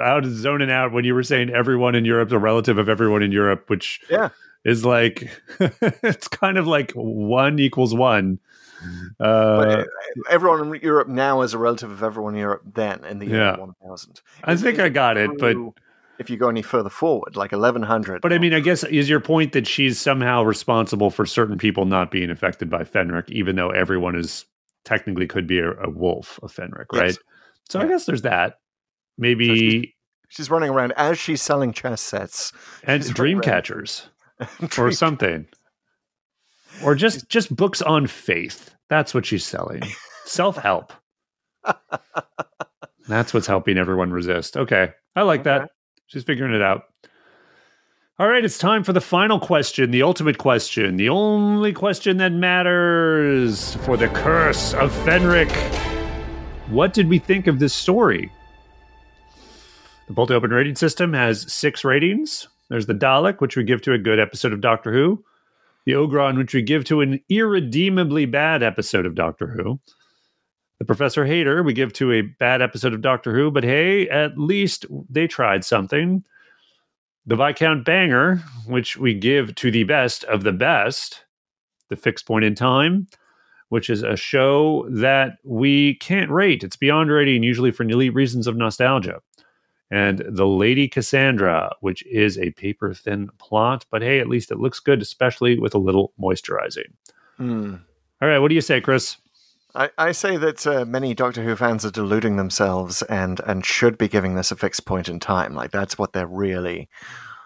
[0.00, 3.32] out zoning out when you were saying everyone in Europe's a relative of everyone in
[3.32, 4.28] Europe, which Yeah.
[4.64, 8.38] is like it's kind of like one equals one.
[9.20, 9.88] Uh, But
[10.30, 13.36] everyone in Europe now is a relative of everyone in Europe then in the year
[13.38, 13.56] Yeah.
[13.56, 14.20] 1000.
[14.44, 15.56] I think I got it, but
[16.18, 18.20] if you go any further forward, like 1100.
[18.20, 21.84] but I mean, I guess is your point that she's somehow responsible for certain people
[21.86, 24.44] not being affected by Fenric, even though everyone is
[24.84, 27.00] technically could be a, a wolf of Fenric, Yes.
[27.00, 27.18] right?
[27.68, 28.56] So I guess there's that.
[29.18, 29.94] Maybe
[30.28, 32.52] she's running around as she's selling chess sets.
[32.84, 34.08] and dream catchers
[34.78, 35.46] or something.
[36.82, 38.74] Or just just books on faith.
[38.88, 39.82] That's what she's selling.
[40.24, 40.92] Self-help.
[43.08, 44.56] That's what's helping everyone resist.
[44.56, 44.90] Okay.
[45.14, 45.70] I like that.
[46.06, 46.84] She's figuring it out
[48.22, 52.30] all right it's time for the final question the ultimate question the only question that
[52.30, 55.50] matters for the curse of fenric
[56.68, 58.30] what did we think of this story
[60.06, 62.46] the Bolt Open rating system has six ratings.
[62.68, 65.24] There's the Dalek, which we give to a good episode of Doctor Who.
[65.86, 69.80] The Ogron, which we give to an irredeemably bad episode of Doctor Who.
[70.78, 74.36] The Professor Hayter, we give to a bad episode of Doctor Who, but hey, at
[74.36, 76.24] least they tried something.
[77.26, 81.24] The Viscount Banger, which we give to the best of the best.
[81.88, 83.06] The Fixed Point in Time,
[83.68, 86.64] which is a show that we can't rate.
[86.64, 89.20] It's beyond rating, usually for nearly reasons of nostalgia
[89.92, 94.58] and The Lady Cassandra, which is a paper thin plot, but hey, at least it
[94.58, 96.94] looks good, especially with a little moisturizing.
[97.36, 97.74] Hmm.
[98.22, 99.18] All right, what do you say, Chris?
[99.74, 103.96] I, I say that uh, many Doctor Who fans are deluding themselves and, and should
[103.96, 105.54] be giving this a fixed point in time.
[105.54, 106.88] Like, that's what they're really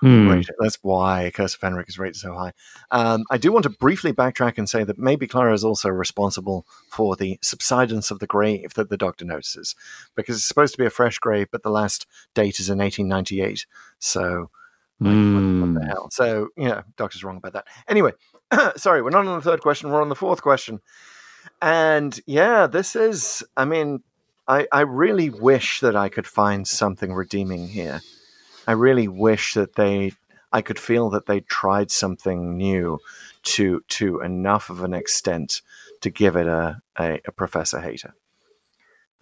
[0.02, 0.28] Hmm.
[0.28, 0.54] rated.
[0.58, 2.52] That's why Curse of Fenric is rated so high.
[2.90, 6.66] Um, I do want to briefly backtrack and say that maybe Clara is also responsible
[6.90, 9.74] for the subsidence of the grave that the Doctor notices,
[10.14, 13.66] because it's supposed to be a fresh grave, but the last date is in 1898.
[13.98, 14.50] So,
[15.00, 16.08] like, what, what the hell?
[16.10, 17.66] So, you know, Doctor's wrong about that.
[17.88, 18.12] Anyway,
[18.76, 20.80] sorry, we're not on the third question, we're on the fourth question.
[21.60, 24.02] And yeah, this is, I mean,
[24.46, 28.00] I, I really wish that I could find something redeeming here.
[28.66, 30.12] I really wish that they,
[30.52, 32.98] I could feel that they tried something new
[33.42, 35.62] to to enough of an extent
[36.00, 38.14] to give it a, a, a Professor Hayter.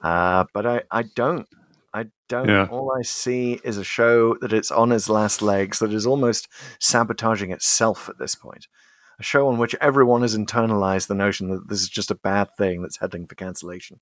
[0.03, 1.47] Uh, but I, I don't.
[1.93, 2.49] I don't.
[2.49, 2.67] Yeah.
[2.71, 6.49] All I see is a show that it's on its last legs, that is almost
[6.81, 8.67] sabotaging itself at this point.
[9.19, 12.49] A show on which everyone has internalized the notion that this is just a bad
[12.57, 14.01] thing that's heading for cancellation.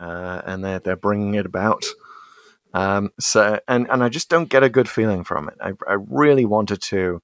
[0.00, 1.84] uh, and they're they're bringing it about.
[2.74, 5.54] Um, so and and I just don't get a good feeling from it.
[5.60, 7.22] I I really wanted to,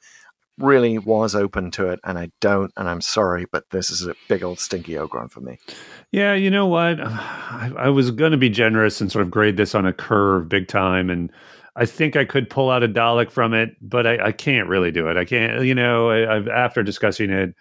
[0.59, 4.15] really was open to it, and I don't, and I'm sorry, but this is a
[4.29, 5.59] big old stinky ogron for me.
[6.11, 7.01] Yeah, you know what?
[7.01, 10.49] I, I was going to be generous and sort of grade this on a curve
[10.49, 11.11] big time.
[11.11, 11.31] And
[11.75, 14.91] I think I could pull out a Dalek from it, but I, I can't really
[14.91, 15.17] do it.
[15.17, 17.55] I can't, you know, I, I've, after discussing it,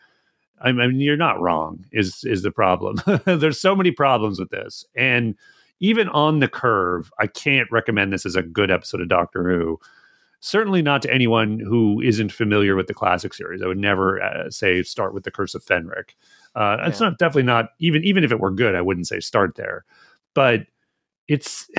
[0.60, 2.98] I mean, you're not wrong, is, is the problem.
[3.26, 4.86] There's so many problems with this.
[4.96, 5.36] And
[5.80, 9.80] even on the curve, I can't recommend this as a good episode of Doctor Who.
[10.40, 13.62] Certainly not to anyone who isn't familiar with the classic series.
[13.62, 16.16] I would never uh, say start with the Curse of Fenric.
[16.56, 16.88] Uh, yeah.
[16.88, 19.86] It's not definitely not even even if it were good, I wouldn't say start there.
[20.34, 20.62] But
[21.28, 21.70] it's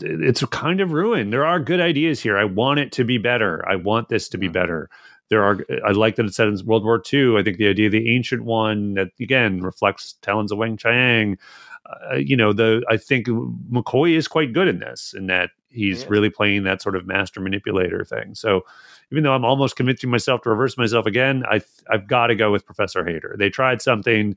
[0.00, 1.32] it's kind of ruined.
[1.32, 2.36] There are good ideas here.
[2.36, 3.66] I want it to be better.
[3.68, 4.90] I want this to be better.
[5.30, 5.58] There are.
[5.86, 7.36] I like that it said in World War II.
[7.38, 11.38] I think the idea of the ancient one that again reflects talons of Weng Chiang.
[11.86, 16.02] Uh, you know, the I think McCoy is quite good in this, in that he's
[16.02, 16.08] yeah.
[16.10, 18.34] really playing that sort of master manipulator thing.
[18.34, 18.62] So
[19.10, 21.60] even though I'm almost convincing myself to reverse myself again, I
[21.90, 23.36] I've got to go with Professor Hayter.
[23.38, 24.36] They tried something,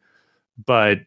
[0.66, 1.00] but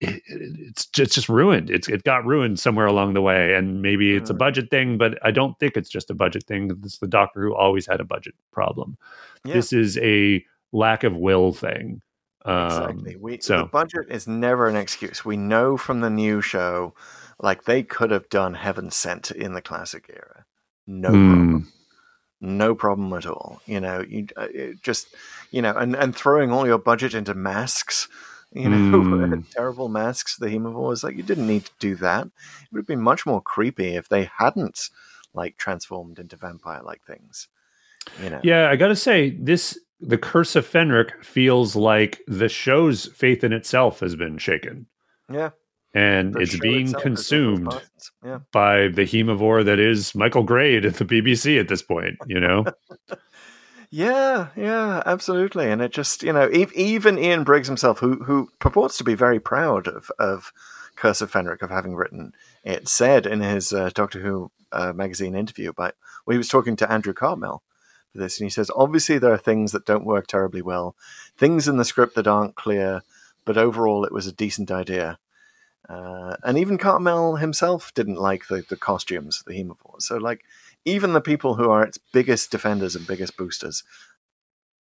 [0.00, 1.70] it, it's just, it's just ruined.
[1.70, 5.18] It's it got ruined somewhere along the way, and maybe it's a budget thing, but
[5.24, 6.70] I don't think it's just a budget thing.
[6.84, 8.96] It's the Doctor Who always had a budget problem.
[9.44, 9.54] Yeah.
[9.54, 12.02] This is a lack of will thing.
[12.44, 13.16] Um, exactly.
[13.16, 15.24] We, so the budget is never an excuse.
[15.24, 16.94] We know from the new show,
[17.40, 20.44] like they could have done Heaven Sent in the classic era,
[20.86, 21.12] no mm.
[21.12, 21.72] problem
[22.40, 23.60] no problem at all.
[23.66, 24.48] You know, you uh,
[24.82, 25.08] just
[25.50, 28.08] you know, and and throwing all your budget into masks.
[28.62, 29.50] You know, mm.
[29.50, 30.36] terrible masks.
[30.36, 32.26] The Haemovores like you didn't need to do that.
[32.26, 32.32] It
[32.72, 34.88] would have been much more creepy if they hadn't
[35.34, 37.48] like transformed into vampire-like things.
[38.22, 38.40] You know.
[38.42, 39.78] Yeah, I got to say this.
[40.00, 44.86] The Curse of Fenric feels like the show's faith in itself has been shaken.
[45.30, 45.50] Yeah,
[45.92, 47.74] and the it's being consumed
[48.24, 48.38] yeah.
[48.52, 52.16] by the Haemovore that is Michael Grade at the BBC at this point.
[52.26, 52.64] You know.
[53.90, 58.98] yeah, yeah, absolutely, and it just you know even Ian Briggs himself, who who purports
[58.98, 60.52] to be very proud of of
[60.96, 62.32] Curse of Fenric of having written
[62.64, 65.94] it, said in his uh, Doctor Who uh, magazine interview, but
[66.24, 67.62] when he was talking to Andrew Cartmel
[68.12, 70.96] for this, and he says obviously there are things that don't work terribly well,
[71.36, 73.02] things in the script that aren't clear,
[73.44, 75.18] but overall it was a decent idea
[75.88, 80.02] uh, and even Cartmel himself didn't like the, the costumes, the Haemovores.
[80.02, 80.44] So, like,
[80.86, 83.82] even the people who are its biggest defenders and biggest boosters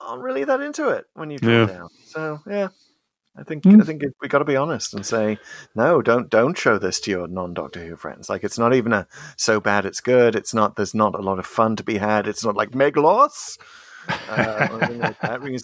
[0.01, 1.67] aren't really that into it when you draw yeah.
[1.67, 1.89] down.
[2.05, 2.69] So, yeah,
[3.37, 3.81] I think mm.
[3.81, 5.39] I think we got to be honest and say
[5.75, 6.03] no.
[6.03, 8.29] Don't don't show this to your non Doctor Who friends.
[8.29, 10.37] Like, it's not even a so bad it's good.
[10.37, 10.77] It's not.
[10.77, 12.29] There's not a lot of fun to be had.
[12.29, 13.59] It's not like Meglos.
[14.29, 14.69] Uh,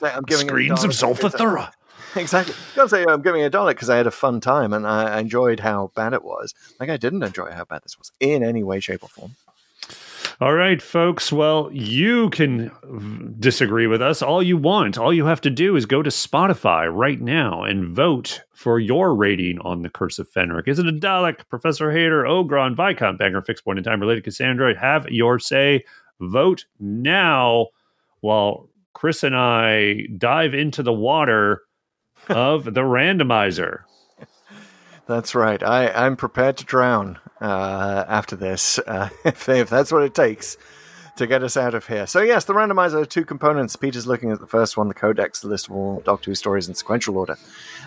[0.01, 1.71] like I'm giving screens of Zolfa-Thura.
[2.17, 2.55] exactly.
[2.75, 5.61] Can't say I'm giving a Dalek because I had a fun time and I enjoyed
[5.61, 6.55] how bad it was.
[6.81, 9.37] Like I didn't enjoy how bad this was in any way, shape, or form.
[10.41, 11.31] All right, folks.
[11.31, 12.71] Well, you can
[13.39, 14.97] disagree with us all you want.
[14.97, 19.15] All you have to do is go to Spotify right now and vote for your
[19.15, 20.67] rating on The Curse of Fenric.
[20.67, 24.79] Is it a Dalek, Professor Hayter, Ogron, Viscount, Banger, Fixed Point in Time, Related Cassandra?
[24.81, 25.85] Have your say.
[26.21, 27.67] Vote now
[28.21, 31.65] while Chris and I dive into the water
[32.31, 33.81] of the randomizer.
[35.07, 35.63] That's right.
[35.63, 40.57] I, I'm prepared to drown uh, after this, uh, if, if that's what it takes
[41.17, 42.07] to get us out of here.
[42.07, 43.77] So, yes, the randomizer, two components.
[43.77, 46.69] Peter's looking at the first one, the codex, the list of all Doctor Who stories
[46.69, 47.37] in sequential order.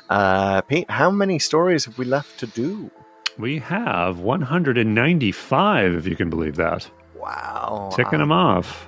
[0.09, 2.91] Uh, Pete, how many stories have we left to do?
[3.38, 6.89] We have 195, if you can believe that.
[7.15, 7.89] Wow.
[7.95, 8.88] Ticking them off.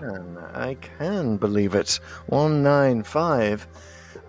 [0.54, 2.00] I can believe it.
[2.28, 3.68] 195.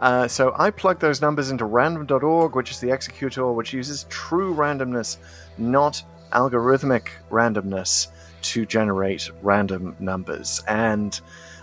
[0.01, 4.55] Uh, so I plug those numbers into random.org, which is the executor, which uses true
[4.55, 5.17] randomness,
[5.59, 6.03] not
[6.33, 8.09] algorithmic randomness,
[8.43, 10.63] to generate random numbers.
[10.69, 11.19] And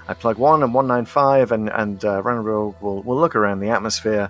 [0.08, 4.30] I plug one and 195, and, and uh, random.org will, will look around the atmosphere,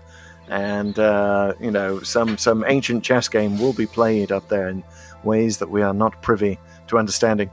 [0.50, 4.84] and uh, you know some some ancient chess game will be played up there in
[5.24, 7.50] ways that we are not privy to understanding.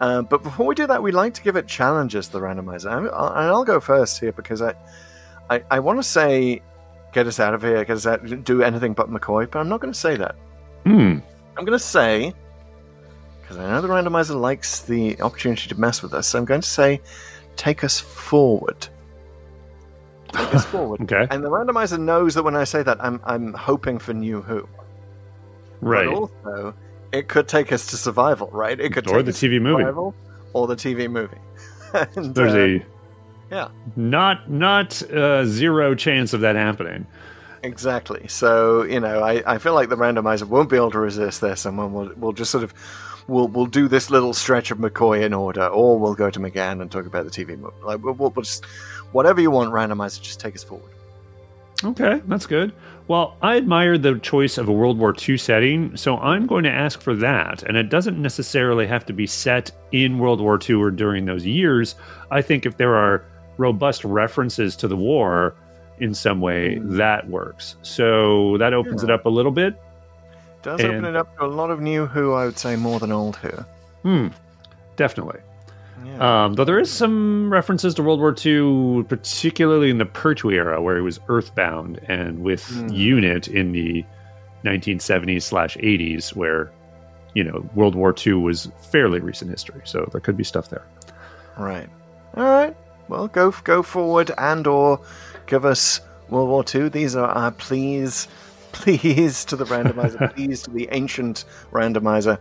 [0.00, 2.28] Uh, but before we do that, we like to give it challenges.
[2.28, 4.74] The randomizer, and I'll go first here because I
[5.50, 6.62] I, I want to say
[7.12, 9.80] get us out of here, get us out, do anything but McCoy, but I'm not
[9.80, 10.34] going to say that.
[10.84, 11.18] Hmm.
[11.56, 12.34] I'm going to say,
[13.40, 16.60] because I know the randomizer likes the opportunity to mess with us, so I'm going
[16.60, 17.00] to say,
[17.56, 18.88] take us forward.
[20.32, 21.02] Take us forward.
[21.02, 21.26] okay.
[21.30, 24.68] And the randomizer knows that when I say that, I'm I'm hoping for New Who.
[25.80, 26.06] Right.
[26.06, 26.74] But also,
[27.12, 28.78] it could take us to survival, right?
[28.80, 29.84] It could or the TV movie,
[30.52, 31.36] or the TV movie.
[32.16, 32.86] and, There's uh, a
[33.50, 33.68] yeah.
[33.96, 37.06] Not not uh, zero chance of that happening.
[37.64, 38.28] Exactly.
[38.28, 41.64] So you know, I, I feel like the randomizer won't be able to resist this,
[41.64, 42.74] and we'll we'll just sort of
[43.26, 46.82] we'll we'll do this little stretch of McCoy in order, or we'll go to McGann
[46.82, 47.74] and talk about the TV movie.
[47.82, 48.66] Like we'll, we'll just
[49.12, 50.90] whatever you want, randomizer, just take us forward.
[51.82, 52.72] Okay, that's good.
[53.08, 56.70] Well, I admire the choice of a World War II setting, so I'm going to
[56.70, 57.62] ask for that.
[57.62, 61.44] And it doesn't necessarily have to be set in World War II or during those
[61.44, 61.94] years.
[62.30, 63.24] I think if there are
[63.58, 65.54] robust references to the war
[65.98, 67.76] in some way, that works.
[67.82, 69.80] So that opens it up a little bit.
[70.62, 72.98] Does And- open it up to a lot of new Who, I would say, more
[72.98, 73.50] than old Who.
[74.02, 74.28] Hmm,
[74.96, 75.40] definitely.
[76.18, 80.80] Um, though there is some references to World War II, particularly in the Pertwee era,
[80.82, 82.88] where he was earthbound, and with Hmm.
[82.88, 84.04] Unit in the
[84.64, 86.70] 1970s slash 80s, where
[87.34, 89.80] you know World War II was fairly recent history.
[89.84, 90.84] So there could be stuff there.
[91.58, 91.88] Right.
[92.36, 92.76] All right.
[93.08, 95.00] Well, go go forward and or
[95.46, 96.88] give us World War II.
[96.88, 98.28] These are our pleas,
[98.72, 102.38] please to the randomizer, please to the ancient randomizer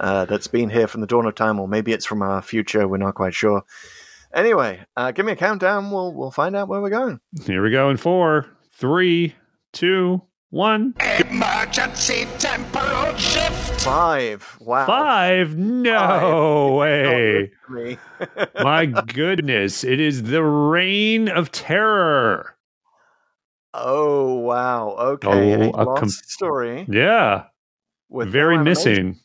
[0.00, 2.86] uh, that's been here from the dawn of time, or maybe it's from our future.
[2.88, 3.62] We're not quite sure.
[4.34, 5.90] Anyway, uh, give me a countdown.
[5.90, 7.20] We'll we'll find out where we're going.
[7.44, 9.34] Here we go in four, three,
[9.72, 13.63] two, one, Emergency temporal shift.
[13.84, 14.56] Five.
[14.60, 14.86] Wow.
[14.86, 15.56] five.
[15.58, 16.72] No Five.
[16.78, 17.50] way!
[17.68, 17.98] Me.
[18.62, 22.56] My goodness, it is the reign of terror.
[23.74, 24.90] oh wow.
[24.98, 25.70] Okay.
[25.70, 26.86] Oh, a com- story.
[26.88, 27.44] Yeah,
[28.08, 29.20] With very missing.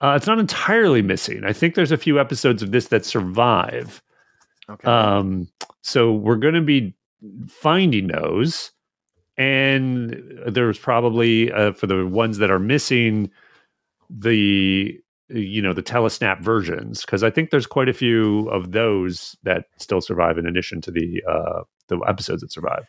[0.00, 1.42] Uh, it's not entirely missing.
[1.44, 4.00] I think there's a few episodes of this that survive.
[4.70, 4.88] Okay.
[4.88, 5.48] Um,
[5.82, 6.94] so we're going to be
[7.48, 8.70] finding those,
[9.36, 13.28] and there's probably uh, for the ones that are missing
[14.10, 19.36] the you know the telesnap versions because I think there's quite a few of those
[19.42, 22.86] that still survive in addition to the uh, the episodes that survive.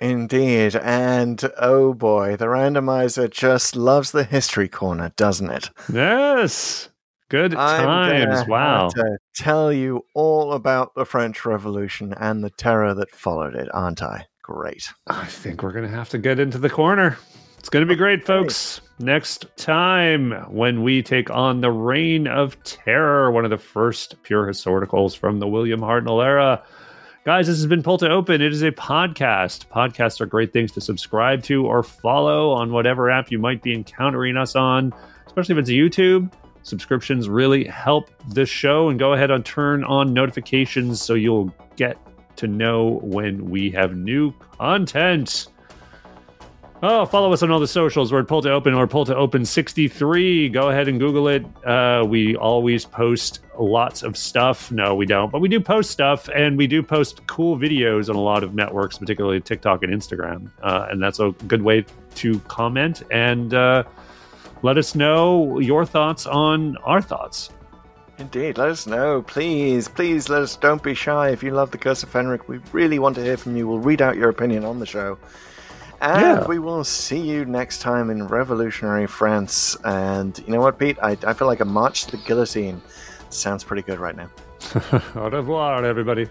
[0.00, 5.70] Indeed, and oh boy, the randomizer just loves the history corner, doesn't it?
[5.92, 6.88] Yes,
[7.28, 8.48] good I'm times.
[8.48, 8.88] Wow.
[8.88, 14.02] to tell you all about the French Revolution and the terror that followed it, aren't
[14.02, 14.26] I?
[14.42, 14.90] Great.
[15.06, 17.18] I think we're going to have to get into the corner.
[17.58, 18.80] It's going to be great, folks.
[19.00, 24.46] Next time, when we take on the Reign of Terror, one of the first pure
[24.46, 26.62] historicals from the William Hartnell era.
[27.24, 28.42] Guys, this has been Pull to Open.
[28.42, 29.68] It is a podcast.
[29.68, 33.72] Podcasts are great things to subscribe to or follow on whatever app you might be
[33.72, 34.92] encountering us on,
[35.26, 36.30] especially if it's YouTube.
[36.62, 41.96] Subscriptions really help the show, and go ahead and turn on notifications so you'll get
[42.36, 45.46] to know when we have new content.
[46.82, 48.10] Oh, follow us on all the socials.
[48.10, 50.48] We're at Pull to Open or Pull to Open 63.
[50.48, 51.44] Go ahead and Google it.
[51.62, 54.72] Uh, we always post lots of stuff.
[54.72, 58.16] No, we don't, but we do post stuff and we do post cool videos on
[58.16, 60.50] a lot of networks, particularly TikTok and Instagram.
[60.62, 61.84] Uh, and that's a good way
[62.14, 63.82] to comment and uh,
[64.62, 67.50] let us know your thoughts on our thoughts.
[68.16, 69.20] Indeed, let us know.
[69.20, 70.56] Please, please let us.
[70.56, 71.28] Don't be shy.
[71.28, 73.68] If you love the Curse of Fenric, we really want to hear from you.
[73.68, 75.18] We'll read out your opinion on the show.
[76.00, 76.46] And Yeah.
[76.46, 79.76] we will see you next time in revolutionary France.
[79.84, 80.98] And you know what, Pete?
[81.02, 82.80] I, I feel like a march to the guillotine.
[83.28, 84.30] Sounds pretty good right now.
[85.14, 86.26] Au revoir, everybody.